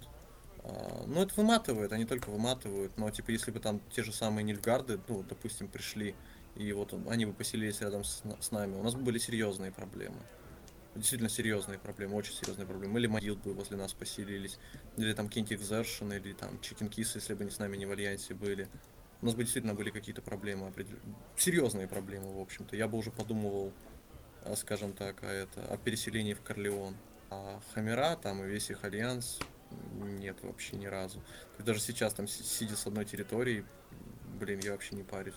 А, 0.63 1.03
ну, 1.07 1.21
это 1.21 1.33
выматывает, 1.35 1.91
они 1.91 2.05
только 2.05 2.29
выматывают. 2.29 2.97
Но, 2.97 3.09
типа, 3.09 3.31
если 3.31 3.51
бы 3.51 3.59
там 3.59 3.81
те 3.91 4.03
же 4.03 4.13
самые 4.13 4.43
Нильфгарды, 4.43 4.99
ну, 5.07 5.23
допустим, 5.23 5.67
пришли, 5.67 6.15
и 6.55 6.71
вот 6.73 6.93
они 7.09 7.25
бы 7.25 7.33
поселились 7.33 7.81
рядом 7.81 8.03
с, 8.03 8.23
с 8.39 8.51
нами, 8.51 8.75
у 8.75 8.83
нас 8.83 8.93
бы 8.93 9.01
были 9.01 9.17
серьезные 9.17 9.71
проблемы. 9.71 10.21
Действительно 10.95 11.29
серьезные 11.29 11.79
проблемы, 11.79 12.15
очень 12.15 12.33
серьезные 12.33 12.67
проблемы. 12.67 12.99
Или 12.99 13.07
Могил 13.07 13.35
бы 13.35 13.53
возле 13.53 13.77
нас 13.77 13.93
поселились, 13.93 14.59
или 14.95 15.13
там 15.13 15.27
какие-нибудь 15.27 15.59
Exertion, 15.59 16.15
или 16.15 16.33
там 16.33 16.59
Kiss, 16.61 17.11
если 17.15 17.33
бы 17.33 17.41
они 17.41 17.51
с 17.51 17.59
нами 17.59 17.77
не 17.77 17.85
в 17.85 17.91
Альянсе 17.91 18.33
были. 18.33 18.67
У 19.21 19.25
нас 19.25 19.35
бы 19.35 19.43
действительно 19.43 19.73
были 19.73 19.89
какие-то 19.89 20.21
проблемы, 20.21 20.71
серьезные 21.37 21.87
проблемы, 21.87 22.33
в 22.33 22.41
общем-то. 22.41 22.75
Я 22.75 22.87
бы 22.87 22.97
уже 22.97 23.09
подумывал, 23.09 23.73
а, 24.43 24.55
скажем 24.55 24.93
так, 24.93 25.23
о, 25.23 25.27
это, 25.27 25.65
о 25.65 25.77
переселении 25.77 26.33
в 26.33 26.41
Корлеон. 26.41 26.95
А 27.29 27.59
Хамера 27.73 28.15
там 28.15 28.43
и 28.43 28.47
весь 28.47 28.69
их 28.69 28.83
альянс 28.83 29.39
нет 29.95 30.37
вообще 30.43 30.75
ни 30.75 30.85
разу. 30.85 31.23
даже 31.57 31.79
сейчас 31.79 32.13
там 32.13 32.27
сидя 32.27 32.75
с 32.75 32.85
одной 32.85 33.05
территории, 33.05 33.65
блин, 34.39 34.59
я 34.59 34.71
вообще 34.71 34.95
не 34.95 35.03
парюсь. 35.03 35.35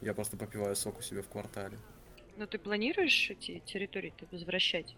Я 0.00 0.14
просто 0.14 0.36
попиваю 0.36 0.76
сок 0.76 0.98
у 0.98 1.02
себя 1.02 1.22
в 1.22 1.28
квартале. 1.28 1.78
Но 2.36 2.46
ты 2.46 2.58
планируешь 2.58 3.30
эти 3.30 3.60
территории-то 3.60 4.26
возвращать? 4.30 4.96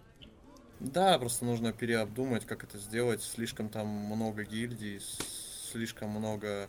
Да, 0.80 1.18
просто 1.18 1.44
нужно 1.44 1.72
переобдумать, 1.72 2.46
как 2.46 2.64
это 2.64 2.78
сделать. 2.78 3.22
Слишком 3.22 3.68
там 3.68 3.86
много 3.86 4.44
гильдий, 4.44 5.00
слишком 5.00 6.10
много 6.10 6.68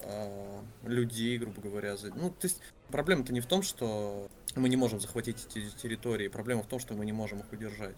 э, 0.00 0.60
людей, 0.84 1.38
грубо 1.38 1.60
говоря. 1.60 1.96
Ну, 2.14 2.30
то 2.30 2.46
есть 2.46 2.60
проблема-то 2.88 3.32
не 3.32 3.40
в 3.40 3.46
том, 3.46 3.62
что 3.62 4.28
мы 4.56 4.68
не 4.68 4.76
можем 4.76 5.00
захватить 5.00 5.46
эти 5.54 5.70
территории, 5.76 6.28
проблема 6.28 6.62
в 6.62 6.66
том, 6.66 6.78
что 6.78 6.94
мы 6.94 7.04
не 7.04 7.12
можем 7.12 7.40
их 7.40 7.52
удержать. 7.52 7.96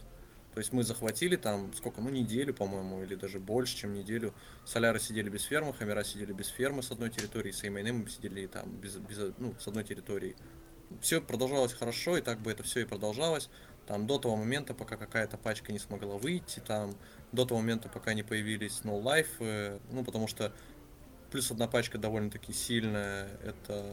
То 0.55 0.59
есть 0.59 0.73
мы 0.73 0.83
захватили 0.83 1.37
там 1.37 1.73
сколько, 1.73 2.03
ну 2.03 2.11
неделю, 2.11 2.53
по-моему, 2.53 3.03
или 3.03 3.15
даже 3.15 3.41
больше, 3.41 3.77
чем 3.77 3.95
неделю. 3.95 4.35
Соляры 4.67 5.01
сидели 5.01 5.31
без 5.31 5.45
фермы, 5.45 5.73
Хамера 5.73 6.05
сидели 6.05 6.33
без 6.33 6.49
фермы 6.49 6.83
с 6.83 6.91
одной 6.91 7.09
территории, 7.09 7.53
с 7.53 7.63
мы 7.69 8.09
сидели 8.11 8.47
там 8.47 8.71
без, 8.77 8.97
без, 8.97 9.33
ну, 9.39 9.55
с 9.59 9.67
одной 9.67 9.85
территории. 9.85 10.37
Все 11.01 11.21
продолжалось 11.21 11.73
хорошо, 11.73 12.17
и 12.17 12.21
так 12.21 12.39
бы 12.41 12.51
это 12.51 12.63
все 12.63 12.81
и 12.81 12.85
продолжалось. 12.85 13.49
Там 13.87 14.07
до 14.07 14.19
того 14.19 14.37
момента, 14.37 14.75
пока 14.75 14.97
какая-то 14.97 15.37
пачка 15.37 15.73
не 15.73 15.79
смогла 15.79 16.17
выйти, 16.17 16.61
там 16.61 16.95
до 17.33 17.45
того 17.45 17.61
момента, 17.61 17.89
пока 17.89 18.15
не 18.15 18.23
появились 18.23 18.81
No 18.85 19.03
Life, 19.03 19.29
э, 19.41 19.79
ну 19.91 20.05
потому 20.05 20.29
что 20.29 20.53
плюс 21.31 21.51
одна 21.51 21.67
пачка 21.67 21.99
довольно-таки 21.99 22.53
сильная, 22.53 23.29
это 23.45 23.85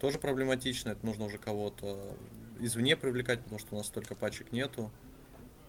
тоже 0.00 0.18
проблематично, 0.18 0.90
это 0.90 1.04
нужно 1.04 1.24
уже 1.24 1.38
кого-то 1.38 2.16
извне 2.60 2.96
привлекать, 2.96 3.40
потому 3.40 3.58
что 3.58 3.74
у 3.74 3.78
нас 3.78 3.88
столько 3.88 4.14
пачек 4.14 4.52
нету. 4.52 4.90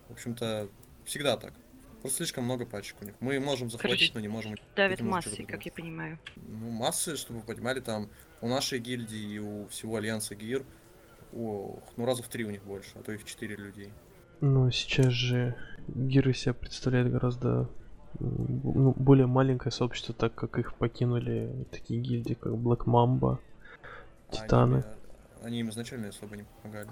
В 0.10 0.14
общем-то, 0.14 0.70
всегда 1.04 1.38
так. 1.38 1.54
Просто 2.02 2.18
слишком 2.18 2.44
много 2.44 2.66
пачек 2.66 2.98
у 3.02 3.06
них. 3.06 3.16
Мы 3.20 3.40
можем 3.40 3.72
захватить, 3.72 4.12
Короче, 4.12 4.12
но 4.14 4.20
не 4.20 4.28
можем... 4.28 4.56
Давит 4.76 5.02
массы, 5.02 5.44
как 5.44 5.66
я 5.66 5.72
понимаю. 5.72 6.20
Ну, 6.36 6.70
массы, 6.70 7.18
чтобы 7.18 7.40
вы 7.40 7.46
понимали, 7.48 7.80
там 7.80 8.10
у 8.46 8.48
нашей 8.48 8.78
гильдии 8.78 9.34
и 9.34 9.40
у 9.40 9.68
всего 9.68 9.96
Альянса 9.96 10.36
ГИР, 10.36 10.64
ох, 11.34 11.82
ну 11.98 12.06
раза 12.06 12.22
в 12.22 12.28
три 12.28 12.46
у 12.46 12.52
них 12.52 12.64
больше, 12.64 12.92
а 12.96 13.02
то 13.02 13.12
и 13.12 13.18
в 13.18 13.26
четыре 13.26 13.56
людей. 13.56 13.92
Но 14.40 14.70
сейчас 14.70 15.12
же 15.12 15.56
гиры 15.88 16.34
себя 16.36 16.54
представляют 16.54 17.12
гораздо 17.12 17.68
ну, 18.20 18.94
более 18.96 19.26
маленькое 19.26 19.72
сообщество, 19.72 20.14
так 20.14 20.36
как 20.36 20.60
их 20.60 20.76
покинули 20.76 21.66
такие 21.72 22.00
гильдии, 22.00 22.36
как 22.36 22.54
Black 22.54 22.86
Mamba, 22.86 23.40
Титаны. 24.30 24.84
Они, 25.42 25.48
они 25.48 25.60
им 25.62 25.70
изначально 25.72 26.10
особо 26.10 26.38
не 26.38 26.46
помогали. 26.62 26.90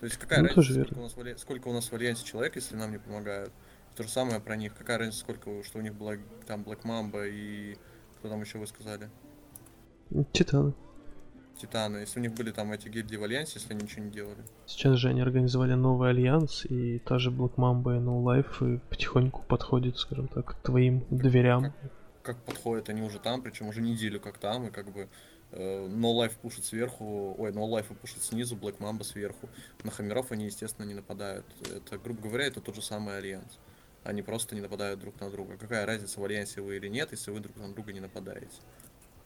То 0.00 0.06
есть 0.06 0.16
какая 0.16 0.40
ну, 0.42 0.48
разница, 0.48 0.72
сколько 0.72 0.98
у, 0.98 1.02
нас 1.02 1.16
в, 1.16 1.38
сколько 1.38 1.68
у 1.68 1.72
нас 1.72 1.90
в 1.90 1.94
Альянсе 1.94 2.24
человек, 2.24 2.56
если 2.56 2.74
нам 2.76 2.90
не 2.90 2.98
помогают? 2.98 3.52
То 3.96 4.02
же 4.02 4.08
самое 4.08 4.40
про 4.40 4.56
них. 4.56 4.74
Какая 4.74 4.98
разница, 4.98 5.20
сколько, 5.20 5.62
что 5.62 5.78
у 5.78 5.82
них 5.82 5.94
была 5.94 6.14
там 6.46 6.62
Black 6.62 6.82
Mamba 6.84 7.28
и 7.28 7.76
кто 8.18 8.30
там 8.30 8.40
еще 8.40 8.58
вы 8.58 8.66
сказали? 8.66 9.10
Титаны. 10.32 10.74
Титаны. 11.60 11.98
Если 11.98 12.18
у 12.18 12.22
них 12.22 12.34
были 12.34 12.50
там 12.50 12.72
эти 12.72 12.88
гильдии 12.88 13.16
в 13.16 13.24
Альянсе, 13.24 13.58
если 13.58 13.72
они 13.72 13.82
ничего 13.84 14.04
не 14.04 14.10
делали. 14.10 14.38
Сейчас 14.66 14.96
же 14.98 15.08
они 15.08 15.20
организовали 15.20 15.74
новый 15.74 16.10
Альянс, 16.10 16.64
и 16.66 16.98
та 16.98 17.18
же 17.18 17.30
Black 17.30 17.54
Mamba 17.56 17.96
и 17.96 18.00
No 18.00 18.22
Life 18.22 18.76
и 18.76 18.78
потихоньку 18.90 19.42
подходит, 19.48 19.96
скажем 19.98 20.28
так, 20.28 20.46
к 20.46 20.54
твоим 20.62 21.04
дверям. 21.10 21.62
Как, 21.62 21.72
как 22.22 22.44
подходят, 22.44 22.88
они 22.88 23.02
уже 23.02 23.18
там, 23.18 23.42
причем 23.42 23.68
уже 23.68 23.80
неделю 23.80 24.20
как 24.20 24.38
там, 24.38 24.66
и 24.66 24.70
как 24.70 24.92
бы 24.92 25.08
Э, 25.52 25.86
No 25.88 26.12
Life 26.12 26.36
пушит 26.40 26.64
сверху, 26.64 27.34
ой, 27.38 27.50
No 27.52 27.68
Life 27.68 27.94
пушит 27.96 28.22
снизу, 28.22 28.56
Black 28.56 28.78
Mamba 28.78 29.04
сверху. 29.04 29.48
На 29.84 29.90
хамеров 29.90 30.32
они, 30.32 30.46
естественно, 30.46 30.84
не 30.86 30.94
нападают. 30.94 31.46
Это, 31.62 31.98
грубо 31.98 32.22
говоря, 32.22 32.46
это 32.46 32.60
тот 32.60 32.74
же 32.74 32.82
самый 32.82 33.16
Альянс. 33.16 33.58
Они 34.04 34.22
просто 34.22 34.54
не 34.54 34.60
нападают 34.60 35.00
друг 35.00 35.18
на 35.20 35.30
друга. 35.30 35.56
Какая 35.56 35.86
разница, 35.86 36.20
в 36.20 36.24
Альянсе 36.24 36.60
вы 36.60 36.76
или 36.76 36.88
нет, 36.88 37.10
если 37.12 37.30
вы 37.30 37.40
друг 37.40 37.56
на 37.56 37.72
друга 37.72 37.92
не 37.92 38.00
нападаете? 38.00 38.58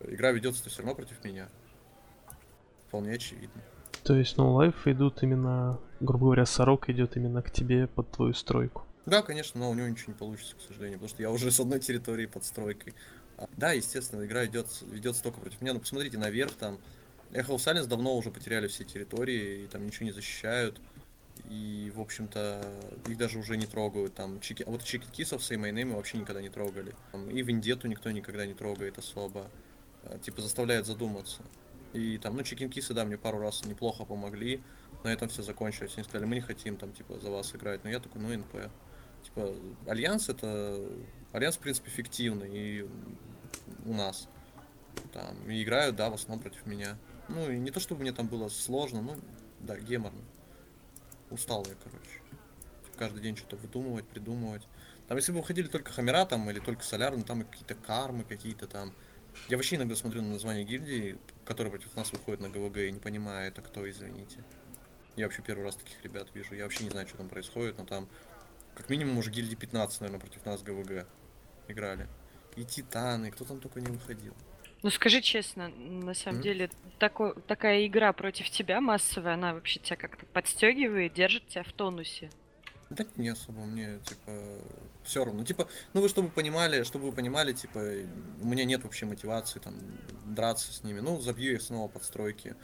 Игра 0.00 0.30
ведется 0.30 0.68
все 0.68 0.78
равно 0.78 0.94
против 0.94 1.22
меня. 1.24 1.48
Вполне 2.90 3.12
очевидно. 3.12 3.62
То 4.02 4.16
есть 4.16 4.36
No 4.36 4.52
Life 4.58 4.90
идут 4.90 5.22
именно, 5.22 5.78
грубо 6.00 6.24
говоря, 6.24 6.44
Сорок 6.44 6.90
идет 6.90 7.16
именно 7.16 7.40
к 7.40 7.52
тебе 7.52 7.86
под 7.86 8.10
твою 8.10 8.34
стройку. 8.34 8.82
Да, 9.06 9.22
конечно, 9.22 9.60
но 9.60 9.70
у 9.70 9.74
него 9.74 9.86
ничего 9.86 10.12
не 10.12 10.18
получится, 10.18 10.56
к 10.56 10.60
сожалению, 10.60 10.98
потому 10.98 11.08
что 11.08 11.22
я 11.22 11.30
уже 11.30 11.52
с 11.52 11.60
одной 11.60 11.78
территории 11.78 12.26
под 12.26 12.44
стройкой. 12.44 12.94
Да, 13.56 13.70
естественно, 13.70 14.26
игра 14.26 14.44
идет, 14.46 14.66
ведется 14.90 15.22
только 15.22 15.40
против 15.40 15.60
меня, 15.60 15.74
но 15.74 15.78
посмотрите 15.78 16.18
наверх, 16.18 16.52
там 16.54 16.78
Echo 17.30 17.58
Silence 17.58 17.86
давно 17.86 18.16
уже 18.16 18.32
потеряли 18.32 18.66
все 18.66 18.82
территории, 18.82 19.62
и 19.62 19.66
там 19.68 19.86
ничего 19.86 20.06
не 20.06 20.12
защищают. 20.12 20.80
И, 21.48 21.92
в 21.94 22.00
общем-то, 22.00 22.60
их 23.06 23.16
даже 23.16 23.38
уже 23.38 23.56
не 23.56 23.66
трогают. 23.66 24.14
Там, 24.14 24.40
чики... 24.40 24.64
А 24.66 24.70
вот 24.70 24.82
Чикет 24.82 25.10
Кисов 25.10 25.44
с 25.44 25.50
Эймейнами 25.52 25.92
вообще 25.92 26.18
никогда 26.18 26.42
не 26.42 26.48
трогали. 26.48 26.92
Там, 27.12 27.30
и 27.30 27.40
Вендету 27.42 27.86
никто 27.86 28.10
никогда 28.10 28.46
не 28.46 28.54
трогает 28.54 28.98
особо. 28.98 29.46
А, 30.04 30.18
типа, 30.18 30.42
заставляет 30.42 30.86
задуматься. 30.86 31.42
И 31.92 32.18
там, 32.18 32.36
ну, 32.36 32.42
Чикен 32.42 32.70
Кисы, 32.70 32.94
да, 32.94 33.04
мне 33.04 33.18
пару 33.18 33.38
раз 33.38 33.64
неплохо 33.64 34.04
помогли. 34.04 34.62
На 35.02 35.08
этом 35.12 35.28
все 35.28 35.42
закончилось. 35.42 35.94
Они 35.96 36.04
сказали, 36.04 36.26
мы 36.26 36.36
не 36.36 36.40
хотим 36.40 36.76
там, 36.76 36.92
типа, 36.92 37.18
за 37.18 37.30
вас 37.30 37.54
играть. 37.54 37.82
Но 37.84 37.90
я 37.90 38.00
такой, 38.00 38.20
ну, 38.20 38.36
NP. 38.36 38.70
Типа, 39.24 39.54
Альянс 39.86 40.28
это... 40.28 40.88
Альянс, 41.32 41.56
в 41.56 41.60
принципе, 41.60 41.90
эффективный. 41.90 42.50
И 42.52 42.88
у 43.86 43.94
нас. 43.94 44.28
Там, 45.12 45.50
и 45.50 45.62
играют, 45.62 45.96
да, 45.96 46.10
в 46.10 46.14
основном 46.14 46.40
против 46.40 46.66
меня. 46.66 46.96
Ну, 47.28 47.50
и 47.50 47.58
не 47.58 47.70
то, 47.70 47.80
чтобы 47.80 48.02
мне 48.02 48.12
там 48.12 48.26
было 48.26 48.48
сложно, 48.48 49.02
ну, 49.02 49.16
да, 49.60 49.78
геморно. 49.78 50.22
Устал 51.30 51.64
я, 51.68 51.74
короче. 51.82 52.20
Каждый 52.96 53.22
день 53.22 53.36
что-то 53.36 53.56
выдумывать, 53.56 54.06
придумывать. 54.06 54.66
Там, 55.08 55.16
если 55.16 55.32
бы 55.32 55.38
выходили 55.38 55.68
только 55.68 55.92
Хамера 55.92 56.24
там, 56.26 56.48
или 56.50 56.60
только 56.60 56.84
Соляр, 56.84 57.16
ну, 57.16 57.22
там 57.22 57.44
какие-то 57.44 57.74
кармы, 57.74 58.24
какие-то 58.24 58.66
там... 58.66 58.92
Я 59.48 59.56
вообще 59.56 59.76
иногда 59.76 59.94
смотрю 59.94 60.22
на 60.22 60.30
название 60.30 60.64
гильдии, 60.64 61.18
которые 61.50 61.72
против 61.72 61.96
нас 61.96 62.12
выходят 62.12 62.40
на 62.40 62.48
ГВГ, 62.48 62.76
и 62.76 62.92
не 62.92 63.00
понимаю, 63.00 63.48
это 63.48 63.60
кто, 63.60 63.90
извините. 63.90 64.44
Я 65.16 65.26
вообще 65.26 65.42
первый 65.42 65.64
раз 65.64 65.74
таких 65.74 66.00
ребят 66.04 66.28
вижу. 66.32 66.54
Я 66.54 66.62
вообще 66.62 66.84
не 66.84 66.90
знаю, 66.90 67.08
что 67.08 67.16
там 67.16 67.28
происходит, 67.28 67.76
но 67.76 67.84
там 67.84 68.08
как 68.76 68.88
минимум 68.88 69.18
уже 69.18 69.32
гильдии 69.32 69.56
15, 69.56 70.00
наверное, 70.00 70.20
против 70.20 70.46
нас 70.46 70.62
ГВГ 70.62 71.08
играли 71.66 72.06
и 72.54 72.64
Титаны, 72.64 73.32
кто 73.32 73.44
там 73.44 73.58
только 73.58 73.80
не 73.80 73.90
выходил. 73.90 74.32
Ну 74.84 74.90
скажи 74.90 75.20
честно, 75.20 75.68
на 75.68 76.14
самом 76.14 76.38
mm-hmm. 76.38 76.42
деле 76.42 76.70
такой, 77.00 77.34
такая 77.48 77.84
игра 77.84 78.12
против 78.12 78.48
тебя 78.48 78.80
массовая, 78.80 79.34
она 79.34 79.52
вообще 79.52 79.80
тебя 79.80 79.96
как-то 79.96 80.26
подстегивает, 80.26 81.14
держит 81.14 81.48
тебя 81.48 81.64
в 81.64 81.72
тонусе? 81.72 82.30
Да 82.90 83.06
не 83.16 83.28
особо, 83.28 83.60
мне 83.60 84.00
типа 84.04 84.32
все 85.04 85.24
равно. 85.24 85.44
Типа, 85.44 85.68
ну 85.92 86.00
вы 86.00 86.08
чтобы 86.08 86.28
понимали, 86.28 86.82
чтобы 86.82 87.06
вы 87.06 87.12
понимали, 87.12 87.52
типа, 87.52 87.78
у 88.40 88.46
меня 88.46 88.64
нет 88.64 88.82
вообще 88.82 89.06
мотивации 89.06 89.60
там 89.60 89.74
драться 90.26 90.72
с 90.72 90.82
ними. 90.82 91.00
Ну, 91.00 91.20
забью 91.20 91.54
их 91.54 91.62
снова 91.62 91.88
подстройки. 91.88 92.56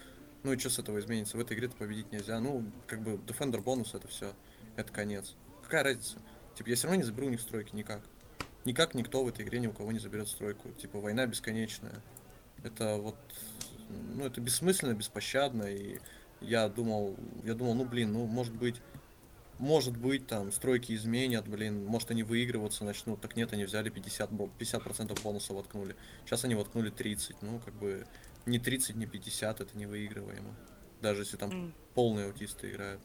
Ну 0.42 0.52
и 0.52 0.58
что 0.58 0.70
с 0.70 0.78
этого 0.78 0.98
изменится? 0.98 1.36
В 1.36 1.40
этой 1.40 1.56
игре-то 1.56 1.76
победить 1.76 2.12
нельзя. 2.12 2.40
Ну, 2.40 2.64
как 2.86 3.02
бы 3.02 3.14
Defender 3.14 3.60
бонус 3.62 3.94
это 3.94 4.08
все. 4.08 4.32
Это 4.76 4.92
конец. 4.92 5.34
Какая 5.62 5.84
разница? 5.84 6.16
Типа, 6.56 6.68
я 6.68 6.76
все 6.76 6.88
равно 6.88 7.00
не 7.00 7.06
заберу 7.06 7.28
у 7.28 7.30
них 7.30 7.40
стройки 7.40 7.74
никак 7.74 8.00
никак 8.66 8.94
никто 8.94 9.24
в 9.24 9.28
этой 9.28 9.44
игре 9.44 9.60
ни 9.60 9.68
у 9.68 9.72
кого 9.72 9.92
не 9.92 9.98
заберет 9.98 10.28
стройку. 10.28 10.70
Типа 10.72 11.00
война 11.00 11.26
бесконечная. 11.26 12.02
Это 12.62 12.96
вот, 12.96 13.16
ну 14.14 14.26
это 14.26 14.40
бессмысленно, 14.40 14.92
беспощадно. 14.92 15.64
И 15.64 16.00
я 16.40 16.68
думал, 16.68 17.16
я 17.44 17.54
думал, 17.54 17.74
ну 17.74 17.84
блин, 17.84 18.12
ну 18.12 18.26
может 18.26 18.54
быть, 18.54 18.76
может 19.58 19.96
быть 19.96 20.26
там 20.26 20.52
стройки 20.52 20.94
изменят, 20.94 21.48
блин, 21.48 21.84
может 21.84 22.10
они 22.10 22.22
выигрываться 22.22 22.84
начнут. 22.84 23.20
Так 23.20 23.36
нет, 23.36 23.52
они 23.52 23.64
взяли 23.64 23.88
50, 23.88 24.30
50% 24.30 25.22
бонуса 25.22 25.54
воткнули. 25.54 25.96
Сейчас 26.24 26.44
они 26.44 26.54
воткнули 26.54 26.90
30. 26.90 27.42
Ну 27.42 27.60
как 27.64 27.74
бы 27.74 28.06
не 28.44 28.58
30, 28.58 28.96
не 28.96 29.06
50, 29.06 29.60
это 29.60 29.76
не 29.76 29.86
выигрываемо. 29.86 30.54
Даже 31.00 31.22
если 31.22 31.36
там 31.36 31.50
mm. 31.50 31.72
полные 31.94 32.26
аутисты 32.26 32.70
играют. 32.70 33.00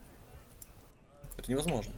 Это 1.38 1.50
невозможно. 1.50 1.94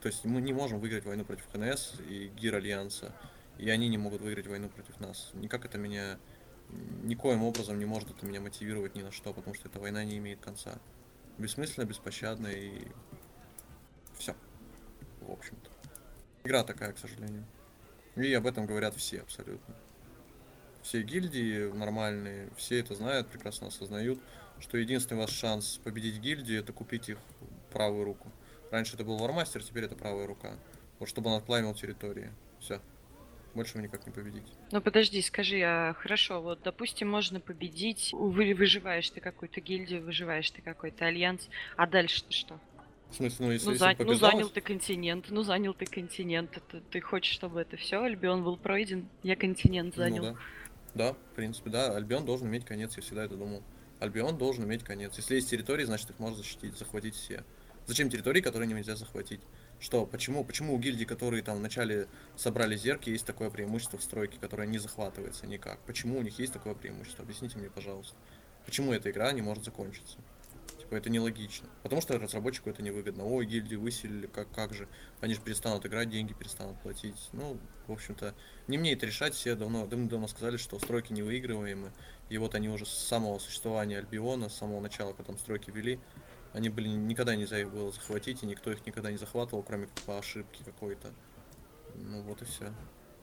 То 0.00 0.08
есть 0.08 0.24
мы 0.24 0.40
не 0.40 0.52
можем 0.52 0.80
выиграть 0.80 1.04
войну 1.04 1.24
против 1.24 1.44
ХНС 1.52 1.94
и 2.08 2.30
ГИР 2.36 2.56
Альянса, 2.56 3.14
и 3.58 3.68
они 3.70 3.88
не 3.88 3.98
могут 3.98 4.20
выиграть 4.20 4.46
войну 4.46 4.68
против 4.68 4.98
нас. 5.00 5.30
Никак 5.34 5.64
это 5.64 5.78
меня 5.78 6.18
никоим 7.02 7.42
образом 7.42 7.78
не 7.78 7.84
может 7.84 8.10
это 8.10 8.24
меня 8.26 8.40
мотивировать 8.40 8.94
ни 8.94 9.02
на 9.02 9.12
что, 9.12 9.32
потому 9.32 9.54
что 9.54 9.68
эта 9.68 9.78
война 9.78 10.04
не 10.04 10.18
имеет 10.18 10.40
конца. 10.40 10.78
Бессмысленно, 11.38 11.84
беспощадно 11.84 12.48
и 12.48 12.86
все. 14.18 14.34
В 15.20 15.30
общем-то. 15.30 15.70
Игра 16.44 16.64
такая, 16.64 16.92
к 16.92 16.98
сожалению. 16.98 17.44
И 18.16 18.32
об 18.34 18.46
этом 18.46 18.66
говорят 18.66 18.94
все 18.96 19.20
абсолютно. 19.20 19.74
Все 20.82 21.02
гильдии 21.02 21.72
нормальные, 21.72 22.50
все 22.56 22.80
это 22.80 22.94
знают, 22.94 23.28
прекрасно 23.28 23.68
осознают, 23.68 24.18
что 24.58 24.76
единственный 24.76 25.18
ваш 25.18 25.30
шанс 25.30 25.80
победить 25.84 26.18
гильдии 26.18 26.58
это 26.58 26.72
купить 26.72 27.08
их 27.08 27.18
правую 27.72 28.04
руку. 28.04 28.30
Раньше 28.70 28.94
это 28.94 29.04
был 29.04 29.16
вармастер, 29.16 29.62
теперь 29.62 29.84
это 29.84 29.94
правая 29.94 30.26
рука. 30.26 30.54
Вот 30.98 31.08
чтобы 31.08 31.30
он 31.30 31.36
отплавил 31.38 31.74
территории. 31.74 32.32
Все. 32.58 32.80
Больше 33.54 33.76
вы 33.76 33.82
никак 33.82 34.06
не 34.06 34.12
победите. 34.12 34.50
Ну 34.70 34.80
подожди, 34.80 35.20
скажи, 35.20 35.60
а 35.60 35.92
хорошо, 35.94 36.40
вот 36.40 36.62
допустим, 36.62 37.10
можно 37.10 37.38
победить, 37.38 38.10
вы, 38.12 38.54
выживаешь 38.54 39.10
ты 39.10 39.20
какую-то 39.20 39.60
гильдию, 39.60 40.02
выживаешь 40.02 40.50
ты 40.50 40.62
какой-то 40.62 41.04
альянс, 41.06 41.48
а 41.76 41.86
дальше 41.86 42.24
ты 42.24 42.32
что? 42.32 42.58
В 43.12 43.14
смысле, 43.16 43.46
ну 43.46 43.52
если, 43.52 43.66
Ну, 43.66 43.72
если 43.72 43.84
за- 43.84 43.90
ну 43.90 43.96
побеждал, 43.96 44.30
занял 44.30 44.48
ты 44.48 44.60
континент, 44.62 45.26
ну 45.28 45.42
занял 45.42 45.74
ты 45.74 45.84
континент, 45.84 46.56
это 46.56 46.80
ты 46.80 47.00
хочешь, 47.02 47.34
чтобы 47.34 47.60
это 47.60 47.76
все, 47.76 48.02
Альбион 48.02 48.42
был 48.42 48.56
пройден, 48.56 49.06
я 49.22 49.36
континент 49.36 49.96
ну 49.96 50.02
занял. 50.02 50.22
да. 50.22 50.36
Да, 50.94 51.12
в 51.12 51.34
принципе, 51.36 51.68
да. 51.70 51.94
Альбион 51.94 52.24
должен 52.24 52.48
иметь 52.48 52.64
конец, 52.64 52.96
я 52.96 53.02
всегда 53.02 53.24
это 53.24 53.36
думал. 53.36 53.62
Альбион 54.00 54.36
должен 54.38 54.64
иметь 54.64 54.82
конец. 54.82 55.14
Если 55.16 55.34
есть 55.36 55.50
территории, 55.50 55.84
значит 55.84 56.08
их 56.10 56.18
можно 56.18 56.36
защитить, 56.38 56.76
захватить 56.76 57.14
все. 57.14 57.44
Зачем 57.86 58.08
территории, 58.10 58.40
которые 58.40 58.68
нельзя 58.68 58.96
захватить? 58.96 59.40
Что? 59.78 60.06
Почему? 60.06 60.44
Почему 60.44 60.74
у 60.74 60.78
гильдий, 60.78 61.04
которые 61.04 61.42
там 61.42 61.58
вначале 61.58 62.08
собрали 62.36 62.76
зерки, 62.76 63.10
есть 63.10 63.26
такое 63.26 63.50
преимущество 63.50 63.98
в 63.98 64.02
стройке, 64.02 64.38
которое 64.40 64.66
не 64.68 64.78
захватывается 64.78 65.46
никак? 65.46 65.78
Почему 65.80 66.18
у 66.18 66.22
них 66.22 66.38
есть 66.38 66.52
такое 66.52 66.74
преимущество? 66.74 67.24
Объясните 67.24 67.58
мне, 67.58 67.68
пожалуйста. 67.68 68.14
Почему 68.64 68.92
эта 68.92 69.10
игра 69.10 69.32
не 69.32 69.42
может 69.42 69.64
закончиться? 69.64 70.18
Типа 70.92 71.00
это 71.00 71.08
нелогично. 71.08 71.66
Потому 71.82 72.02
что 72.02 72.18
разработчику 72.18 72.68
это 72.68 72.82
невыгодно. 72.82 73.24
Ой, 73.24 73.46
гильдии 73.46 73.76
выселили, 73.76 74.26
как, 74.26 74.50
как 74.50 74.74
же. 74.74 74.88
Они 75.22 75.32
же 75.32 75.40
перестанут 75.40 75.86
играть, 75.86 76.10
деньги 76.10 76.34
перестанут 76.34 76.78
платить. 76.82 77.30
Ну, 77.32 77.56
в 77.86 77.92
общем-то, 77.92 78.34
не 78.68 78.76
мне 78.76 78.92
это 78.92 79.06
решать. 79.06 79.32
Все 79.32 79.54
давно, 79.54 79.86
давно 79.86 80.28
сказали, 80.28 80.58
что 80.58 80.78
стройки 80.78 81.14
невыигрываемы. 81.14 81.92
И 82.28 82.36
вот 82.36 82.54
они 82.54 82.68
уже 82.68 82.84
с 82.84 82.90
самого 82.90 83.38
существования 83.38 84.00
Альбиона, 84.00 84.50
с 84.50 84.54
самого 84.54 84.80
начала, 84.80 85.14
когда 85.14 85.28
там 85.28 85.38
стройки 85.38 85.70
вели, 85.70 85.98
они 86.52 86.68
были 86.68 86.88
никогда 86.88 87.36
нельзя 87.36 87.58
их 87.58 87.72
было 87.72 87.90
захватить, 87.90 88.42
и 88.42 88.46
никто 88.46 88.70
их 88.70 88.84
никогда 88.84 89.10
не 89.10 89.16
захватывал, 89.16 89.62
кроме 89.62 89.88
по 90.04 90.18
ошибке 90.18 90.62
какой-то. 90.62 91.08
Ну 91.94 92.20
вот 92.20 92.42
и 92.42 92.44
все. 92.44 92.70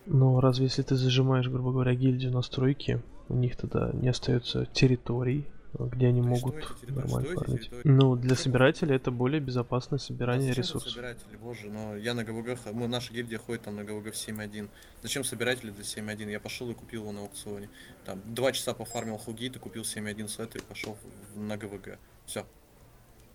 Но 0.07 0.41
разве 0.41 0.65
если 0.65 0.81
ты 0.81 0.95
зажимаешь, 0.95 1.47
грубо 1.47 1.71
говоря, 1.71 1.93
гильдию 1.93 2.31
на 2.31 2.41
стройке, 2.41 3.03
у 3.27 3.35
них 3.35 3.57
тогда 3.57 3.91
не 3.93 4.09
остается 4.09 4.65
территорий, 4.65 5.45
где 5.73 6.07
они 6.07 6.19
и 6.19 6.23
могут 6.23 6.55
территории? 6.55 6.91
нормально 6.95 7.33
фармить. 7.35 7.69
Ну, 7.83 8.15
для 8.15 8.35
Что 8.35 8.43
собирателя 8.43 8.95
это 8.95 9.11
более 9.11 9.39
безопасное 9.39 9.99
собирание 9.99 10.49
тут 10.49 10.57
ресурсов. 10.57 10.91
собиратели, 10.91 11.35
боже, 11.37 11.69
но 11.69 11.95
я 11.95 12.13
на 12.13 12.23
ГВГ, 12.23 12.59
мы, 12.73 12.87
наша 12.87 13.13
гильдия 13.13 13.37
ходит 13.37 13.63
там 13.63 13.75
на 13.75 13.83
ГВГ 13.83 14.13
в 14.13 14.17
7.1. 14.17 14.69
Зачем 15.01 15.23
собиратели 15.23 15.71
для 15.71 15.83
7.1? 15.83 16.31
Я 16.31 16.39
пошел 16.39 16.69
и 16.71 16.73
купил 16.73 17.03
его 17.03 17.11
на 17.11 17.21
аукционе. 17.21 17.69
Там 18.05 18.21
два 18.25 18.51
часа 18.51 18.73
пофармил 18.73 19.17
хугит 19.17 19.55
и 19.55 19.59
купил 19.59 19.83
7.1 19.83 20.27
сет 20.27 20.55
и 20.55 20.59
пошел 20.59 20.97
на 21.35 21.57
ГВГ. 21.57 21.99
Все. 22.25 22.45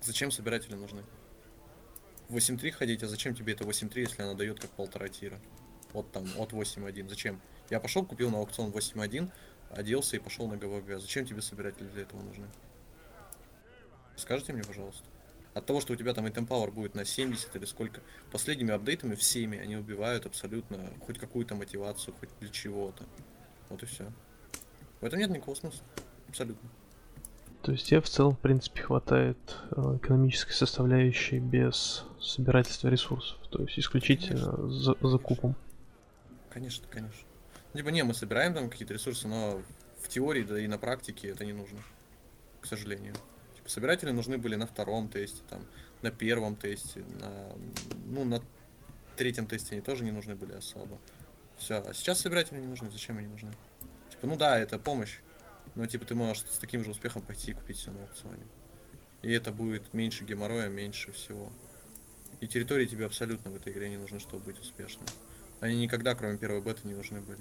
Зачем 0.02 0.30
собиратели 0.30 0.74
нужны? 0.74 1.02
В 2.28 2.36
8.3 2.36 2.70
ходить, 2.72 3.02
а 3.02 3.08
зачем 3.08 3.34
тебе 3.34 3.52
это 3.52 3.64
8.3, 3.64 4.00
если 4.00 4.22
она 4.22 4.34
дает 4.34 4.58
как 4.60 4.70
полтора 4.70 5.08
тира? 5.08 5.38
Вот 5.92 6.10
там, 6.10 6.26
от 6.38 6.52
8.1. 6.52 7.08
Зачем? 7.08 7.40
Я 7.70 7.80
пошел, 7.80 8.04
купил 8.04 8.30
на 8.30 8.38
аукцион 8.38 8.70
8.1, 8.70 9.30
оделся 9.74 10.16
и 10.16 10.18
пошел 10.18 10.48
на 10.48 10.56
ГВГ. 10.56 11.00
Зачем 11.00 11.26
тебе 11.26 11.42
собиратели 11.42 11.86
для 11.88 12.02
этого 12.02 12.22
нужны? 12.22 12.46
Скажите 14.16 14.52
мне, 14.52 14.62
пожалуйста. 14.62 15.04
От 15.54 15.66
того, 15.66 15.80
что 15.80 15.92
у 15.92 15.96
тебя 15.96 16.14
там 16.14 16.26
item 16.26 16.48
power 16.48 16.70
будет 16.72 16.94
на 16.94 17.04
70 17.04 17.54
или 17.54 17.64
сколько, 17.64 18.00
последними 18.32 18.72
апдейтами 18.72 19.14
всеми 19.14 19.58
они 19.58 19.76
убивают 19.76 20.26
абсолютно 20.26 20.90
хоть 21.06 21.18
какую-то 21.18 21.54
мотивацию, 21.54 22.14
хоть 22.18 22.28
для 22.40 22.48
чего-то. 22.48 23.04
Вот 23.68 23.82
и 23.82 23.86
все. 23.86 24.10
В 25.00 25.04
этом 25.04 25.18
нет 25.18 25.30
никакого 25.30 25.54
смысла. 25.54 25.84
Абсолютно. 26.28 26.68
То 27.62 27.72
есть 27.72 27.86
тебе 27.86 28.00
в 28.00 28.08
целом, 28.08 28.34
в 28.34 28.40
принципе, 28.40 28.82
хватает 28.82 29.38
э, 29.70 29.96
экономической 29.96 30.52
составляющей 30.52 31.38
без 31.38 32.04
собирательства 32.20 32.88
ресурсов. 32.88 33.38
То 33.50 33.62
есть 33.62 33.78
исключительно 33.78 34.68
за 34.68 34.96
закупом. 35.00 35.54
Конечно, 36.50 36.86
конечно. 36.90 37.26
Либо 37.74 37.90
не, 37.90 38.02
мы 38.04 38.14
собираем 38.14 38.54
там 38.54 38.70
какие-то 38.70 38.94
ресурсы, 38.94 39.28
но 39.28 39.62
в 40.00 40.08
теории, 40.08 40.42
да 40.42 40.58
и 40.58 40.66
на 40.66 40.78
практике 40.78 41.28
это 41.28 41.44
не 41.44 41.52
нужно. 41.52 41.82
К 42.60 42.66
сожалению. 42.66 43.14
Типа, 43.56 43.68
собиратели 43.68 44.10
нужны 44.10 44.38
были 44.38 44.54
на 44.54 44.66
втором 44.66 45.08
тесте, 45.08 45.42
там, 45.50 45.66
на 46.00 46.10
первом 46.10 46.56
тесте, 46.56 47.04
на, 47.20 47.52
ну, 48.06 48.24
на 48.24 48.40
третьем 49.16 49.46
тесте 49.46 49.74
они 49.74 49.82
тоже 49.82 50.04
не 50.04 50.12
нужны 50.12 50.34
были 50.34 50.52
особо. 50.52 50.98
Все, 51.58 51.82
а 51.86 51.92
сейчас 51.94 52.20
собиратели 52.20 52.60
не 52.60 52.66
нужны, 52.66 52.90
зачем 52.90 53.18
они 53.18 53.26
нужны? 53.26 53.52
Типа, 54.10 54.26
ну 54.26 54.36
да, 54.36 54.58
это 54.58 54.78
помощь, 54.78 55.18
но 55.74 55.86
типа 55.86 56.04
ты 56.04 56.14
можешь 56.14 56.44
с 56.44 56.58
таким 56.58 56.84
же 56.84 56.90
успехом 56.90 57.22
пойти 57.22 57.50
и 57.50 57.54
купить 57.54 57.78
все 57.78 57.90
на 57.90 58.02
аукционе. 58.02 58.46
И 59.22 59.32
это 59.32 59.52
будет 59.52 59.92
меньше 59.94 60.24
геморроя, 60.24 60.68
меньше 60.68 61.12
всего. 61.12 61.52
И 62.40 62.46
территории 62.46 62.86
тебе 62.86 63.06
абсолютно 63.06 63.50
в 63.50 63.56
этой 63.56 63.72
игре 63.72 63.88
не 63.88 63.96
нужны, 63.96 64.20
чтобы 64.20 64.44
быть 64.44 64.58
успешным. 64.58 65.06
Они 65.60 65.80
никогда, 65.80 66.14
кроме 66.14 66.36
первой 66.36 66.60
беты, 66.60 66.86
не 66.86 66.94
нужны 66.94 67.20
были. 67.20 67.40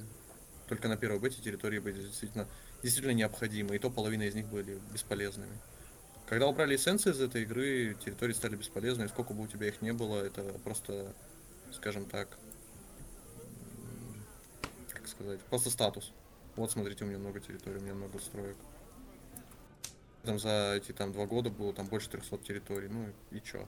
Только 0.67 0.87
на 0.87 0.97
первой 0.97 1.19
бете 1.19 1.41
территории 1.41 1.79
были 1.79 2.01
действительно, 2.01 2.47
действительно 2.81 3.13
необходимы, 3.13 3.75
и 3.75 3.79
то 3.79 3.89
половина 3.89 4.23
из 4.23 4.35
них 4.35 4.47
были 4.47 4.79
бесполезными. 4.93 5.57
Когда 6.25 6.47
убрали 6.47 6.75
эссенции 6.75 7.11
из 7.11 7.19
этой 7.19 7.43
игры, 7.43 7.95
территории 8.03 8.33
стали 8.33 8.55
бесполезны, 8.55 9.03
и 9.03 9.07
сколько 9.07 9.33
бы 9.33 9.43
у 9.43 9.47
тебя 9.47 9.67
их 9.67 9.81
не 9.81 9.91
было, 9.91 10.23
это 10.23 10.41
просто, 10.63 11.13
скажем 11.73 12.05
так, 12.05 12.29
как 14.89 15.07
сказать, 15.07 15.41
просто 15.41 15.69
статус. 15.69 16.13
Вот, 16.55 16.71
смотрите, 16.71 17.03
у 17.03 17.07
меня 17.07 17.17
много 17.17 17.39
территорий, 17.39 17.77
у 17.77 17.81
меня 17.81 17.93
много 17.93 18.19
строек. 18.19 18.55
Там 20.23 20.39
за 20.39 20.75
эти 20.77 20.93
там 20.93 21.11
два 21.11 21.25
года 21.25 21.49
было 21.49 21.73
там 21.73 21.87
больше 21.87 22.09
300 22.09 22.37
территорий, 22.37 22.87
ну 22.87 23.09
и, 23.31 23.37
и 23.37 23.43
чё? 23.43 23.67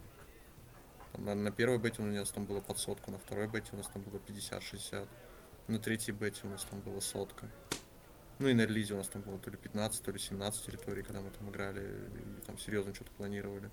Там, 1.12 1.26
на, 1.26 1.36
на 1.36 1.52
первой 1.52 1.78
бете 1.78 2.02
у 2.02 2.06
нас 2.06 2.30
там 2.30 2.46
было 2.46 2.62
под 2.62 2.78
сотку, 2.78 3.12
на 3.12 3.18
второй 3.18 3.48
бете 3.48 3.68
у 3.74 3.76
нас 3.76 3.88
там 3.88 4.02
было 4.04 4.20
50-60, 4.26 5.08
на 5.68 5.80
третьей 5.80 6.13
бете 6.13 6.41
у 6.43 6.49
нас 6.49 6.66
там 6.70 6.80
было 6.82 6.99
сотка. 6.99 7.49
Ну 8.38 8.49
и 8.49 8.53
на 8.53 8.61
релизе 8.61 8.93
у 8.93 8.97
нас 8.97 9.07
там 9.07 9.22
было 9.22 9.39
то 9.39 9.49
ли 9.49 9.57
15, 9.57 10.03
то 10.03 10.11
ли 10.11 10.20
17 10.20 10.66
территорий, 10.66 11.03
когда 11.03 11.22
мы 11.22 11.32
там 11.32 11.49
играли 11.49 11.82
и 11.82 12.45
там 12.45 12.57
серьезно 12.57 12.93
что-то 12.93 13.11
планировали. 13.11 13.70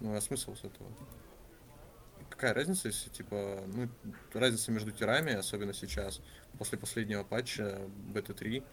Ну 0.00 0.14
а 0.14 0.20
смысл 0.20 0.54
с 0.56 0.64
этого? 0.64 0.90
Какая 2.28 2.54
разница, 2.54 2.88
если 2.88 3.10
типа, 3.10 3.62
ну, 3.66 3.88
разница 4.32 4.72
между 4.72 4.90
тирами, 4.90 5.32
особенно 5.34 5.72
сейчас, 5.72 6.20
после 6.58 6.78
последнего 6.78 7.22
патча 7.24 7.88
BT3, 8.12 8.64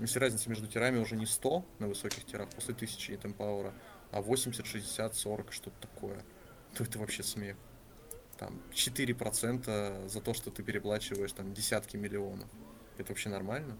если 0.00 0.18
разница 0.18 0.48
между 0.48 0.66
тирами 0.66 0.98
уже 0.98 1.16
не 1.16 1.26
100 1.26 1.64
на 1.78 1.88
высоких 1.88 2.24
тирах 2.24 2.48
после 2.50 2.74
1000 2.74 3.16
темпаура, 3.16 3.74
а 4.10 4.20
80, 4.20 4.64
60, 4.64 5.14
40, 5.14 5.52
что-то 5.52 5.88
такое, 5.88 6.24
то 6.74 6.84
это 6.84 6.98
вообще 6.98 7.22
смех. 7.22 7.56
Там 8.38 8.60
4% 8.72 10.08
за 10.08 10.20
то, 10.20 10.34
что 10.34 10.50
ты 10.50 10.62
переплачиваешь 10.62 11.32
там 11.32 11.52
десятки 11.52 11.96
миллионов. 11.96 12.48
Это 12.98 13.12
вообще 13.12 13.28
нормально? 13.28 13.76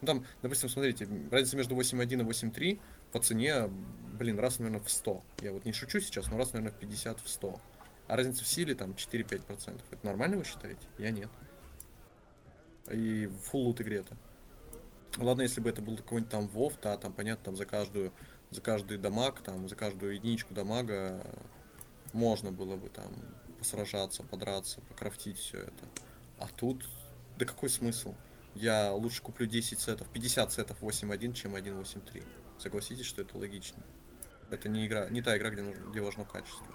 Ну 0.00 0.06
там, 0.06 0.26
допустим, 0.42 0.68
смотрите, 0.68 1.08
разница 1.30 1.56
между 1.56 1.74
8.1 1.74 2.12
и 2.12 2.24
8.3 2.24 2.80
по 3.12 3.20
цене, 3.20 3.70
блин, 4.18 4.38
раз, 4.38 4.58
наверное, 4.58 4.82
в 4.82 4.90
100. 4.90 5.22
Я 5.40 5.52
вот 5.52 5.64
не 5.64 5.72
шучу 5.72 6.00
сейчас, 6.00 6.30
но 6.30 6.36
раз, 6.36 6.52
наверное, 6.52 6.76
в 6.76 6.78
50, 6.78 7.20
в 7.20 7.28
100. 7.28 7.60
А 8.08 8.16
разница 8.16 8.44
в 8.44 8.46
силе 8.46 8.74
там 8.74 8.92
4-5%. 8.92 9.80
Это 9.90 10.06
нормально 10.06 10.36
вы 10.36 10.44
считаете? 10.44 10.86
Я 10.98 11.10
нет. 11.10 11.30
И 12.90 13.26
full 13.26 13.64
лут 13.64 13.80
игре 13.80 13.98
это. 13.98 14.16
Ладно, 15.16 15.42
если 15.42 15.60
бы 15.60 15.70
это 15.70 15.80
был 15.80 15.96
какой-нибудь 15.96 16.30
там 16.30 16.46
Вов, 16.48 16.74
да, 16.82 16.96
там 16.98 17.12
понятно, 17.12 17.46
там 17.46 17.56
за 17.56 17.64
каждую, 17.64 18.12
за 18.50 18.60
каждый 18.60 18.98
дамаг, 18.98 19.40
там, 19.40 19.68
за 19.68 19.74
каждую 19.74 20.14
единичку 20.14 20.52
дамага 20.52 21.24
можно 22.12 22.52
было 22.52 22.76
бы 22.76 22.90
там 22.90 23.12
посражаться, 23.56 24.22
подраться, 24.22 24.80
покрафтить 24.82 25.38
все 25.38 25.58
это. 25.58 25.84
А 26.38 26.48
тут, 26.48 26.84
да 27.38 27.44
какой 27.44 27.70
смысл? 27.70 28.14
Я 28.54 28.92
лучше 28.92 29.22
куплю 29.22 29.46
10 29.46 29.78
сетов, 29.78 30.08
50 30.08 30.52
сетов 30.52 30.76
8.1, 30.80 31.32
чем 31.34 31.56
1.8.3. 31.56 32.22
Согласитесь, 32.58 33.04
что 33.04 33.22
это 33.22 33.36
логично. 33.36 33.82
Это 34.50 34.68
не 34.68 34.86
игра, 34.86 35.08
не 35.10 35.22
та 35.22 35.36
игра, 35.36 35.50
где, 35.50 35.62
нужно, 35.62 35.90
где 35.90 36.00
важно 36.00 36.24
качество. 36.24 36.66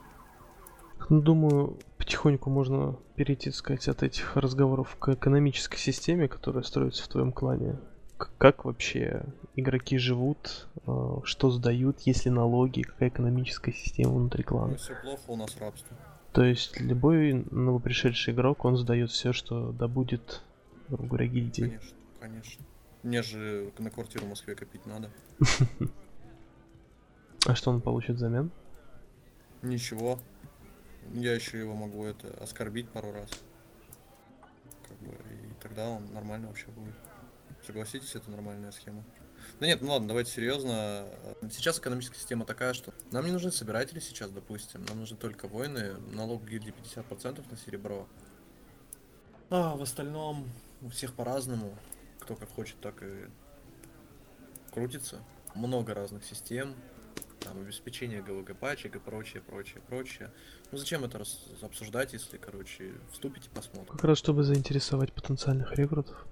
Ну, 1.10 1.22
думаю, 1.22 1.80
потихоньку 1.98 2.50
можно 2.50 2.98
перейти, 3.16 3.50
так 3.50 3.56
сказать, 3.56 3.88
от 3.88 4.04
этих 4.04 4.36
разговоров 4.36 4.96
к 5.00 5.10
экономической 5.10 5.78
системе, 5.78 6.28
которая 6.28 6.64
строится 6.64 7.04
в 7.04 7.08
твоем 7.08 7.32
клане. 7.32 7.80
Как 8.38 8.66
вообще 8.66 9.24
игроки 9.56 9.98
живут, 9.98 10.68
э, 10.86 11.18
что 11.24 11.50
сдают, 11.50 12.02
есть 12.02 12.26
ли 12.26 12.32
налоги, 12.32 12.84
какая 12.84 13.10
экономическая 13.10 13.74
система 13.74 14.14
внутри 14.14 14.44
клана. 14.44 14.74
Ну, 14.74 14.78
все 14.78 14.96
плохо, 15.02 15.24
у 15.28 15.36
нас 15.36 15.58
рабство. 15.58 15.98
То 16.34 16.44
есть 16.44 16.80
любой 16.80 17.46
новопришедший 17.52 18.34
игрок, 18.34 18.64
он 18.64 18.78
сдает 18.78 19.12
все, 19.12 19.34
что 19.34 19.72
добудет, 19.74 20.42
грубо 20.88 21.08
говоря, 21.08 21.28
гильдии. 21.28 21.62
Конечно, 21.64 21.98
конечно. 22.20 22.66
Мне 23.04 23.22
же 23.24 23.72
на 23.80 23.90
квартиру 23.90 24.26
в 24.26 24.30
Москве 24.30 24.56
копить 24.56 24.86
надо. 24.86 25.10
А 27.48 27.56
что 27.56 27.72
он 27.72 27.82
получит 27.82 28.18
взамен? 28.18 28.52
Ничего. 29.64 30.20
Я 31.12 31.34
еще 31.34 31.58
его 31.58 31.74
могу 31.74 32.06
это 32.06 32.28
оскорбить 32.40 32.88
пару 32.90 33.12
раз. 33.12 33.32
Как 34.88 34.96
бы, 35.00 35.12
и 35.14 35.54
тогда 35.60 35.90
он 35.90 36.14
нормально 36.14 36.50
вообще 36.50 36.68
будет. 36.68 36.94
Согласитесь, 37.66 38.14
это 38.14 38.30
нормальная 38.30 38.72
схема. 38.72 39.04
Да 39.60 39.68
нет, 39.68 39.82
ну 39.82 39.92
ладно, 39.92 40.08
давайте 40.08 40.32
серьезно. 40.32 41.06
Сейчас 41.52 41.80
экономическая 41.80 42.18
система 42.18 42.46
такая, 42.46 42.74
что 42.74 42.94
нам 43.12 43.26
не 43.26 43.32
нужны 43.32 43.52
собиратели 43.52 44.00
сейчас, 44.00 44.32
допустим. 44.32 44.84
Нам 44.86 45.00
нужны 45.00 45.18
только 45.18 45.48
воины. 45.48 45.96
Налог 46.12 46.44
гильдии 46.44 46.74
50% 46.74 47.44
на 47.50 47.58
серебро. 47.58 48.08
А 49.50 49.76
в 49.76 49.82
остальном 49.82 50.50
у 50.82 50.90
всех 50.90 51.14
по-разному. 51.14 51.78
Кто 52.20 52.36
как 52.36 52.50
хочет, 52.50 52.80
так 52.82 53.02
и 53.04 53.28
крутится. 54.74 55.20
Много 55.56 55.94
разных 55.94 56.24
систем. 56.24 56.76
Там 57.40 57.60
обеспечение 57.60 58.22
ГВГ 58.22 58.56
пачек 58.56 58.96
и 58.96 59.00
прочее, 59.00 59.42
прочее, 59.42 59.82
прочее. 59.88 60.32
Ну 60.72 60.78
зачем 60.78 61.04
это 61.04 61.24
обсуждать, 61.62 62.14
если, 62.14 62.38
короче, 62.38 62.94
вступите, 63.12 63.50
посмотрим. 63.50 63.92
Как 63.92 64.04
раз 64.04 64.20
чтобы 64.20 64.44
заинтересовать 64.44 65.12
потенциальных 65.12 65.74
рекрутов. 65.74 66.28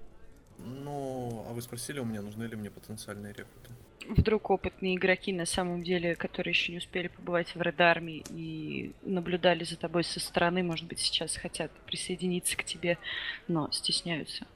Ну, 0.64 1.44
а 1.48 1.52
вы 1.52 1.62
спросили 1.62 2.00
у 2.00 2.04
меня, 2.04 2.22
нужны 2.22 2.44
ли 2.44 2.56
мне 2.56 2.70
потенциальные 2.70 3.32
рекруты? 3.32 3.70
Вдруг 4.08 4.50
опытные 4.50 4.96
игроки, 4.96 5.32
на 5.32 5.46
самом 5.46 5.82
деле, 5.82 6.16
которые 6.16 6.52
еще 6.52 6.72
не 6.72 6.78
успели 6.78 7.08
побывать 7.08 7.54
в 7.54 7.60
Red 7.60 7.76
Army 7.76 8.26
и 8.30 8.92
наблюдали 9.02 9.64
за 9.64 9.76
тобой 9.76 10.04
со 10.04 10.18
стороны, 10.20 10.62
может 10.62 10.86
быть, 10.86 10.98
сейчас 10.98 11.36
хотят 11.36 11.70
присоединиться 11.86 12.56
к 12.56 12.64
тебе, 12.64 12.98
но 13.46 13.70
стесняются. 13.70 14.46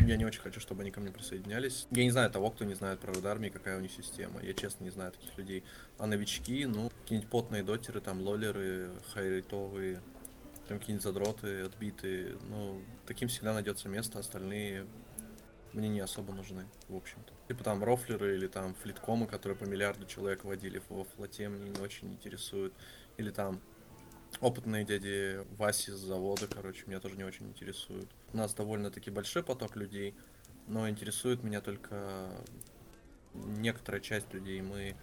Я 0.00 0.16
не 0.16 0.24
очень 0.24 0.40
хочу, 0.40 0.60
чтобы 0.60 0.82
они 0.82 0.90
ко 0.90 1.00
мне 1.00 1.10
присоединялись. 1.10 1.86
Я 1.90 2.04
не 2.04 2.10
знаю 2.10 2.30
того, 2.30 2.50
кто 2.50 2.64
не 2.64 2.74
знает 2.74 3.00
про 3.00 3.12
Red 3.12 3.22
Army, 3.22 3.50
какая 3.50 3.78
у 3.78 3.80
них 3.80 3.90
система. 3.90 4.42
Я 4.42 4.52
честно 4.52 4.84
не 4.84 4.90
знаю 4.90 5.12
таких 5.12 5.36
людей. 5.38 5.64
А 5.98 6.06
новички, 6.06 6.66
ну, 6.66 6.90
какие-нибудь 7.02 7.30
потные 7.30 7.62
дотеры, 7.62 8.00
там, 8.00 8.20
лолеры, 8.20 8.90
хайрейтовые, 9.14 10.00
там 10.68 10.78
какие-нибудь 10.78 11.02
задроты, 11.02 11.62
отбитые. 11.62 12.36
Ну, 12.48 12.82
таким 13.06 13.28
всегда 13.28 13.54
найдется 13.54 13.88
место, 13.88 14.18
остальные 14.18 14.86
мне 15.78 15.88
не 15.88 16.00
особо 16.00 16.32
нужны, 16.32 16.66
в 16.88 16.96
общем-то. 16.96 17.32
Типа 17.46 17.64
там 17.64 17.82
рофлеры 17.82 18.34
или 18.34 18.46
там 18.48 18.74
флиткомы, 18.74 19.26
которые 19.26 19.56
по 19.56 19.64
миллиарду 19.64 20.06
человек 20.06 20.44
водили 20.44 20.82
во 20.88 21.04
флоте, 21.04 21.48
мне 21.48 21.70
не 21.70 21.80
очень 21.80 22.12
интересуют. 22.12 22.74
Или 23.16 23.30
там 23.30 23.60
опытные 24.40 24.84
дяди 24.84 25.40
Васи 25.56 25.92
с 25.92 25.98
завода, 25.98 26.46
короче, 26.46 26.84
меня 26.86 27.00
тоже 27.00 27.16
не 27.16 27.24
очень 27.24 27.46
интересуют. 27.48 28.10
У 28.32 28.36
нас 28.36 28.54
довольно-таки 28.54 29.10
большой 29.10 29.42
поток 29.42 29.76
людей, 29.76 30.14
но 30.66 30.88
интересует 30.88 31.42
меня 31.42 31.60
только 31.60 32.28
некоторая 33.34 34.00
часть 34.00 34.32
людей. 34.34 34.60
Мы 34.60 34.96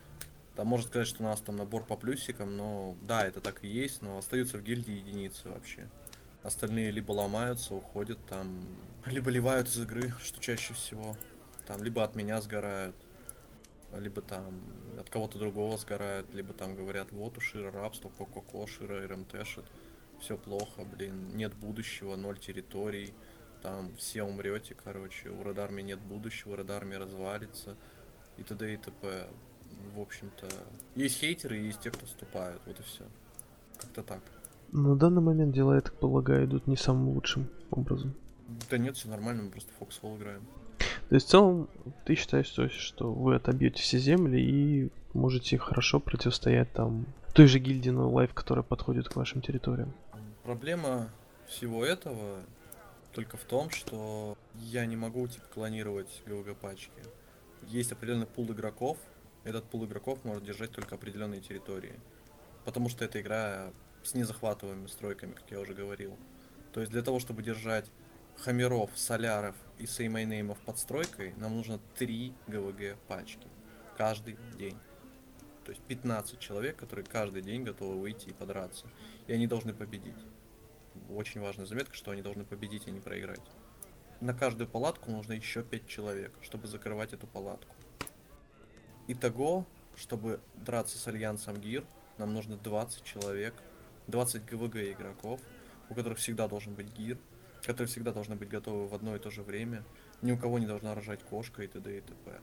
там 0.56 0.68
можно 0.68 0.88
сказать, 0.88 1.08
что 1.08 1.24
у 1.24 1.26
нас 1.26 1.42
там 1.42 1.56
набор 1.56 1.86
по 1.86 1.98
плюсикам, 1.98 2.56
но 2.56 2.98
да, 3.02 3.26
это 3.26 3.42
так 3.42 3.64
и 3.64 3.68
есть, 3.68 4.02
но 4.02 4.18
остаются 4.18 4.58
в 4.58 4.64
гильдии 4.64 4.94
единицы 4.94 5.50
вообще. 5.50 5.90
Остальные 6.46 6.92
либо 6.92 7.12
ломаются, 7.12 7.74
уходят 7.74 8.20
там, 8.28 8.68
либо 9.08 9.32
ливают 9.32 9.68
из 9.68 9.80
игры, 9.80 10.14
что 10.20 10.40
чаще 10.40 10.76
всего. 10.76 11.18
Там 11.66 11.84
либо 11.84 12.04
от 12.04 12.16
меня 12.16 12.40
сгорают, 12.40 12.96
либо 13.98 14.22
там 14.22 14.62
от 15.00 15.10
кого-то 15.10 15.40
другого 15.40 15.76
сгорают, 15.78 16.32
либо 16.36 16.54
там 16.54 16.76
говорят, 16.76 17.12
вот 17.12 17.36
у 17.40 17.42
Шира 17.42 17.72
рабство, 17.72 18.10
ко-ко-ко, 18.10 18.68
Шира 18.68 19.08
РМТшит, 19.08 19.66
все 20.20 20.38
плохо, 20.38 20.84
блин, 20.86 21.36
нет 21.36 21.56
будущего, 21.56 22.16
ноль 22.16 22.38
территорий, 22.38 23.12
там 23.64 23.96
все 23.98 24.22
умрете, 24.22 24.76
короче, 24.76 25.30
у 25.30 25.42
Радарми 25.42 25.82
нет 25.82 26.00
будущего, 26.00 26.56
Радарми 26.56 26.94
развалится, 26.94 27.76
и 28.38 28.44
т.д. 28.44 28.72
и 28.72 28.78
т.п. 28.78 29.28
В 29.96 30.00
общем-то, 30.00 30.48
есть 30.94 31.18
хейтеры 31.18 31.58
и 31.58 31.66
есть 31.66 31.82
те, 31.82 31.90
кто 31.90 32.06
вступают, 32.06 32.62
вот 32.68 32.80
и 32.80 32.84
все. 32.84 33.04
Как-то 33.80 34.04
так. 34.04 34.22
На 34.72 34.96
данный 34.96 35.22
момент 35.22 35.54
дела, 35.54 35.76
я 35.76 35.82
так 35.82 35.94
полагаю, 35.96 36.46
идут 36.46 36.68
не 36.68 36.76
самым 36.76 37.10
лучшим 37.10 37.48
образом. 37.72 38.14
Да 38.70 38.78
нет, 38.78 38.96
все 38.98 39.10
нормально, 39.10 39.44
мы 39.44 39.52
просто 39.52 39.72
Foxhole 39.80 40.18
играем. 40.18 40.42
То 41.10 41.16
есть 41.16 41.28
в 41.28 41.30
целом 41.30 41.70
ты 42.06 42.16
считаешь, 42.16 42.50
то 42.50 42.64
есть, 42.64 42.76
что 42.76 43.12
вы 43.12 43.36
отобьете 43.36 43.82
все 43.82 44.00
земли 44.00 44.42
и 44.42 44.90
можете 45.14 45.58
хорошо 45.58 46.00
противостоять 46.00 46.72
там 46.74 47.06
той 47.34 47.48
же 47.48 47.60
гильдии 47.60 47.92
No 47.92 48.12
Life, 48.12 48.34
которая 48.34 48.64
подходит 48.64 49.10
к 49.10 49.16
вашим 49.16 49.42
территориям? 49.42 49.94
Проблема 50.44 51.10
всего 51.48 51.86
этого 51.86 52.40
только 53.14 53.38
в 53.38 53.44
том, 53.44 53.70
что 53.70 54.38
я 54.56 54.86
не 54.86 54.96
могу 54.96 55.28
типа 55.28 55.46
клонировать 55.54 56.24
GvG 56.26 56.58
пачки. 56.58 56.92
Есть 57.68 57.92
определенный 57.92 58.26
пул 58.26 58.46
игроков, 58.52 58.98
этот 59.44 59.66
пул 59.66 59.86
игроков 59.86 60.20
может 60.24 60.44
держать 60.44 60.72
только 60.72 60.96
определенные 60.96 61.42
территории. 61.42 61.94
Потому 62.64 62.90
что 62.90 63.06
эта 63.06 63.22
игра 63.22 63.72
с 64.06 64.14
незахватываемыми 64.14 64.88
стройками, 64.88 65.34
как 65.34 65.50
я 65.52 65.60
уже 65.60 65.74
говорил. 65.74 66.18
То 66.72 66.80
есть 66.80 66.92
для 66.92 67.02
того, 67.02 67.20
чтобы 67.20 67.42
держать 67.42 67.90
хамеров, 68.38 68.92
соляров 68.96 69.56
и 69.78 69.88
Say 69.88 70.07
My 70.07 70.20
Name 70.20 70.47
ов 70.47 70.60
под 70.60 70.78
стройкой, 70.78 71.34
нам 71.38 71.56
нужно 71.56 71.80
3 71.98 72.34
GvG 72.48 72.98
пачки. 73.08 73.48
Каждый 73.98 74.38
день. 74.58 74.78
То 75.64 75.72
есть 75.72 75.82
15 75.84 76.40
человек, 76.40 76.76
которые 76.76 77.06
каждый 77.06 77.42
день 77.42 77.64
готовы 77.64 78.00
выйти 78.00 78.30
и 78.30 78.34
подраться. 78.34 78.86
И 79.28 79.34
они 79.34 79.48
должны 79.48 79.74
победить. 79.74 80.14
Очень 81.10 81.42
важная 81.42 81.66
заметка, 81.66 81.96
что 81.96 82.12
они 82.12 82.22
должны 82.22 82.46
победить, 82.46 82.88
а 82.88 82.92
не 82.92 83.00
проиграть. 83.00 83.42
На 84.22 84.34
каждую 84.34 84.68
палатку 84.68 85.12
нужно 85.12 85.34
еще 85.34 85.64
5 85.64 85.88
человек, 85.88 86.32
чтобы 86.42 86.68
закрывать 86.68 87.14
эту 87.14 87.26
палатку. 87.26 87.76
Итого, 89.08 89.66
чтобы 89.96 90.40
драться 90.56 90.98
с 90.98 91.08
Альянсом 91.08 91.60
ГИР, 91.60 91.86
нам 92.18 92.34
нужно 92.34 92.58
20 92.58 93.04
человек 93.04 93.54
20 94.08 94.46
ГВГ 94.46 94.76
игроков, 94.78 95.42
у 95.90 95.96
которых 95.96 96.20
всегда 96.20 96.48
должен 96.48 96.74
быть 96.74 96.92
гир, 96.94 97.18
которые 97.64 97.88
всегда 97.88 98.12
должны 98.12 98.36
быть 98.36 98.50
готовы 98.50 98.88
в 98.88 98.94
одно 98.94 99.16
и 99.16 99.20
то 99.20 99.32
же 99.32 99.42
время, 99.42 99.84
ни 100.22 100.32
у 100.32 100.38
кого 100.38 100.60
не 100.60 100.66
должна 100.66 100.94
рожать 100.94 101.24
кошка 101.24 101.64
и 101.64 101.68
т.д. 101.68 101.98
и 101.98 102.02
т.п. 102.02 102.40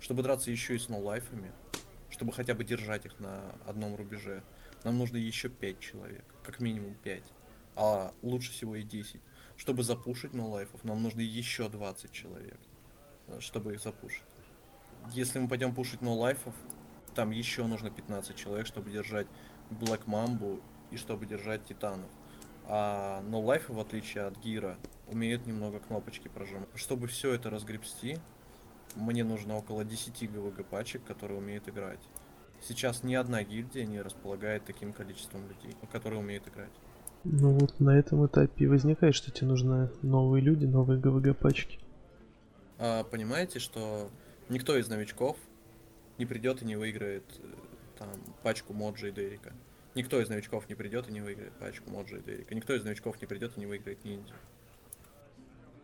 Чтобы 0.00 0.22
драться 0.22 0.50
еще 0.50 0.74
и 0.74 0.78
с 0.78 0.88
ноулайфами, 0.88 1.52
чтобы 2.10 2.32
хотя 2.32 2.54
бы 2.54 2.64
держать 2.64 3.06
их 3.06 3.18
на 3.20 3.54
одном 3.66 3.96
рубеже, 3.96 4.42
нам 4.84 4.98
нужно 4.98 5.16
еще 5.16 5.48
5 5.48 5.80
человек, 5.80 6.24
как 6.44 6.60
минимум 6.60 6.94
5, 7.02 7.22
а 7.76 8.12
лучше 8.22 8.52
всего 8.52 8.76
и 8.76 8.82
10. 8.82 9.20
Чтобы 9.56 9.82
запушить 9.82 10.34
ноулайфов, 10.34 10.82
нам 10.84 11.02
нужно 11.02 11.20
еще 11.20 11.68
20 11.68 12.10
человек, 12.10 12.58
э, 13.28 13.40
чтобы 13.40 13.74
их 13.74 13.80
запушить. 13.80 14.22
Если 15.12 15.38
мы 15.38 15.48
пойдем 15.48 15.74
пушить 15.74 16.02
ноулайфов, 16.02 16.54
там 17.14 17.30
еще 17.30 17.66
нужно 17.66 17.90
15 17.90 18.36
человек, 18.36 18.66
чтобы 18.66 18.90
держать 18.90 19.26
Black 19.70 20.04
Mamba 20.06 20.60
и 20.92 20.96
чтобы 20.96 21.26
держать 21.26 21.64
титанов. 21.64 22.08
А 22.66 23.22
No 23.22 23.44
Life, 23.44 23.72
в 23.72 23.80
отличие 23.80 24.24
от 24.24 24.38
Гира, 24.38 24.76
умеет 25.08 25.46
немного 25.46 25.80
кнопочки 25.80 26.28
прожимать. 26.28 26.68
Чтобы 26.74 27.08
все 27.08 27.34
это 27.34 27.50
разгребсти, 27.50 28.18
мне 28.94 29.24
нужно 29.24 29.56
около 29.56 29.84
10 29.84 30.30
ГВГ 30.30 30.64
пачек, 30.66 31.02
которые 31.04 31.38
умеют 31.38 31.68
играть. 31.68 32.00
Сейчас 32.60 33.02
ни 33.02 33.14
одна 33.14 33.42
гильдия 33.42 33.84
не 33.84 34.00
располагает 34.00 34.64
таким 34.64 34.92
количеством 34.92 35.48
людей, 35.48 35.76
которые 35.90 36.20
умеют 36.20 36.46
играть. 36.46 36.70
Ну 37.24 37.50
вот 37.50 37.78
на 37.80 37.98
этом 37.98 38.26
этапе 38.26 38.68
возникает, 38.68 39.14
что 39.14 39.30
тебе 39.30 39.48
нужны 39.48 39.90
новые 40.02 40.42
люди, 40.42 40.66
новые 40.66 41.00
ГВГ 41.00 41.36
пачки. 41.36 41.78
А, 42.78 43.04
понимаете, 43.04 43.58
что 43.58 44.10
никто 44.48 44.76
из 44.76 44.88
новичков 44.88 45.36
не 46.18 46.26
придет 46.26 46.62
и 46.62 46.64
не 46.64 46.76
выиграет 46.76 47.24
э, 47.38 47.46
там 47.98 48.08
пачку 48.42 48.72
Моджи 48.72 49.08
и 49.08 49.12
Дерика. 49.12 49.52
Никто 49.94 50.20
из 50.20 50.28
новичков 50.28 50.68
не 50.68 50.74
придет 50.74 51.08
и 51.08 51.12
не 51.12 51.20
выиграет 51.20 51.52
пачку 51.54 51.90
Моджи 51.90 52.18
и 52.18 52.22
Дерика. 52.22 52.54
Никто 52.54 52.74
из 52.74 52.84
новичков 52.84 53.20
не 53.20 53.26
придет 53.26 53.56
и 53.56 53.60
не 53.60 53.66
выиграет 53.66 54.04
ниндзя. 54.04 54.34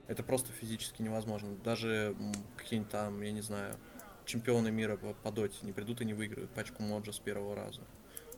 Это 0.07 0.23
просто 0.23 0.51
физически 0.53 1.03
невозможно. 1.03 1.55
Даже 1.63 2.17
какие-нибудь 2.57 2.91
там, 2.91 3.21
я 3.21 3.33
не 3.33 3.43
знаю, 3.43 3.77
чемпионы 4.25 4.71
мира 4.71 4.97
по, 4.97 5.13
по 5.13 5.31
доте 5.31 5.59
не 5.63 5.73
придут 5.73 6.01
и 6.01 6.07
не 6.07 6.15
выиграют 6.15 6.51
пачку 6.51 6.83
Моджа 6.83 7.13
с 7.13 7.19
первого 7.19 7.55
раза. 7.55 7.83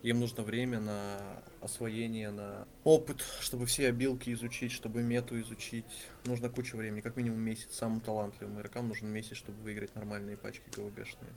Им 0.03 0.19
нужно 0.19 0.43
время 0.43 0.79
на 0.79 1.43
освоение, 1.61 2.31
на 2.31 2.67
опыт, 2.83 3.23
чтобы 3.39 3.67
все 3.67 3.87
обилки 3.87 4.33
изучить, 4.33 4.71
чтобы 4.71 5.03
мету 5.03 5.39
изучить. 5.39 5.85
Нужно 6.25 6.49
куча 6.49 6.75
времени, 6.75 7.01
как 7.01 7.15
минимум 7.15 7.39
месяц. 7.39 7.75
Самым 7.75 8.01
талантливым 8.01 8.57
игрокам 8.57 8.87
нужен 8.87 9.09
месяц, 9.09 9.37
чтобы 9.37 9.61
выиграть 9.61 9.93
нормальные 9.95 10.37
пачки 10.37 10.63
ГВГшные. 10.75 11.31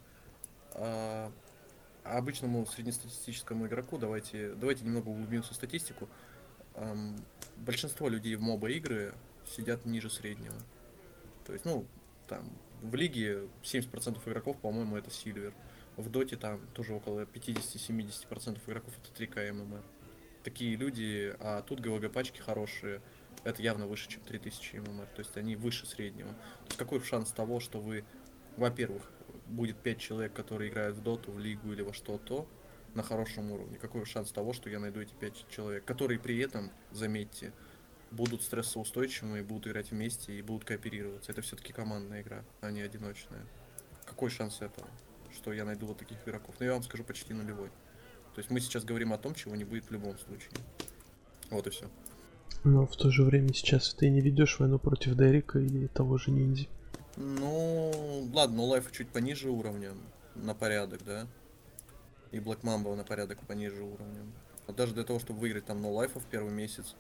А 0.73 1.31
обычному 2.05 2.67
среднестатистическому 2.67 3.67
игроку, 3.67 3.99
давайте, 3.99 4.55
давайте 4.55 4.85
немного 4.85 5.09
углубимся 5.09 5.53
в 5.53 5.57
статистику, 5.57 6.09
большинство 7.57 8.09
людей 8.09 8.37
в 8.37 8.43
моба 8.43 8.71
игры 8.71 9.15
сидят 9.47 9.85
ниже 9.87 10.11
среднего. 10.11 10.57
То 11.47 11.53
есть, 11.53 11.65
ну, 11.65 11.87
там, 12.29 12.51
в 12.83 12.95
лиге 12.95 13.49
70% 13.63 14.19
игроков, 14.27 14.59
по-моему, 14.59 14.97
это 14.97 15.11
Сильвер. 15.11 15.55
В 15.97 16.11
доте 16.11 16.37
там 16.37 16.61
тоже 16.75 16.95
около 16.95 17.21
50-70% 17.21 18.59
игроков 18.67 18.95
это 19.03 19.23
3К 19.23 19.53
ММР. 19.53 19.83
Такие 20.43 20.77
люди, 20.77 21.35
а 21.39 21.63
тут 21.63 21.81
ГВГ 21.81 22.13
пачки 22.13 22.41
хорошие, 22.41 23.01
Это 23.45 23.63
явно 23.63 23.87
выше, 23.87 24.09
чем 24.09 24.23
3000 24.23 24.77
ММР. 24.77 25.07
То 25.15 25.19
есть 25.21 25.37
они 25.37 25.55
выше 25.55 25.87
среднего. 25.87 26.31
То 26.31 26.67
есть 26.67 26.79
какой 26.79 27.01
шанс 27.03 27.31
того, 27.31 27.61
что 27.61 27.81
вы, 27.81 28.05
во-первых, 28.57 29.11
будет 29.47 29.77
5 29.77 29.99
человек, 29.99 30.33
которые 30.33 30.71
играют 30.71 30.97
в 30.97 31.03
доту, 31.03 31.33
в 31.33 31.39
лигу 31.39 31.73
или 31.73 31.83
во 31.83 31.93
что-то 31.93 32.47
на 32.95 33.03
хорошем 33.03 33.51
уровне. 33.51 33.77
Какой 33.79 34.05
шанс 34.07 34.31
того, 34.31 34.53
что 34.53 34.71
я 34.71 34.79
найду 34.79 35.01
эти 35.01 35.15
5 35.15 35.47
человек, 35.49 35.85
которые 35.85 36.19
при 36.19 36.39
этом, 36.39 36.71
заметьте, 36.93 37.53
будут 38.11 38.43
стрессоустойчивыми, 38.43 39.43
будут 39.43 39.67
играть 39.67 39.91
вместе 39.91 40.39
и 40.39 40.43
будут 40.43 40.65
кооперироваться. 40.65 41.33
Это 41.33 41.43
все-таки 41.43 41.73
командная 41.73 42.23
игра, 42.23 42.45
а 42.61 42.71
не 42.71 42.81
одиночная. 42.81 43.45
Какой 44.05 44.31
шанс 44.31 44.61
этого, 44.61 44.87
что 45.33 45.53
я 45.53 45.65
найду 45.65 45.87
вот 45.87 45.99
таких 45.99 46.19
игроков? 46.27 46.55
Ну, 46.59 46.67
я 46.67 46.73
вам 46.73 46.83
скажу, 46.83 47.05
почти 47.05 47.35
нулевой. 47.35 47.69
То 48.35 48.41
есть 48.41 48.51
мы 48.51 48.61
сейчас 48.61 48.85
говорим 48.85 49.13
о 49.13 49.19
том, 49.19 49.35
чего 49.35 49.55
не 49.57 49.65
будет 49.65 49.85
в 49.85 49.91
любом 49.91 50.19
случае. 50.19 50.51
Вот 51.51 51.67
и 51.67 51.71
все. 51.71 51.89
Но 52.65 52.87
в 52.87 52.97
то 52.97 53.11
же 53.11 53.25
время 53.25 53.53
сейчас 53.53 53.95
ты 53.95 54.09
не 54.09 54.21
ведешь 54.21 54.59
войну 54.59 54.79
против 54.79 55.15
Дерека 55.17 55.59
или 55.59 55.87
того 55.87 56.19
же 56.19 56.31
ниндзи. 56.31 56.69
Ну, 57.17 58.29
ладно, 58.33 58.57
но 58.57 58.65
лайф 58.67 58.91
чуть 58.93 59.09
пониже 59.09 59.51
уровня, 59.51 59.93
на 60.35 60.55
порядок, 60.55 61.05
да? 61.05 61.27
И 62.33 62.39
Black 62.39 62.63
Mamba 62.63 62.95
на 62.97 63.05
порядок 63.05 63.39
пониже 63.47 63.83
уровнем. 63.83 64.33
А 64.67 64.73
даже 64.73 64.95
для 64.95 65.05
того, 65.05 65.19
чтобы 65.21 65.41
выиграть 65.41 65.67
там 65.67 65.85
no 65.85 65.93
лайфа 65.93 66.19
в 66.19 66.25
первый 66.25 66.53
месяц, 66.53 66.97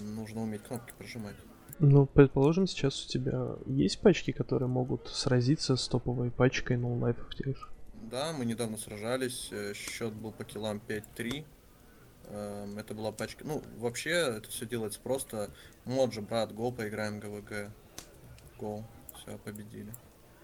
нужно 0.00 0.42
уметь 0.42 0.62
кнопки 0.62 0.92
прожимать. 0.98 1.36
Ну, 1.78 2.06
предположим, 2.06 2.66
сейчас 2.66 3.04
у 3.04 3.08
тебя 3.08 3.56
есть 3.66 4.00
пачки, 4.00 4.32
которые 4.32 4.68
могут 4.68 5.08
сразиться 5.08 5.76
с 5.76 5.88
топовой 5.88 6.30
пачкой 6.30 6.76
no 6.76 6.98
лайфов 6.98 7.34
тех 7.34 7.56
же? 7.56 7.68
Да, 8.10 8.32
мы 8.32 8.44
недавно 8.44 8.76
сражались, 8.76 9.48
э, 9.50 9.74
счет 9.74 10.12
был 10.12 10.32
по 10.32 10.44
киллам 10.44 10.80
5-3. 10.86 11.44
Эм, 12.28 12.78
Это 12.78 12.94
была 12.94 13.12
пачка. 13.12 13.44
Ну, 13.46 13.62
вообще, 13.78 14.10
это 14.10 14.48
все 14.48 14.66
делается 14.66 15.00
просто. 15.00 15.50
Моджи, 15.84 16.20
брат, 16.20 16.52
го, 16.52 16.70
поиграем 16.72 17.20
ГВГ. 17.20 17.70
Го. 18.58 18.84
Все, 19.26 19.38
победили. 19.38 19.92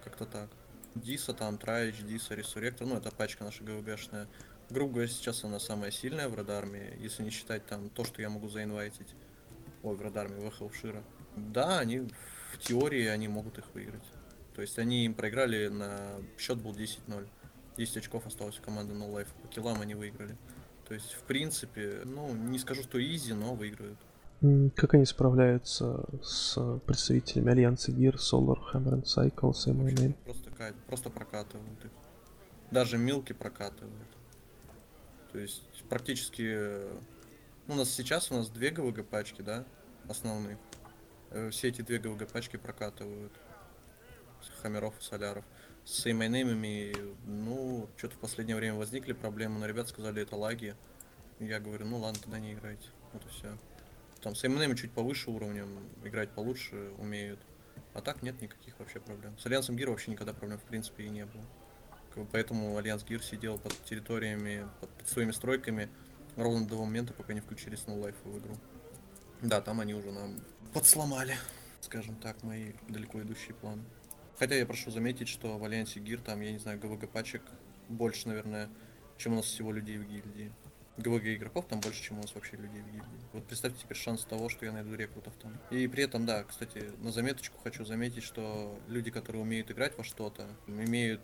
Как-то 0.02 0.26
так. 0.26 0.50
Диса 0.94 1.32
там, 1.32 1.56
Траич, 1.56 2.02
Диса, 2.02 2.34
Ресуректор. 2.34 2.86
Ну, 2.86 2.96
это 2.96 3.10
пачка 3.12 3.44
наша 3.44 3.62
ГВГшная. 3.62 4.28
Грубо 4.70 4.94
говоря, 4.94 5.08
сейчас 5.08 5.44
она 5.44 5.60
самая 5.60 5.90
сильная 5.90 6.28
в 6.28 6.34
Радарме, 6.34 6.96
если 6.98 7.22
не 7.22 7.30
считать 7.30 7.64
там 7.66 7.90
то, 7.90 8.04
что 8.04 8.20
я 8.20 8.28
могу 8.28 8.48
заинвайтить. 8.48 9.14
Ой, 9.82 9.96
в 9.96 10.02
Радарме, 10.02 10.36
в 10.36 10.46
Эхо 10.46 10.70
Шира. 10.72 11.04
Да, 11.36 11.78
они 11.78 12.08
в 12.52 12.58
теории 12.58 13.06
они 13.06 13.28
могут 13.28 13.58
их 13.58 13.64
выиграть. 13.72 14.04
То 14.54 14.62
есть 14.62 14.78
они 14.78 15.04
им 15.04 15.14
проиграли 15.14 15.68
на... 15.68 16.16
Счет 16.38 16.58
был 16.58 16.72
10-0. 16.72 17.28
10 17.76 17.96
очков 17.98 18.26
осталось 18.26 18.58
у 18.58 18.62
команды 18.62 18.94
No 18.94 19.10
Life. 19.10 19.28
По 19.42 19.48
киллам 19.48 19.80
они 19.80 19.94
выиграли. 19.94 20.36
То 20.88 20.94
есть, 20.94 21.12
в 21.12 21.22
принципе, 21.22 22.02
ну, 22.04 22.34
не 22.34 22.58
скажу, 22.58 22.82
что 22.82 23.02
изи, 23.02 23.32
но 23.32 23.54
выиграют. 23.54 23.98
Как 24.74 24.95
они 24.95 25.05
справляются 25.05 26.05
с 26.20 26.80
представителями 26.84 27.53
Альянса 27.53 27.93
Gear, 27.93 28.16
Solar, 28.16 28.59
Hammer 28.72 29.01
and 29.01 29.05
Cycle, 29.05 29.53
MNL? 29.53 30.14
Просто, 30.24 30.74
просто 30.88 31.11
прокатывают 31.11 31.84
их. 31.84 31.90
Даже 32.72 32.99
милки 32.99 33.32
прокатывают. 33.32 34.09
То 35.30 35.38
есть, 35.38 35.62
практически... 35.88 36.80
Ну, 37.68 37.74
у 37.74 37.76
нас 37.76 37.90
сейчас 37.90 38.32
у 38.32 38.34
нас 38.34 38.49
две 38.49 38.70
ГВГ 38.70 39.07
пачки, 39.07 39.43
да, 39.43 39.64
основные. 40.09 40.59
Э, 41.30 41.51
Все 41.51 41.68
эти 41.68 41.82
две 41.82 42.01
ГВГ 42.01 42.26
пачки 42.26 42.57
прокатывают. 42.57 43.32
С 44.40 44.61
Хамеров 44.61 44.99
и 44.99 45.03
Соляров. 45.05 45.45
С 45.84 46.05
имейнеймами, 46.11 46.93
ну, 47.26 47.88
что-то 47.97 48.16
в 48.16 48.18
последнее 48.18 48.57
время 48.57 48.74
возникли 48.74 49.12
проблемы, 49.12 49.61
но 49.61 49.66
ребят 49.66 49.88
сказали, 49.88 50.22
это 50.22 50.34
лаги. 50.34 50.74
Я 51.38 51.61
говорю, 51.61 51.86
ну 51.86 51.99
ладно, 51.99 52.18
тогда 52.20 52.40
не 52.40 52.55
играйте. 52.55 52.88
Вот 53.12 53.24
и 53.24 53.28
все. 53.28 53.57
Там 54.22 54.36
Say 54.36 54.44
My 54.44 54.54
Name 54.54 54.72
ы 54.72 54.76
чуть 54.76 54.92
повыше 54.92 55.30
уровнем, 55.30 55.68
играть 56.04 56.30
получше 56.30 56.92
умеют. 56.98 57.40
А 57.92 58.00
так 58.00 58.22
нет 58.22 58.40
никаких 58.40 58.78
вообще 58.78 59.00
проблем. 59.00 59.36
С 59.38 59.46
Альянсом 59.46 59.76
Гир 59.76 59.90
вообще 59.90 60.12
никогда 60.12 60.32
проблем 60.32 60.58
в 60.58 60.62
принципе 60.62 61.04
и 61.04 61.08
не 61.08 61.26
было. 61.26 61.44
Поэтому 62.30 62.76
Альянс 62.76 63.04
Гир 63.04 63.22
сидел 63.22 63.58
под 63.58 63.72
территориями, 63.84 64.68
под, 64.80 64.90
под 64.90 65.08
своими 65.08 65.32
стройками 65.32 65.88
ровно 66.36 66.66
до 66.66 66.76
момента, 66.76 67.12
пока 67.12 67.32
не 67.32 67.40
включили 67.40 67.76
Snow 67.76 68.00
Life 68.00 68.16
в 68.24 68.38
игру. 68.38 68.56
Да, 69.40 69.60
там 69.60 69.80
они 69.80 69.94
уже 69.94 70.12
нам 70.12 70.40
подсломали, 70.72 71.34
скажем 71.80 72.14
так, 72.16 72.42
мои 72.42 72.72
далеко 72.88 73.20
идущие 73.22 73.54
планы. 73.54 73.82
Хотя 74.38 74.54
я 74.54 74.66
прошу 74.66 74.90
заметить, 74.90 75.28
что 75.28 75.58
в 75.58 75.64
Альянсе 75.64 76.00
Гир 76.00 76.20
там, 76.20 76.40
я 76.40 76.52
не 76.52 76.58
знаю, 76.58 76.78
GvG 76.78 77.10
пачек 77.10 77.42
больше, 77.88 78.28
наверное, 78.28 78.68
чем 79.18 79.32
у 79.32 79.36
нас 79.36 79.46
всего 79.46 79.72
людей 79.72 79.98
в 79.98 80.04
гильдии. 80.04 80.52
ГВГ 80.99 81.26
игроков 81.28 81.66
там 81.68 81.80
больше, 81.80 82.03
чем 82.03 82.18
у 82.18 82.22
нас 82.22 82.34
вообще 82.34 82.57
людей 82.57 82.82
в 82.82 82.86
гильдии. 82.86 83.03
Вот 83.32 83.47
представьте 83.47 83.80
теперь 83.82 83.97
шанс 83.97 84.24
того, 84.24 84.49
что 84.49 84.66
я 84.66 84.72
найду 84.72 84.95
рекрутов 84.95 85.32
там. 85.40 85.59
И 85.70 85.86
при 85.88 86.05
этом, 86.05 86.26
да, 86.26 86.45
кстати, 86.45 86.93
на 86.99 87.12
заметочку 87.12 87.59
хочу 87.62 87.84
заметить, 87.84 88.22
что 88.22 88.78
люди, 88.88 89.11
которые 89.11 89.43
умеют 89.43 89.70
играть 89.70 89.97
во 89.97 90.05
что-то, 90.05 90.47
имеют 90.66 91.22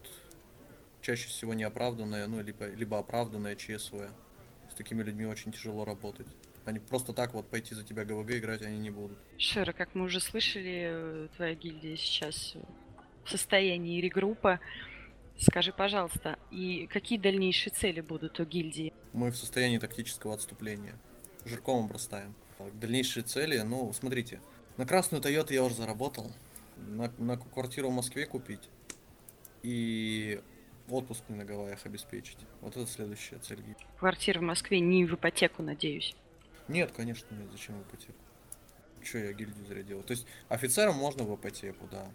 чаще 1.03 1.29
всего 1.29 1.55
неоправданное, 1.55 2.27
ну, 2.27 2.43
либо, 2.43 2.67
либо 2.67 2.99
оправданное 2.99 3.57
ЧСВ. 3.57 4.09
С 4.71 4.75
такими 4.75 5.03
людьми 5.03 5.27
очень 5.27 5.53
тяжело 5.53 5.85
работать. 5.85 6.27
Они 6.65 6.79
просто 6.79 7.13
так 7.13 7.35
вот 7.35 7.49
пойти 7.49 7.75
за 7.75 7.83
тебя 7.83 8.05
ГВГ 8.05 8.33
играть 8.33 8.63
они 8.63 8.79
не 8.79 8.91
будут. 8.91 9.19
Шира, 9.39 9.73
как 9.73 9.95
мы 9.95 10.05
уже 10.05 10.21
слышали, 10.21 10.89
э, 10.91 11.29
твоя 11.37 11.55
гильдия 11.55 11.97
сейчас 11.97 12.55
в 13.25 13.31
состоянии 13.31 14.01
регруппа. 14.01 14.61
Скажи, 15.39 15.73
пожалуйста, 15.73 16.37
и 16.51 16.89
какие 16.89 17.17
дальнейшие 17.17 17.73
цели 17.73 18.01
будут 18.01 18.41
у 18.41 18.45
гильдии? 18.45 18.93
Мы 19.13 19.31
в 19.31 19.37
состоянии 19.37 19.79
тактического 19.79 20.35
отступления. 20.35 20.99
Жирком 21.45 21.85
обрастаем. 21.85 22.35
Дальнейшие 22.75 23.23
цели, 23.23 23.59
ну, 23.59 23.93
смотрите. 23.93 24.41
На 24.77 24.85
красную 24.85 25.23
Тойоту 25.23 25.55
я 25.55 25.63
уже 25.63 25.77
заработал. 25.77 26.33
На, 26.77 27.13
на 27.19 27.37
квартиру 27.37 27.89
в 27.89 27.93
Москве 27.93 28.27
купить. 28.27 28.69
И 29.63 30.41
отпуск 30.89 31.23
на 31.29 31.45
Гавайях 31.45 31.87
обеспечить. 31.87 32.39
Вот 32.61 32.77
это 32.77 32.87
следующая 32.87 33.39
цель. 33.39 33.59
гильдии. 33.59 33.87
Квартира 33.99 34.41
в 34.41 34.43
Москве 34.43 34.81
не 34.81 35.05
в 35.05 35.15
ипотеку, 35.15 35.63
надеюсь. 35.63 36.17
Нет, 36.67 36.91
конечно, 36.97 37.33
нет. 37.35 37.49
Зачем 37.53 37.79
в 37.79 37.83
ипотеку? 37.83 38.19
Че 39.05 39.27
я 39.27 39.33
гильдию 39.33 39.65
зря 39.67 39.85
делаю? 39.85 40.03
То 40.03 40.13
есть 40.13 40.27
офицерам 40.49 40.97
можно 40.97 41.23
в 41.23 41.35
ипотеку, 41.37 41.87
да. 41.91 42.11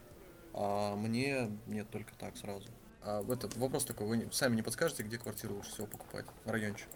А 0.53 0.95
мне 0.95 1.49
нет 1.67 1.89
только 1.89 2.13
так 2.15 2.35
сразу. 2.35 2.67
А 3.05 3.21
этот 3.31 3.55
вопрос 3.57 3.85
такой, 3.85 4.07
вы 4.07 4.17
не- 4.17 4.31
сами 4.31 4.55
не 4.55 4.61
подскажете, 4.61 5.03
где 5.03 5.17
квартиру 5.17 5.55
лучше 5.55 5.71
всего 5.71 5.87
покупать? 5.87 6.25
Райончик. 6.45 6.87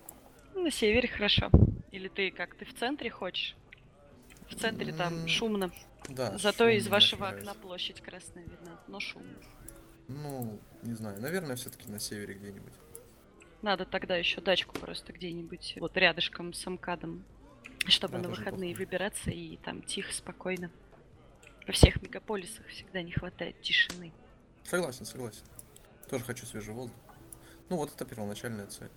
На 0.55 0.71
севере 0.71 1.07
хорошо. 1.07 1.49
Или 1.91 2.07
ты 2.07 2.31
как, 2.31 2.55
ты 2.55 2.65
в 2.65 2.73
центре 2.73 3.09
хочешь? 3.09 3.55
В 4.49 4.55
центре 4.55 4.93
там 4.93 5.27
шумно. 5.27 5.71
Да. 6.09 6.37
Зато 6.37 6.59
шумно, 6.65 6.69
из 6.77 6.87
вашего 6.87 7.27
окна 7.29 7.53
площадь 7.53 8.01
красная 8.01 8.43
видна, 8.43 8.79
но 8.87 8.99
шумно. 8.99 9.35
Ну, 10.07 10.59
не 10.83 10.93
знаю, 10.93 11.19
наверное, 11.21 11.57
все-таки 11.57 11.89
на 11.91 11.99
севере 11.99 12.35
где-нибудь. 12.35 12.73
Надо 13.61 13.85
тогда 13.85 14.15
еще 14.15 14.39
дачку 14.39 14.73
просто 14.79 15.11
где-нибудь 15.11 15.75
вот 15.81 15.97
рядышком 15.97 16.53
с 16.53 16.65
МКАДом, 16.65 17.25
чтобы 17.87 18.13
Да, 18.13 18.19
на 18.23 18.29
выходные 18.29 18.69
неплохо. 18.69 18.85
выбираться 18.87 19.31
и 19.31 19.57
там 19.57 19.81
тихо, 19.81 20.13
спокойно. 20.13 20.71
Во 21.65 21.73
всех 21.73 22.01
мегаполисах 22.01 22.65
всегда 22.67 23.01
не 23.01 23.11
хватает 23.11 23.59
тишины. 23.61 24.13
Согласен, 24.63 25.05
согласен. 25.05 25.41
Тоже 26.09 26.23
хочу 26.23 26.45
свежий 26.45 26.73
воздух. 26.73 26.95
Ну, 27.69 27.77
вот 27.77 27.91
это 27.93 28.05
первоначальная 28.05 28.67
цель. 28.67 28.89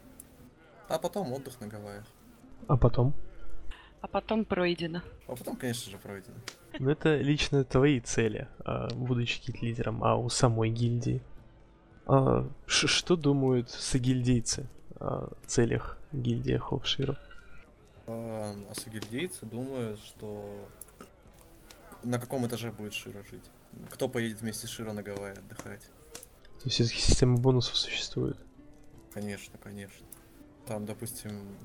А 0.88 0.98
потом 0.98 1.32
отдых 1.32 1.60
на 1.60 1.66
Гавайях. 1.66 2.04
А 2.68 2.76
потом? 2.76 3.14
А 4.00 4.06
потом 4.08 4.44
пройдено. 4.44 5.02
А 5.26 5.34
потом, 5.36 5.56
конечно 5.56 5.90
же, 5.90 5.98
пройдено. 5.98 6.36
Ну 6.78 6.90
это 6.90 7.16
лично 7.16 7.64
твои 7.64 8.00
цели, 8.00 8.48
а, 8.64 8.88
будучи 8.94 9.40
кит-лидером, 9.40 10.02
а 10.04 10.16
у 10.16 10.28
самой 10.28 10.70
гильдии. 10.70 11.20
А, 12.06 12.48
ш- 12.66 12.86
что 12.88 13.16
думают 13.16 13.70
сагильдейцы 13.70 14.66
о 14.98 15.28
целях 15.46 15.98
гильдии 16.12 16.56
Хопшира? 16.56 17.18
А, 18.06 18.54
а 18.70 18.74
сагильдейцы 18.74 19.44
думают, 19.46 20.00
что 20.00 20.44
на 22.02 22.18
каком 22.18 22.46
этаже 22.46 22.72
будет 22.72 22.94
Шира 22.94 23.22
жить. 23.30 23.44
Кто 23.90 24.08
поедет 24.08 24.40
вместе 24.40 24.66
с 24.66 24.70
Широ 24.70 24.92
на 24.92 25.02
Гавайи 25.02 25.34
отдыхать? 25.36 25.82
То 26.60 26.66
есть 26.66 26.74
все-таки 26.74 27.00
система 27.00 27.38
бонусов 27.38 27.74
существует. 27.74 28.36
Конечно, 29.14 29.58
конечно. 29.58 30.06
Там, 30.66 30.84
допустим, 30.84 31.56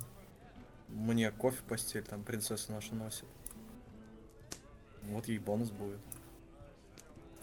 мне 0.87 1.31
кофе 1.31 1.57
в 1.57 1.63
постель, 1.63 2.03
там 2.03 2.23
принцесса 2.23 2.71
наша 2.71 2.95
носит. 2.95 3.25
Вот 5.03 5.27
ей 5.27 5.37
бонус 5.37 5.69
будет. 5.69 5.99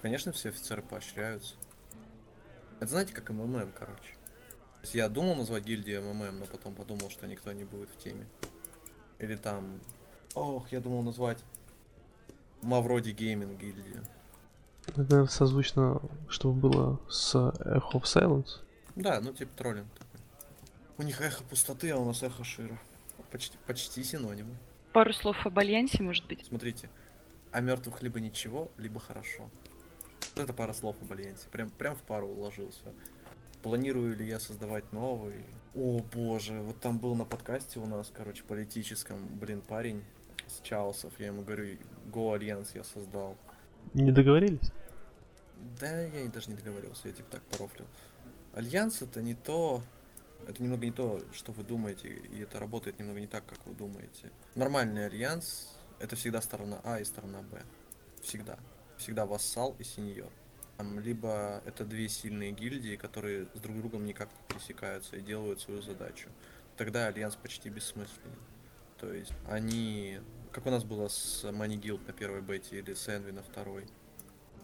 Конечно, 0.01 0.33
все 0.33 0.49
офицеры 0.49 0.83
поощряются. 0.83 1.55
Это 2.81 2.89
знаете, 2.89 3.13
как 3.13 3.29
МММ, 3.29 3.73
короче. 3.79 4.17
Я 4.95 5.11
думал 5.11 5.37
назвать 5.37 5.65
гильдию 5.65 6.03
МММ, 6.03 6.41
но 6.41 6.47
потом 6.47 6.75
подумал, 6.75 7.11
что 7.11 7.27
никто 7.27 7.53
не 7.53 7.65
будет 7.65 7.91
в 7.91 7.99
теме. 7.99 8.27
Или 9.19 9.37
там... 9.37 9.79
Ох, 10.35 10.73
я 10.73 10.81
думал 10.81 11.03
назвать 11.03 11.39
Мавроди 12.63 13.11
Gaming 13.11 13.61
гильдию. 13.61 14.03
Это 14.93 15.01
наверное, 15.01 15.27
созвучно, 15.27 16.03
что 16.29 16.53
было 16.53 17.01
с 17.09 17.35
Echo 17.35 17.93
of 17.93 18.03
Silence. 18.03 18.61
Да, 18.95 19.21
ну 19.23 19.33
типа 19.33 19.51
троллинг 19.57 19.89
такой. 19.95 20.21
У 20.99 21.03
них 21.03 21.21
эхо 21.23 21.43
пустоты, 21.45 21.91
а 21.91 21.97
у 21.97 22.05
нас 22.05 22.23
эхо 22.23 22.45
Широ. 22.45 22.79
Почти, 23.31 23.57
почти 23.67 24.05
синонимы. 24.05 24.55
пару 24.93 25.15
слов 25.15 25.47
об 25.47 25.59
Альянсе, 25.59 26.03
может 26.03 26.27
быть? 26.27 26.45
Смотрите, 26.47 26.91
о 27.51 27.61
мертвых 27.61 28.03
либо 28.03 28.21
ничего, 28.21 28.71
либо 28.77 29.01
хорошо. 29.01 29.49
Это 30.37 30.53
пара 30.53 30.75
слов 30.75 30.97
об 31.01 31.11
Альянсе. 31.11 31.49
Прям, 31.51 31.71
прям 31.71 31.97
в 31.97 32.03
пару 32.03 32.29
уложился. 32.29 32.93
Планирую 33.63 34.15
ли 34.15 34.27
я 34.27 34.39
создавать 34.39 34.93
новый? 34.93 35.47
О 35.75 36.01
боже, 36.15 36.61
вот 36.61 36.81
там 36.81 36.99
был 36.99 37.15
на 37.15 37.25
подкасте 37.25 37.81
у 37.81 37.87
нас, 37.87 38.13
короче, 38.15 38.43
политическом, 38.43 39.17
блин, 39.41 39.63
парень 39.63 40.05
с 40.47 40.61
Чаусов. 40.61 41.13
Я 41.19 41.29
ему 41.29 41.43
говорю, 41.43 41.79
Go 42.13 42.35
Альянс 42.35 42.75
я 42.75 42.85
создал. 42.85 43.39
Не 43.95 44.13
договорились? 44.13 44.71
Да, 45.81 46.03
я 46.03 46.29
даже 46.29 46.51
не 46.51 46.57
договорился, 46.57 47.09
я 47.09 47.15
типа 47.15 47.31
так 47.33 47.43
порофлил. 47.43 47.87
Альянс 48.55 49.03
это 49.03 49.23
не 49.23 49.35
то, 49.35 49.83
это 50.47 50.63
немного 50.63 50.85
не 50.85 50.93
то, 50.93 51.23
что 51.33 51.53
вы 51.53 51.63
думаете, 51.63 52.09
и 52.09 52.41
это 52.41 52.59
работает 52.59 52.99
немного 52.99 53.21
не 53.21 53.27
так, 53.27 53.47
как 53.47 53.65
вы 53.67 53.75
думаете. 53.75 54.31
Нормальный 54.55 55.07
альянс 55.07 55.73
это 56.03 56.17
всегда 56.17 56.43
сторона 56.43 56.81
А 56.83 56.99
и 56.99 57.05
сторона 57.05 57.43
Б. 57.43 57.63
Всегда. 58.23 58.59
Всегда 58.99 59.25
вассал 59.25 59.77
и 59.79 59.85
сеньор. 59.85 60.33
Либо 60.99 61.63
это 61.65 61.85
две 61.85 62.09
сильные 62.09 62.51
гильдии, 62.51 62.97
которые 62.97 63.47
с 63.55 63.61
друг 63.61 63.77
другом 63.77 64.05
никак 64.05 64.29
не 64.29 64.55
пересекаются 64.55 65.17
и 65.17 65.21
делают 65.21 65.61
свою 65.61 65.81
задачу. 65.81 66.29
Тогда 66.77 67.07
альянс 67.07 67.37
почти 67.37 67.69
бессмысленен. 67.69 68.37
То 68.99 69.13
есть 69.13 69.33
они, 69.47 70.19
как 70.51 70.67
у 70.67 70.71
нас 70.71 70.83
было 70.83 71.07
с 71.07 71.45
Guild 71.45 72.05
на 72.07 72.13
первой 72.13 72.41
бете 72.41 72.79
или 72.81 72.95
с 72.95 73.07
Envy 73.09 73.31
на 73.31 73.43
второй. 73.43 73.87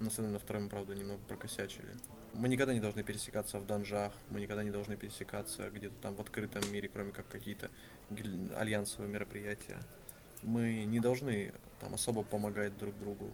На 0.00 0.06
Envy 0.06 0.28
на 0.28 0.38
второй 0.38 0.62
мы, 0.62 0.68
правда, 0.68 0.94
немного 0.94 1.20
прокосячили. 1.26 1.88
Мы 2.32 2.48
никогда 2.48 2.72
не 2.72 2.78
должны 2.78 3.02
пересекаться 3.02 3.58
в 3.58 3.66
данжах, 3.66 4.12
мы 4.30 4.40
никогда 4.40 4.62
не 4.62 4.70
должны 4.70 4.96
пересекаться 4.96 5.70
где-то 5.70 5.96
там 6.00 6.14
в 6.14 6.20
открытом 6.20 6.62
мире, 6.72 6.88
кроме 6.88 7.10
как 7.10 7.26
какие-то 7.28 7.68
альянсовые 8.56 9.10
мероприятия. 9.10 9.80
Мы 10.42 10.84
не 10.84 11.00
должны 11.00 11.52
там 11.80 11.94
особо 11.94 12.22
помогать 12.22 12.78
друг 12.78 12.96
другу. 12.98 13.32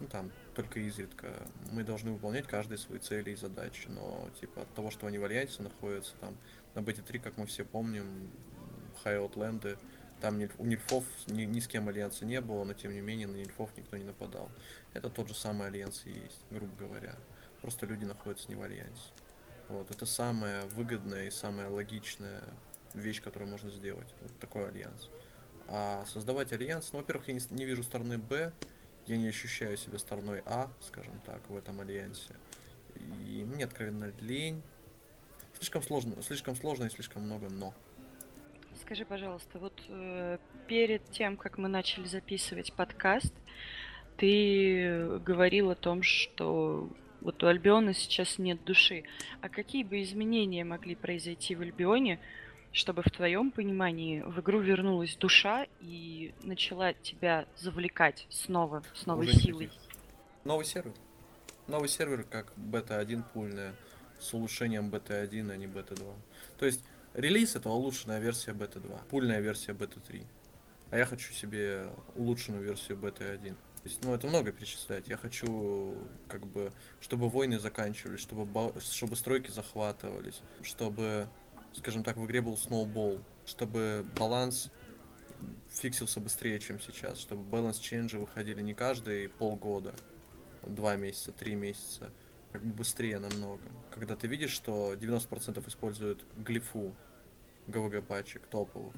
Ну 0.00 0.06
там, 0.06 0.30
только 0.54 0.80
изредка. 0.80 1.32
Мы 1.70 1.82
должны 1.82 2.12
выполнять 2.12 2.46
каждые 2.46 2.76
свои 2.76 2.98
цели 2.98 3.30
и 3.30 3.34
задачи. 3.34 3.88
Но 3.88 4.28
типа 4.38 4.62
от 4.62 4.74
того, 4.74 4.90
что 4.90 5.06
они 5.06 5.16
в 5.16 5.24
альянсе 5.24 5.62
находятся 5.62 6.14
там 6.20 6.36
на 6.74 6.80
BT3, 6.80 7.20
как 7.20 7.38
мы 7.38 7.46
все 7.46 7.64
помним, 7.64 8.30
Хайотленды, 9.02 9.78
там 10.22 10.40
у 10.58 10.64
нильфов 10.64 11.04
ни, 11.26 11.42
ни 11.42 11.58
с 11.58 11.66
кем 11.66 11.88
альянса 11.88 12.24
не 12.24 12.40
было, 12.40 12.62
но 12.62 12.74
тем 12.74 12.94
не 12.94 13.00
менее 13.00 13.26
на 13.26 13.34
нильфов 13.34 13.70
никто 13.76 13.96
не 13.96 14.04
нападал. 14.04 14.48
Это 14.94 15.10
тот 15.10 15.26
же 15.26 15.34
самый 15.34 15.66
альянс 15.66 16.02
и 16.06 16.10
есть, 16.10 16.44
грубо 16.50 16.72
говоря. 16.76 17.16
Просто 17.60 17.86
люди 17.86 18.04
находятся 18.04 18.48
не 18.48 18.54
в 18.54 18.62
альянсе. 18.62 19.10
Вот, 19.68 19.90
это 19.90 20.06
самая 20.06 20.64
выгодная 20.66 21.26
и 21.26 21.30
самая 21.30 21.68
логичная 21.68 22.40
вещь, 22.94 23.20
которую 23.20 23.50
можно 23.50 23.68
сделать. 23.70 24.14
Вот 24.20 24.38
такой 24.38 24.68
альянс. 24.68 25.10
А 25.66 26.04
создавать 26.06 26.52
альянс, 26.52 26.92
ну, 26.92 27.00
во-первых, 27.00 27.26
я 27.26 27.34
не, 27.34 27.40
не 27.50 27.64
вижу 27.64 27.82
стороны 27.82 28.16
Б, 28.16 28.52
я 29.06 29.16
не 29.16 29.26
ощущаю 29.26 29.76
себя 29.76 29.98
стороной 29.98 30.42
А, 30.46 30.70
скажем 30.80 31.20
так, 31.26 31.50
в 31.50 31.56
этом 31.56 31.80
альянсе. 31.80 32.36
И 33.26 33.44
мне 33.44 33.64
откровенно 33.64 34.12
лень. 34.20 34.62
Слишком 35.56 35.82
сложно, 35.82 36.22
слишком 36.22 36.54
сложно 36.54 36.84
и 36.84 36.90
слишком 36.90 37.22
много 37.22 37.48
но. 37.48 37.74
Скажи, 38.92 39.06
пожалуйста, 39.06 39.58
вот 39.58 39.72
э, 39.88 40.36
перед 40.66 41.02
тем, 41.12 41.38
как 41.38 41.56
мы 41.56 41.66
начали 41.66 42.04
записывать 42.04 42.74
подкаст, 42.74 43.32
ты 44.18 45.18
говорил 45.20 45.70
о 45.70 45.74
том, 45.74 46.02
что 46.02 46.90
вот 47.22 47.42
у 47.42 47.46
Альбиона 47.46 47.94
сейчас 47.94 48.36
нет 48.36 48.62
души. 48.64 49.04
А 49.40 49.48
какие 49.48 49.82
бы 49.82 50.02
изменения 50.02 50.62
могли 50.62 50.94
произойти 50.94 51.54
в 51.54 51.62
Альбионе, 51.62 52.20
чтобы 52.70 53.00
в 53.00 53.10
твоем 53.10 53.50
понимании 53.50 54.20
в 54.20 54.40
игру 54.40 54.60
вернулась 54.60 55.16
душа 55.16 55.66
и 55.80 56.34
начала 56.42 56.92
тебя 56.92 57.46
завлекать 57.56 58.26
снова, 58.28 58.82
с 58.92 59.06
новой 59.06 59.24
Уже 59.24 59.38
силой? 59.38 59.64
никаких. 59.64 59.82
Новый 60.44 60.66
сервер. 60.66 60.92
Новый 61.66 61.88
сервер, 61.88 62.24
как 62.24 62.52
бета 62.58 62.98
1 62.98 63.22
пульная, 63.32 63.74
с 64.20 64.34
улучшением 64.34 64.90
бета 64.90 65.18
1, 65.18 65.50
а 65.50 65.56
не 65.56 65.66
бета 65.66 65.94
2. 65.94 66.06
То 66.58 66.66
есть 66.66 66.84
релиз 67.14 67.56
это 67.56 67.68
улучшенная 67.70 68.18
версия 68.18 68.52
бета 68.52 68.80
2, 68.80 68.96
пульная 69.10 69.40
версия 69.40 69.72
бета 69.72 70.00
3. 70.00 70.22
А 70.90 70.98
я 70.98 71.06
хочу 71.06 71.32
себе 71.32 71.88
улучшенную 72.16 72.62
версию 72.62 72.98
бета 72.98 73.24
1. 73.24 73.54
То 73.54 73.88
есть, 73.88 74.04
ну, 74.04 74.14
это 74.14 74.26
много 74.28 74.52
перечислять. 74.52 75.08
Я 75.08 75.16
хочу, 75.16 75.96
как 76.28 76.46
бы, 76.46 76.72
чтобы 77.00 77.28
войны 77.28 77.58
заканчивались, 77.58 78.20
чтобы, 78.20 78.46
чтобы 78.80 79.16
стройки 79.16 79.50
захватывались, 79.50 80.40
чтобы, 80.62 81.28
скажем 81.74 82.04
так, 82.04 82.16
в 82.16 82.24
игре 82.26 82.42
был 82.42 82.56
сноубол, 82.56 83.20
чтобы 83.44 84.06
баланс 84.16 84.70
фиксился 85.68 86.20
быстрее, 86.20 86.60
чем 86.60 86.80
сейчас, 86.80 87.18
чтобы 87.18 87.42
баланс 87.42 87.78
ченджи 87.78 88.18
выходили 88.18 88.62
не 88.62 88.74
каждые 88.74 89.28
полгода, 89.28 89.94
два 90.62 90.94
месяца, 90.94 91.32
три 91.32 91.56
месяца, 91.56 92.12
как 92.52 92.62
бы 92.64 92.74
быстрее 92.74 93.18
намного. 93.18 93.62
Когда 93.90 94.14
ты 94.16 94.26
видишь, 94.26 94.50
что 94.50 94.94
90% 94.94 95.66
используют 95.68 96.24
глифу 96.36 96.94
ГВГ 97.66 98.04
пачек 98.06 98.46
топовых, 98.46 98.94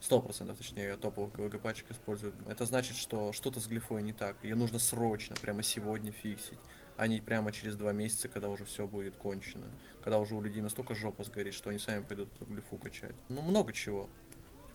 100% 0.00 0.56
точнее 0.56 0.96
топовых 0.96 1.32
ГВГ 1.34 1.60
пачек 1.60 1.90
используют, 1.90 2.34
это 2.48 2.64
значит, 2.64 2.96
что 2.96 3.32
что-то 3.32 3.60
с 3.60 3.66
глифой 3.66 4.02
не 4.02 4.12
так. 4.12 4.36
Ее 4.42 4.54
нужно 4.54 4.78
срочно, 4.78 5.36
прямо 5.40 5.62
сегодня 5.62 6.12
фиксить, 6.12 6.58
а 6.96 7.06
не 7.06 7.20
прямо 7.20 7.52
через 7.52 7.76
два 7.76 7.92
месяца, 7.92 8.28
когда 8.28 8.48
уже 8.48 8.64
все 8.64 8.86
будет 8.86 9.16
кончено. 9.16 9.66
Когда 10.02 10.18
уже 10.18 10.34
у 10.34 10.42
людей 10.42 10.62
настолько 10.62 10.94
жопа 10.94 11.24
сгорит, 11.24 11.54
что 11.54 11.70
они 11.70 11.78
сами 11.78 12.02
пойдут 12.02 12.28
глифу 12.40 12.76
качать. 12.78 13.14
Ну, 13.28 13.42
много 13.42 13.72
чего 13.72 14.08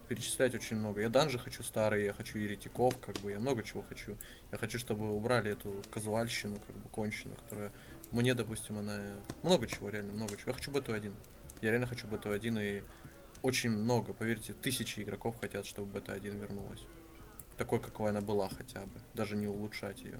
перечислять 0.08 0.56
очень 0.56 0.78
много. 0.78 1.02
Я 1.02 1.10
данжи 1.10 1.38
хочу 1.38 1.64
старые, 1.64 2.06
я 2.06 2.14
хочу 2.14 2.40
еретиков, 2.40 2.98
как 3.00 3.18
бы, 3.18 3.32
я 3.32 3.40
много 3.40 3.64
чего 3.64 3.82
хочу. 3.82 4.18
Я 4.52 4.58
хочу, 4.58 4.80
чтобы 4.80 5.14
убрали 5.14 5.52
эту 5.52 5.84
казуальщину, 5.92 6.60
как 6.66 6.76
бы, 6.76 6.90
конченую, 6.90 7.38
которая 7.38 7.72
мне, 8.12 8.34
допустим, 8.34 8.78
она... 8.78 9.18
Много 9.44 9.68
чего, 9.68 9.90
реально, 9.90 10.14
много 10.14 10.38
чего. 10.38 10.52
Я 10.52 10.54
хочу 10.54 10.72
бету 10.72 10.94
один. 10.94 11.14
Я 11.62 11.72
реально 11.72 11.88
хочу 11.88 12.08
бету 12.08 12.32
один, 12.32 12.58
и 12.60 12.84
очень 13.42 13.70
много, 13.70 14.14
поверьте, 14.14 14.54
тысячи 14.54 15.02
игроков 15.02 15.40
хотят, 15.40 15.66
чтобы 15.66 15.92
бета 15.92 16.14
1 16.14 16.40
вернулась. 16.40 16.84
Такой, 17.58 17.80
какой 17.80 18.10
она 18.10 18.22
была 18.22 18.50
хотя 18.50 18.82
бы. 18.82 19.00
Даже 19.14 19.36
не 19.36 19.48
улучшать 19.48 20.02
ее. 20.02 20.20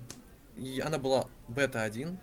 И 0.56 0.80
она 0.80 0.98
была 0.98 1.28
бета 1.48 1.84
1, 1.84 2.18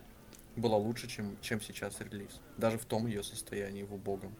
была 0.56 0.76
лучше, 0.76 1.08
чем, 1.08 1.38
чем 1.40 1.60
сейчас 1.60 2.00
релиз. 2.00 2.40
Даже 2.56 2.78
в 2.78 2.84
том 2.84 3.06
ее 3.06 3.22
состоянии, 3.22 3.82
в 3.82 3.94
убогом. 3.94 4.34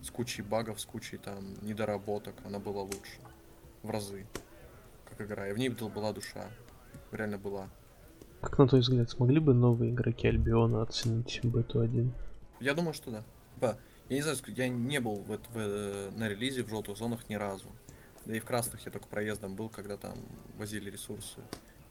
С 0.00 0.10
кучей 0.10 0.42
багов, 0.42 0.80
с 0.80 0.84
кучей 0.84 1.16
там 1.16 1.54
недоработок, 1.62 2.34
она 2.44 2.58
была 2.58 2.82
лучше. 2.82 3.18
В 3.82 3.90
разы. 3.90 4.26
Как 5.08 5.20
игра. 5.20 5.48
И 5.48 5.52
в 5.52 5.58
ней 5.58 5.68
был- 5.70 5.88
была 5.88 6.12
душа. 6.12 6.46
Реально 7.10 7.38
была. 7.38 7.70
Как 8.40 8.56
на 8.58 8.68
твой 8.68 8.82
взгляд, 8.82 9.10
смогли 9.10 9.40
бы 9.40 9.52
новые 9.52 9.92
игроки 9.92 10.28
Альбиона 10.28 10.82
оценить 10.82 11.40
бету 11.42 11.80
1? 11.80 12.12
Я 12.60 12.74
думаю, 12.74 12.94
что 12.94 13.10
да. 13.10 13.24
Типа, 13.54 13.78
я 14.08 14.16
не 14.16 14.22
знаю, 14.22 14.38
я 14.46 14.68
не 14.68 15.00
был 15.00 15.16
в, 15.16 15.28
в, 15.28 15.56
э, 15.56 16.10
на 16.16 16.28
релизе 16.28 16.62
в 16.62 16.68
желтых 16.68 16.96
зонах 16.96 17.28
ни 17.28 17.34
разу. 17.34 17.68
Да 18.24 18.36
и 18.36 18.40
в 18.40 18.44
красных 18.44 18.84
я 18.86 18.92
только 18.92 19.08
проездом 19.08 19.56
был, 19.56 19.68
когда 19.68 19.96
там 19.96 20.18
возили 20.56 20.90
ресурсы 20.90 21.40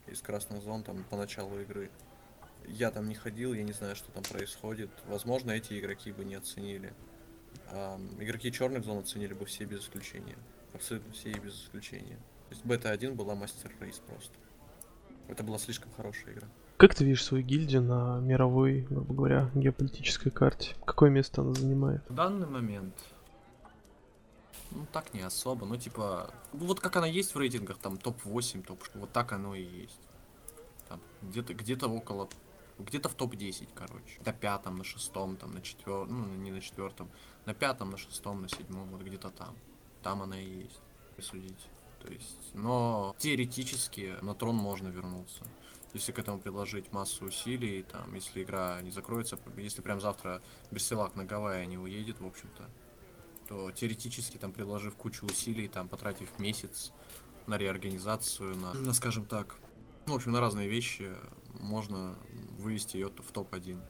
из 0.06 0.22
красных 0.22 0.62
зон 0.62 0.84
там 0.84 1.04
по 1.04 1.16
началу 1.16 1.60
игры. 1.60 1.90
Я 2.66 2.90
там 2.90 3.08
не 3.08 3.14
ходил, 3.14 3.52
я 3.52 3.62
не 3.62 3.72
знаю, 3.72 3.94
что 3.96 4.10
там 4.10 4.22
происходит. 4.22 4.90
Возможно, 5.06 5.50
эти 5.50 5.78
игроки 5.78 6.12
бы 6.12 6.24
не 6.24 6.34
оценили. 6.34 6.94
А, 7.70 8.00
игроки 8.18 8.50
черных 8.50 8.84
зон 8.84 8.98
оценили 8.98 9.34
бы 9.34 9.44
все 9.44 9.64
без 9.64 9.80
исключения. 9.80 10.36
Абсолютно 10.72 11.12
все 11.12 11.30
и 11.30 11.38
без 11.38 11.54
исключения. 11.54 12.16
То 12.48 12.54
есть 12.54 12.64
бета 12.64 12.90
1 12.90 13.16
была 13.16 13.34
мастер 13.34 13.70
рейс 13.80 13.98
просто. 13.98 14.32
Это 15.28 15.44
была 15.44 15.58
слишком 15.58 15.92
хорошая 15.92 16.32
игра. 16.34 16.48
Как 16.78 16.94
ты 16.94 17.04
видишь 17.04 17.24
свою 17.24 17.44
гильдию 17.44 17.82
на 17.82 18.18
мировой, 18.20 18.86
грубо 18.88 19.14
говоря, 19.14 19.50
геополитической 19.54 20.30
карте? 20.30 20.74
Какое 20.84 21.10
место 21.10 21.42
она 21.42 21.52
занимает? 21.52 22.02
В 22.08 22.14
данный 22.14 22.46
момент. 22.46 22.94
Ну, 24.70 24.86
так 24.92 25.12
не 25.14 25.20
особо. 25.20 25.66
Ну, 25.66 25.76
типа, 25.76 26.30
ну, 26.52 26.66
вот 26.66 26.80
как 26.80 26.96
она 26.96 27.06
есть 27.06 27.34
в 27.34 27.38
рейтингах, 27.38 27.78
там, 27.78 27.96
топ-8, 27.96 28.62
топ 28.64 28.82
вот 28.94 29.12
так 29.12 29.32
оно 29.32 29.54
и 29.54 29.62
есть. 29.62 30.00
Там, 30.88 31.00
где-то, 31.22 31.54
где-то 31.54 31.88
около, 31.88 32.28
где-то 32.78 33.08
в 33.08 33.14
топ-10, 33.14 33.68
короче. 33.74 34.20
На 34.24 34.32
пятом, 34.32 34.76
на 34.76 34.84
шестом, 34.84 35.36
там, 35.36 35.52
на 35.52 35.62
четвертом, 35.62 36.22
ну, 36.22 36.42
не 36.42 36.50
на 36.50 36.60
четвертом, 36.60 37.08
на 37.44 37.54
пятом, 37.54 37.90
на 37.90 37.96
шестом, 37.96 38.42
на 38.42 38.48
седьмом, 38.48 38.88
вот 38.90 39.02
где-то 39.02 39.30
там. 39.30 39.54
Там 40.02 40.22
она 40.22 40.40
и 40.40 40.62
есть. 40.62 40.80
Судить. 41.20 41.68
То 42.00 42.12
есть, 42.12 42.54
но 42.54 43.14
теоретически 43.18 44.16
на 44.22 44.34
трон 44.34 44.56
можно 44.56 44.88
вернуться. 44.88 45.44
Если 45.94 46.12
к 46.12 46.18
этому 46.18 46.38
приложить 46.38 46.92
массу 46.92 47.24
усилий, 47.24 47.82
там, 47.82 48.14
если 48.14 48.42
игра 48.42 48.80
не 48.82 48.90
закроется, 48.90 49.38
если 49.56 49.80
прям 49.80 50.00
завтра 50.00 50.42
Берсилак 50.70 51.16
на 51.16 51.24
Гавайи 51.24 51.66
не 51.66 51.78
уедет, 51.78 52.20
в 52.20 52.26
общем-то, 52.26 52.68
то 53.48 53.70
теоретически 53.72 54.36
там 54.36 54.52
приложив 54.52 54.94
кучу 54.96 55.24
усилий, 55.24 55.66
там 55.68 55.88
потратив 55.88 56.38
месяц 56.38 56.92
на 57.46 57.56
реорганизацию, 57.56 58.54
на, 58.56 58.74
на, 58.74 58.92
скажем 58.92 59.24
так, 59.24 59.56
ну, 60.06 60.12
в 60.12 60.16
общем, 60.16 60.32
на 60.32 60.40
разные 60.40 60.68
вещи, 60.68 61.14
можно 61.58 62.18
вывести 62.58 62.96
ее 62.96 63.08
в 63.08 63.32
топ-1. 63.32 63.80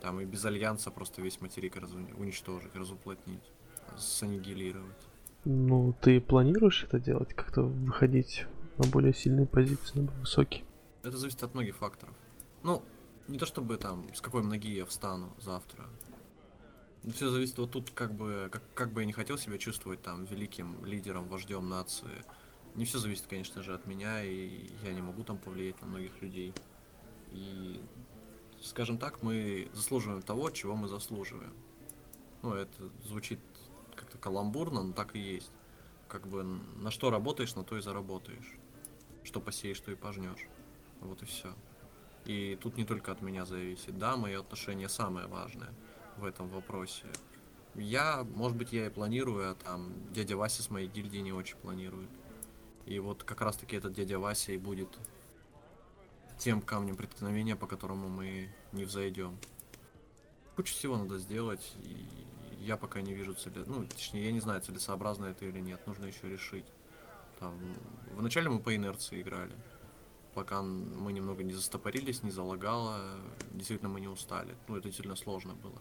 Там 0.00 0.20
и 0.20 0.24
без 0.24 0.44
альянса 0.44 0.90
просто 0.90 1.22
весь 1.22 1.40
материк 1.40 1.76
разу- 1.76 2.14
уничтожить, 2.16 2.74
разуплотнить, 2.74 3.52
саннигилировать. 3.96 5.09
Ну, 5.44 5.94
ты 6.02 6.20
планируешь 6.20 6.84
это 6.84 7.00
делать? 7.00 7.32
Как-то 7.34 7.62
выходить 7.62 8.46
на 8.76 8.86
более 8.86 9.14
сильные 9.14 9.46
позиции, 9.46 9.98
на 9.98 10.02
более 10.02 10.20
высокие? 10.20 10.64
Это 11.02 11.16
зависит 11.16 11.42
от 11.42 11.54
многих 11.54 11.76
факторов. 11.76 12.14
Ну, 12.62 12.82
не 13.26 13.38
то 13.38 13.46
чтобы 13.46 13.78
там, 13.78 14.12
с 14.14 14.20
какой 14.20 14.42
ноги 14.42 14.68
я 14.68 14.84
встану 14.84 15.32
завтра. 15.40 15.86
Все 17.14 17.30
зависит 17.30 17.56
вот 17.56 17.70
тут, 17.70 17.90
как 17.90 18.12
бы, 18.12 18.48
как, 18.52 18.62
как 18.74 18.92
бы 18.92 19.00
я 19.00 19.06
не 19.06 19.14
хотел 19.14 19.38
себя 19.38 19.56
чувствовать 19.56 20.02
там 20.02 20.26
великим 20.26 20.84
лидером, 20.84 21.26
вождем 21.28 21.68
нации. 21.70 22.24
Не 22.74 22.84
все 22.84 22.98
зависит, 22.98 23.26
конечно 23.26 23.62
же, 23.62 23.74
от 23.74 23.86
меня, 23.86 24.22
и 24.22 24.68
я 24.84 24.92
не 24.92 25.00
могу 25.00 25.24
там 25.24 25.38
повлиять 25.38 25.80
на 25.80 25.86
многих 25.86 26.20
людей. 26.20 26.52
И, 27.32 27.80
скажем 28.60 28.98
так, 28.98 29.22
мы 29.22 29.70
заслуживаем 29.72 30.20
того, 30.20 30.50
чего 30.50 30.76
мы 30.76 30.88
заслуживаем. 30.88 31.54
Ну, 32.42 32.52
это 32.52 32.90
звучит 33.04 33.40
каламбурно, 34.20 34.82
но 34.82 34.92
так 34.92 35.16
и 35.16 35.18
есть. 35.18 35.52
Как 36.08 36.26
бы 36.26 36.42
на 36.42 36.90
что 36.90 37.10
работаешь, 37.10 37.54
на 37.54 37.64
то 37.64 37.76
и 37.76 37.80
заработаешь. 37.80 38.56
Что 39.22 39.40
посеешь, 39.40 39.80
то 39.80 39.90
и 39.90 39.94
пожнешь. 39.94 40.46
Вот 41.00 41.22
и 41.22 41.26
все. 41.26 41.54
И 42.24 42.58
тут 42.60 42.76
не 42.76 42.84
только 42.84 43.12
от 43.12 43.22
меня 43.22 43.44
зависит. 43.44 43.98
Да, 43.98 44.16
мои 44.16 44.34
отношения 44.34 44.88
самое 44.88 45.26
важное 45.26 45.72
в 46.16 46.24
этом 46.24 46.48
вопросе. 46.48 47.06
Я, 47.74 48.24
может 48.34 48.56
быть, 48.56 48.72
я 48.72 48.86
и 48.86 48.90
планирую, 48.90 49.50
а 49.50 49.54
там 49.54 49.92
дядя 50.12 50.36
Вася 50.36 50.62
с 50.62 50.70
моей 50.70 50.88
гильдии 50.88 51.18
не 51.18 51.32
очень 51.32 51.56
планирует. 51.56 52.10
И 52.86 52.98
вот 52.98 53.22
как 53.22 53.40
раз 53.40 53.56
таки 53.56 53.76
этот 53.76 53.92
дядя 53.92 54.18
Вася 54.18 54.52
и 54.52 54.58
будет 54.58 54.98
тем 56.38 56.62
камнем 56.62 56.96
преткновения, 56.96 57.54
по 57.54 57.66
которому 57.66 58.08
мы 58.08 58.50
не 58.72 58.84
взойдем. 58.84 59.38
Кучу 60.56 60.74
всего 60.74 60.96
надо 60.96 61.18
сделать, 61.18 61.74
и 61.84 62.06
я 62.60 62.76
пока 62.76 63.00
не 63.00 63.14
вижу 63.14 63.34
цели. 63.34 63.64
Ну, 63.66 63.86
точнее, 63.86 64.26
я 64.26 64.32
не 64.32 64.40
знаю, 64.40 64.60
целесообразно 64.60 65.26
это 65.26 65.44
или 65.46 65.60
нет. 65.60 65.86
Нужно 65.86 66.06
еще 66.06 66.28
решить. 66.28 66.66
Там, 67.38 67.58
вначале 68.12 68.48
мы 68.50 68.60
по 68.60 68.74
инерции 68.74 69.20
играли. 69.20 69.54
Пока 70.34 70.62
мы 70.62 71.12
немного 71.12 71.42
не 71.42 71.52
застопорились, 71.52 72.22
не 72.22 72.30
залагало, 72.30 73.18
действительно 73.50 73.88
мы 73.88 74.00
не 74.00 74.08
устали. 74.08 74.54
Ну, 74.68 74.76
это 74.76 74.84
действительно 74.84 75.16
сложно 75.16 75.54
было. 75.54 75.80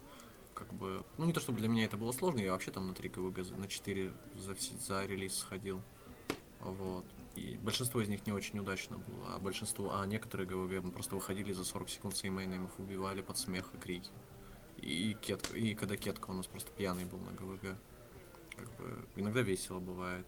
Как 0.56 0.74
бы, 0.74 1.04
ну 1.18 1.26
не 1.26 1.34
то 1.34 1.40
чтобы 1.40 1.60
для 1.60 1.68
меня 1.68 1.86
это 1.86 1.98
было 1.98 2.12
сложно, 2.12 2.40
я 2.40 2.52
вообще 2.52 2.72
там 2.72 2.88
на 2.88 2.94
3 2.94 3.10
КВГ, 3.10 3.58
на 3.58 3.68
4 3.68 4.12
за, 4.36 4.56
за 4.56 5.06
релиз 5.06 5.38
сходил. 5.38 5.82
Вот. 6.60 7.06
И 7.36 7.58
большинство 7.62 8.02
из 8.02 8.10
них 8.10 8.26
не 8.26 8.34
очень 8.34 8.60
удачно 8.60 8.98
было, 8.98 9.36
а 9.36 9.40
большинство, 9.40 9.98
а 9.98 10.06
некоторые 10.06 10.48
ГВГ 10.48 10.84
мы 10.84 10.92
просто 10.92 11.16
выходили 11.16 11.54
за 11.54 11.64
40 11.64 11.90
секунд 11.90 12.18
с 12.18 12.26
имейном, 12.26 12.66
их 12.66 12.80
убивали 12.80 13.22
под 13.22 13.38
смех 13.38 13.70
и 13.74 13.78
крики. 13.78 14.10
И, 14.82 15.14
кетка, 15.22 15.58
и 15.58 15.76
когда 15.76 15.98
кетка 15.98 16.30
у 16.30 16.34
нас 16.34 16.48
просто 16.48 16.72
пьяный 16.72 17.06
был 17.06 17.20
на 17.20 17.32
ГВГ. 17.32 17.78
Как 18.56 18.72
бы, 18.78 19.06
иногда 19.16 19.42
весело 19.42 19.80
бывает, 19.80 20.28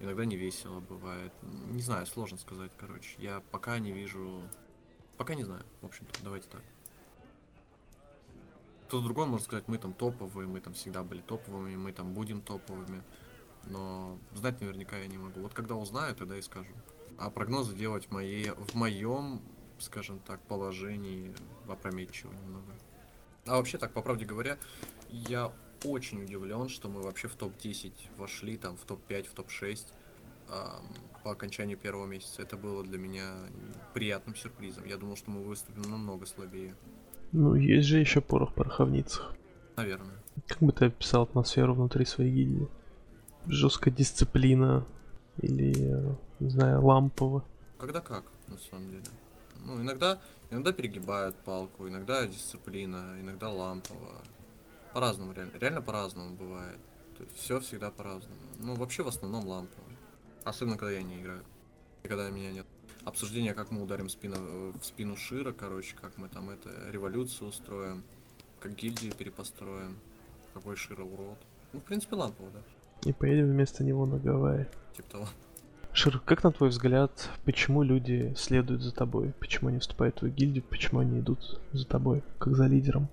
иногда 0.00 0.24
не 0.24 0.36
весело 0.36 0.80
бывает. 0.80 1.32
Не 1.42 1.82
знаю, 1.82 2.06
сложно 2.06 2.38
сказать, 2.38 2.72
короче. 2.78 3.16
Я 3.18 3.40
пока 3.50 3.78
не 3.78 3.92
вижу... 3.92 4.42
Пока 5.16 5.34
не 5.34 5.44
знаю, 5.44 5.64
в 5.80 5.86
общем-то, 5.86 6.22
давайте 6.22 6.48
так. 6.48 6.62
Кто 8.86 9.00
другой 9.00 9.26
может 9.26 9.46
сказать, 9.46 9.66
мы 9.68 9.78
там 9.78 9.92
топовые, 9.92 10.46
мы 10.46 10.60
там 10.60 10.74
всегда 10.74 11.02
были 11.02 11.20
топовыми, 11.20 11.76
мы 11.76 11.92
там 11.92 12.14
будем 12.14 12.40
топовыми. 12.42 13.02
Но 13.64 14.18
знать 14.34 14.60
наверняка 14.60 14.98
я 14.98 15.06
не 15.06 15.18
могу. 15.18 15.40
Вот 15.40 15.54
когда 15.54 15.74
узнаю, 15.74 16.14
тогда 16.14 16.36
и 16.36 16.42
скажу. 16.42 16.72
А 17.18 17.30
прогнозы 17.30 17.74
делать 17.74 18.10
мои, 18.10 18.50
в 18.50 18.74
моем, 18.74 19.40
скажем 19.78 20.18
так, 20.20 20.40
положении 20.42 21.34
опрометчиво 21.68 22.32
немного. 22.32 22.72
А 23.46 23.56
вообще 23.56 23.78
так, 23.78 23.92
по 23.92 24.02
правде 24.02 24.24
говоря, 24.24 24.58
я 25.10 25.52
очень 25.84 26.22
удивлен, 26.22 26.68
что 26.68 26.88
мы 26.88 27.02
вообще 27.02 27.28
в 27.28 27.34
топ-10 27.34 27.92
вошли, 28.16 28.56
там, 28.56 28.76
в 28.76 28.84
топ-5, 28.84 29.28
в 29.28 29.34
топ-6 29.34 29.86
э, 30.48 30.52
по 31.22 31.30
окончанию 31.30 31.76
первого 31.76 32.06
месяца. 32.06 32.42
Это 32.42 32.56
было 32.56 32.82
для 32.82 32.98
меня 32.98 33.34
приятным 33.92 34.34
сюрпризом. 34.34 34.86
Я 34.86 34.96
думал, 34.96 35.16
что 35.16 35.30
мы 35.30 35.42
выступим 35.42 35.82
намного 35.90 36.26
слабее. 36.26 36.74
Ну, 37.32 37.54
есть 37.54 37.86
же 37.86 37.98
еще 37.98 38.20
порох 38.20 38.52
в 38.52 38.54
пороховницах. 38.54 39.34
Наверное. 39.76 40.14
Как 40.46 40.58
бы 40.58 40.72
ты 40.72 40.86
описал 40.86 41.24
атмосферу 41.24 41.74
внутри 41.74 42.04
своей 42.04 42.32
гильдии? 42.32 42.68
Жесткая 43.46 43.92
дисциплина 43.92 44.86
или, 45.42 46.16
не 46.40 46.48
знаю, 46.48 46.84
лампово? 46.84 47.44
Когда 47.78 48.00
как, 48.00 48.24
на 48.48 48.56
самом 48.56 48.90
деле. 48.90 49.04
Ну, 49.64 49.80
иногда, 49.80 50.20
иногда 50.50 50.72
перегибают 50.72 51.36
палку, 51.36 51.88
иногда 51.88 52.26
дисциплина, 52.26 53.16
иногда 53.20 53.50
лампово. 53.50 54.22
По-разному 54.92 55.32
реально. 55.32 55.58
Реально 55.58 55.82
по-разному 55.82 56.36
бывает. 56.36 56.78
То 57.16 57.24
есть 57.24 57.36
все 57.36 57.60
всегда 57.60 57.90
по-разному. 57.90 58.40
Ну, 58.58 58.74
вообще 58.74 59.02
в 59.02 59.08
основном 59.08 59.46
лампово. 59.46 59.84
Особенно, 60.44 60.76
когда 60.76 60.92
я 60.92 61.02
не 61.02 61.20
играю. 61.20 61.42
И 62.02 62.08
когда 62.08 62.30
меня 62.30 62.52
нет. 62.52 62.66
Обсуждение, 63.04 63.54
как 63.54 63.70
мы 63.70 63.82
ударим 63.82 64.08
спину, 64.08 64.36
э, 64.38 64.72
в 64.80 64.84
спину 64.84 65.16
Шира, 65.16 65.52
короче, 65.52 65.96
как 66.00 66.16
мы 66.16 66.28
там 66.28 66.50
это, 66.50 66.70
революцию 66.90 67.48
устроим, 67.48 68.02
как 68.60 68.74
гильдию 68.74 69.12
перепостроим, 69.14 69.98
какой 70.54 70.76
Шира 70.76 71.02
урод. 71.02 71.38
Ну, 71.72 71.80
в 71.80 71.82
принципе, 71.82 72.16
лампово, 72.16 72.50
да. 72.50 72.60
И 73.08 73.12
поедем 73.12 73.46
вместо 73.46 73.84
него 73.84 74.06
на 74.06 74.18
Гавайи. 74.18 74.66
Типа 74.96 75.10
того. 75.10 75.28
Шир, 75.96 76.18
как 76.18 76.42
на 76.42 76.50
твой 76.50 76.70
взгляд, 76.70 77.30
почему 77.44 77.84
люди 77.84 78.34
следуют 78.36 78.82
за 78.82 78.92
тобой? 78.92 79.32
Почему 79.38 79.68
они 79.68 79.78
вступают 79.78 80.16
в 80.16 80.18
твою 80.18 80.34
гильдию? 80.34 80.64
Почему 80.64 80.98
они 80.98 81.20
идут 81.20 81.60
за 81.72 81.86
тобой, 81.86 82.24
как 82.40 82.56
за 82.56 82.66
лидером? 82.66 83.08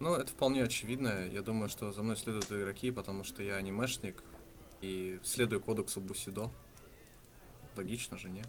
Ну, 0.00 0.14
это 0.14 0.32
вполне 0.32 0.62
очевидно. 0.62 1.26
Я 1.30 1.42
думаю, 1.42 1.68
что 1.68 1.92
за 1.92 2.02
мной 2.02 2.16
следуют 2.16 2.50
игроки, 2.50 2.90
потому 2.90 3.24
что 3.24 3.42
я 3.42 3.56
анимешник 3.56 4.22
и 4.80 5.20
следую 5.22 5.60
кодексу 5.60 6.00
Бусидо. 6.00 6.50
Логично 7.76 8.16
же, 8.16 8.30
не? 8.30 8.42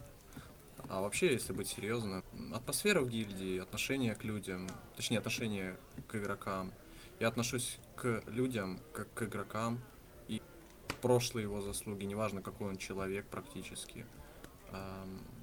А 0.87 1.01
вообще, 1.01 1.33
если 1.33 1.51
быть 1.51 1.67
серьезным, 1.67 2.23
атмосфера 2.53 3.01
в 3.01 3.09
гильдии, 3.09 3.59
отношение 3.59 4.15
к 4.15 4.23
людям, 4.23 4.69
точнее, 4.95 5.17
отношение 5.17 5.75
к 6.07 6.15
игрокам. 6.15 6.71
Я 7.19 7.27
отношусь 7.27 7.77
к 7.97 8.23
людям 8.27 8.79
как 8.93 9.13
к 9.13 9.23
игрокам, 9.23 9.81
прошлые 11.01 11.43
его 11.43 11.61
заслуги, 11.61 12.05
неважно, 12.05 12.41
какой 12.41 12.69
он 12.69 12.77
человек 12.77 13.25
практически. 13.27 14.05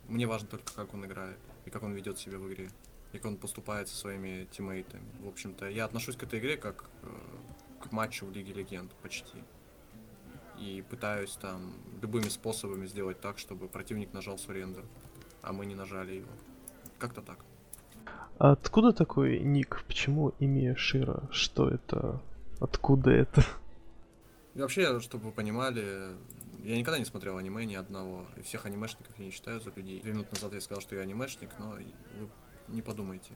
Мне 0.09 0.27
важно 0.27 0.49
только, 0.49 0.73
как 0.75 0.95
он 0.95 1.05
играет 1.05 1.39
и 1.65 1.71
как 1.71 1.83
он 1.83 1.93
ведет 1.93 2.19
себя 2.19 2.39
в 2.39 2.47
игре, 2.49 2.69
и 3.13 3.19
как 3.19 3.27
он 3.27 3.37
поступает 3.37 3.89
со 3.89 3.97
своими 3.97 4.47
тиммейтами. 4.53 5.05
В 5.21 5.29
общем-то, 5.29 5.69
я 5.69 5.85
отношусь 5.85 6.17
к 6.17 6.23
этой 6.23 6.39
игре 6.39 6.57
как 6.57 6.85
э, 7.03 7.09
к 7.81 7.91
матчу 7.91 8.25
в 8.25 8.33
Лиге 8.33 8.53
Легенд 8.53 8.93
почти. 9.03 9.43
И 10.61 10.85
пытаюсь 10.89 11.33
там 11.33 11.75
любыми 12.01 12.29
способами 12.29 12.87
сделать 12.87 13.21
так, 13.21 13.39
чтобы 13.39 13.67
противник 13.67 14.13
нажал 14.13 14.39
сурендер 14.39 14.85
а 15.47 15.53
мы 15.53 15.67
не 15.67 15.75
нажали 15.75 16.15
его. 16.17 16.29
Как-то 16.99 17.23
так. 17.23 17.39
Откуда 18.39 18.93
такой 18.93 19.39
ник? 19.39 19.85
Почему 19.87 20.33
имя 20.41 20.77
Шира? 20.77 21.23
Что 21.31 21.69
это? 21.69 22.21
Откуда 22.61 23.11
это? 23.11 23.45
И 24.57 24.59
вообще, 24.59 25.01
чтобы 25.01 25.27
вы 25.27 25.33
понимали, 25.33 26.17
я 26.65 26.79
никогда 26.79 26.99
не 26.99 27.05
смотрел 27.05 27.37
аниме 27.37 27.67
ни 27.67 27.75
одного. 27.75 28.27
И 28.37 28.41
всех 28.41 28.65
анимешников 28.65 29.15
я 29.19 29.27
не 29.27 29.31
считаю 29.31 29.61
за 29.61 29.71
людей. 29.71 30.01
Две 30.01 30.13
минуты 30.13 30.31
назад 30.33 30.55
я 30.55 30.63
сказал, 30.63 30.81
что 30.81 30.97
я 30.97 31.03
анимешник, 31.03 31.51
но 31.59 31.73
вы 31.73 32.31
не 32.69 32.81
подумайте. 32.81 33.35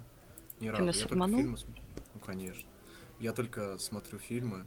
Разу. 0.61 0.83
нас 0.83 0.97
Я 0.97 1.03
только 1.03 1.15
обманул? 1.15 1.41
фильмы 1.41 1.59
смотрю. 1.59 1.85
Ну, 2.15 2.21
конечно. 2.21 2.69
Я 3.19 3.35
только 3.35 3.77
смотрю 3.77 4.19
фильмы. 4.19 4.65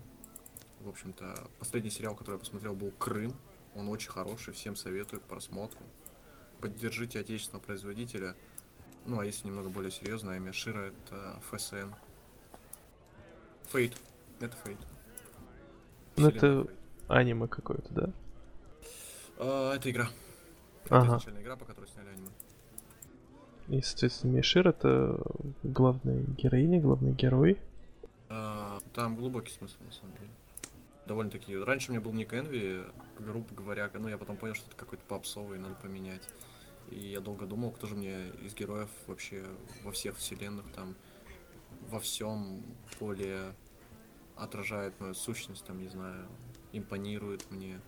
В 0.82 0.89
общем-то, 0.89 1.49
последний 1.58 1.89
сериал, 1.89 2.16
который 2.16 2.36
я 2.36 2.39
посмотрел, 2.39 2.76
был 2.76 2.91
Крым. 2.91 3.34
Он 3.74 3.89
очень 3.89 4.12
хороший, 4.12 4.54
всем 4.54 4.76
советую 4.76 5.22
к 5.22 5.24
просмотру. 5.24 5.82
Поддержите 6.62 7.20
отечественного 7.20 7.64
производителя. 7.64 8.36
Ну, 9.08 9.20
а 9.20 9.26
если 9.26 9.47
немного 9.47 9.70
более 9.70 9.91
серьезно, 9.91 10.34
имя 10.34 10.54
Шира 10.54 10.91
это 10.91 11.41
ФСН. 11.49 11.89
Фейт. 13.72 13.97
Это 14.39 14.56
Фейт. 14.64 14.78
Ну, 16.16 16.28
это 16.28 16.68
аниме 17.07 17.47
какое-то, 17.47 17.93
да? 17.93 18.09
А, 19.39 19.76
это 19.76 19.89
игра. 19.89 20.09
Это 20.86 20.97
Ага. 20.97 21.07
изначально 21.07 21.41
игра, 21.41 21.55
по 21.55 21.66
которой 21.66 21.88
сняли 21.88 22.09
аниме. 22.09 22.30
И, 23.70 23.82
соответственно, 23.82 24.32
Мишир 24.32 24.68
это 24.68 25.20
главная 25.64 26.24
героиня, 26.38 26.82
главный 26.82 27.14
герой. 27.14 27.59
А, 28.30 28.80
там 28.93 29.16
глубокий 29.16 29.51
смысл, 29.51 29.76
на 29.86 29.91
самом 29.91 30.14
деле. 30.18 30.30
Довольно-таки. 31.05 31.57
Раньше 31.57 31.89
у 31.89 31.93
меня 31.93 32.01
был 32.01 32.14
ник 32.14 32.34
Энви, 32.34 32.84
грубо 33.20 33.53
говоря, 33.55 33.89
но 33.93 34.09
я 34.09 34.18
потом 34.18 34.38
понял, 34.38 34.55
что 34.55 34.68
это 34.68 34.76
какой-то 34.76 35.03
попсовый, 35.07 35.59
надо 35.59 35.76
поменять. 35.76 36.28
И 36.89 36.99
я 36.99 37.22
долго 37.22 37.45
думал, 37.45 37.72
кто 37.72 37.88
же 37.88 37.95
мне 37.95 38.28
из 38.41 38.53
героев 38.53 38.89
вообще 39.07 39.43
во 39.84 39.91
всех 39.91 40.18
вселенных 40.18 40.66
там 40.74 40.95
во 41.89 41.99
всем 41.99 42.64
более 42.99 43.53
отражает 44.36 44.99
мою 44.99 45.13
сущность, 45.13 45.65
там, 45.65 45.79
не 45.79 45.89
знаю, 45.89 46.27
импонирует 46.71 47.49
мне. 47.51 47.79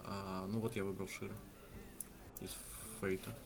А, 0.00 0.46
ну 0.46 0.60
вот 0.60 0.76
я 0.76 0.84
выбрал 0.84 1.08
Шира 1.08 1.34
из 2.40 2.50
Фейта. 3.00 3.36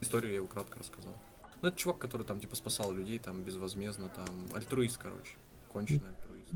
Историю 0.00 0.30
я 0.30 0.36
его 0.36 0.46
кратко 0.46 0.78
рассказал. 0.78 1.14
Ну, 1.62 1.68
это 1.68 1.76
чувак, 1.76 1.98
который 1.98 2.26
там, 2.26 2.40
типа, 2.40 2.56
спасал 2.56 2.90
людей, 2.92 3.18
там, 3.18 3.42
безвозмездно, 3.42 4.08
там, 4.08 4.48
альтруист, 4.54 4.96
короче. 4.96 5.36
Конченый 5.68 6.08
альтруист. 6.08 6.52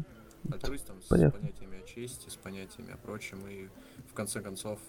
альтруистом 0.50 1.02
с 1.02 1.06
Понятно. 1.06 1.40
понятиями 1.40 1.82
о 1.82 1.86
чести, 1.86 2.30
с 2.30 2.36
понятиями 2.36 2.92
о 2.92 2.96
прочем, 2.96 3.46
и 3.46 3.68
в 4.10 4.14
конце 4.14 4.40
концов 4.40 4.80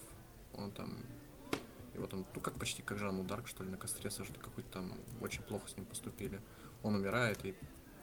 он 0.54 0.72
там 0.72 0.98
его 1.94 2.06
там, 2.06 2.26
ну 2.34 2.40
как 2.40 2.54
почти 2.54 2.82
как 2.82 2.98
Жанну 2.98 3.24
Дарк, 3.24 3.46
что 3.46 3.64
ли, 3.64 3.70
на 3.70 3.76
костре 3.76 4.10
сожгли, 4.10 4.38
какой-то 4.38 4.70
там 4.70 4.92
очень 5.20 5.42
плохо 5.42 5.68
с 5.68 5.76
ним 5.76 5.86
поступили. 5.86 6.40
Он 6.82 6.94
умирает 6.94 7.44
и 7.44 7.54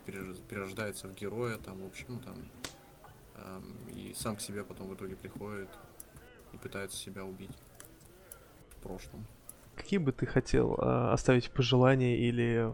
перерождается 0.05 1.07
в 1.07 1.15
героя, 1.15 1.57
там, 1.57 1.81
в 1.81 1.85
общем, 1.85 2.05
ну, 2.09 2.19
там, 2.19 2.35
эм, 3.35 3.89
и 3.89 4.13
сам 4.15 4.35
к 4.35 4.41
себе 4.41 4.63
потом 4.63 4.89
в 4.89 4.95
итоге 4.95 5.15
приходит 5.15 5.69
и 6.53 6.57
пытается 6.57 6.97
себя 6.97 7.23
убить 7.23 7.55
в 8.69 8.75
прошлом. 8.83 9.25
Какие 9.75 9.99
бы 9.99 10.11
ты 10.11 10.25
хотел 10.25 10.75
а, 10.77 11.13
оставить 11.13 11.49
пожелания 11.49 12.17
или, 12.17 12.71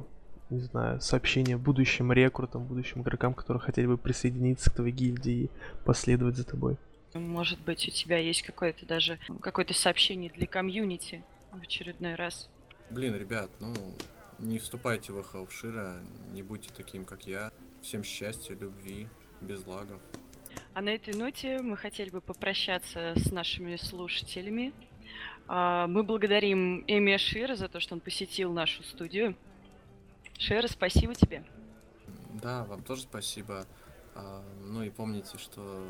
не 0.49 0.59
знаю, 0.59 0.99
сообщения 1.01 1.57
будущим 1.57 2.11
рекрутам, 2.11 2.65
будущим 2.65 3.01
игрокам, 3.01 3.33
которые 3.33 3.61
хотели 3.61 3.87
бы 3.87 3.97
присоединиться 3.97 4.69
к 4.69 4.75
твоей 4.75 4.93
гильдии 4.93 5.43
и 5.45 5.49
последовать 5.85 6.35
за 6.35 6.43
тобой? 6.43 6.77
Может 7.13 7.59
быть, 7.61 7.87
у 7.87 7.91
тебя 7.91 8.17
есть 8.17 8.43
какое-то 8.43 8.85
даже 8.85 9.17
какое-то 9.41 9.73
сообщение 9.73 10.29
для 10.29 10.45
комьюнити 10.45 11.23
в 11.51 11.61
очередной 11.61 12.15
раз. 12.15 12.49
Блин, 12.89 13.15
ребят, 13.15 13.49
ну, 13.59 13.73
не 14.39 14.59
вступайте 14.59 15.11
в 15.11 15.19
эхо 15.19 15.45
Шира, 15.49 16.01
не 16.31 16.43
будьте 16.43 16.69
таким, 16.75 17.05
как 17.05 17.27
я. 17.27 17.51
Всем 17.81 18.03
счастья, 18.03 18.55
любви, 18.55 19.07
без 19.41 19.65
лагов. 19.65 20.01
А 20.73 20.81
на 20.81 20.89
этой 20.89 21.13
ноте 21.13 21.61
мы 21.61 21.77
хотели 21.77 22.09
бы 22.09 22.21
попрощаться 22.21 23.13
с 23.15 23.31
нашими 23.31 23.75
слушателями. 23.75 24.73
А, 25.47 25.87
Мы 25.87 26.03
благодарим 26.03 26.83
Эми 26.87 27.17
Шира 27.17 27.55
за 27.55 27.67
то, 27.69 27.79
что 27.79 27.95
он 27.95 28.01
посетил 28.01 28.51
нашу 28.53 28.83
студию. 28.83 29.35
Шира, 30.37 30.67
спасибо 30.67 31.15
тебе. 31.15 31.43
Да, 32.41 32.63
вам 32.65 32.83
тоже 32.83 33.01
спасибо. 33.01 33.65
А, 34.15 34.43
ну 34.61 34.83
и 34.83 34.89
помните, 34.89 35.37
что 35.37 35.85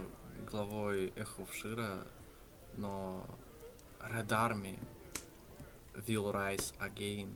главой 0.50 1.14
Эхо 1.16 1.45
Шира, 1.52 2.06
но 2.78 3.26
Red 4.00 4.30
Army 4.30 4.80
will 6.08 6.32
rise 6.32 6.74
again. 6.80 7.30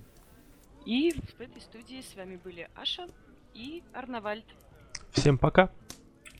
И 0.85 1.11
в 1.11 1.39
этой 1.39 1.61
студии 1.61 2.01
с 2.01 2.15
вами 2.15 2.35
были 2.35 2.69
Аша 2.75 3.07
и 3.53 3.83
Арнавальд. 3.93 4.45
Всем 5.11 5.37
пока! 5.37 5.71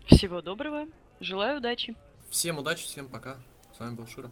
Всего 0.08 0.42
доброго, 0.42 0.88
желаю 1.20 1.60
удачи. 1.60 1.96
Всем 2.30 2.58
удачи, 2.58 2.84
всем 2.84 3.08
пока. 3.08 3.38
С 3.76 3.80
вами 3.80 3.96
был 3.96 4.06
Шира. 4.08 4.30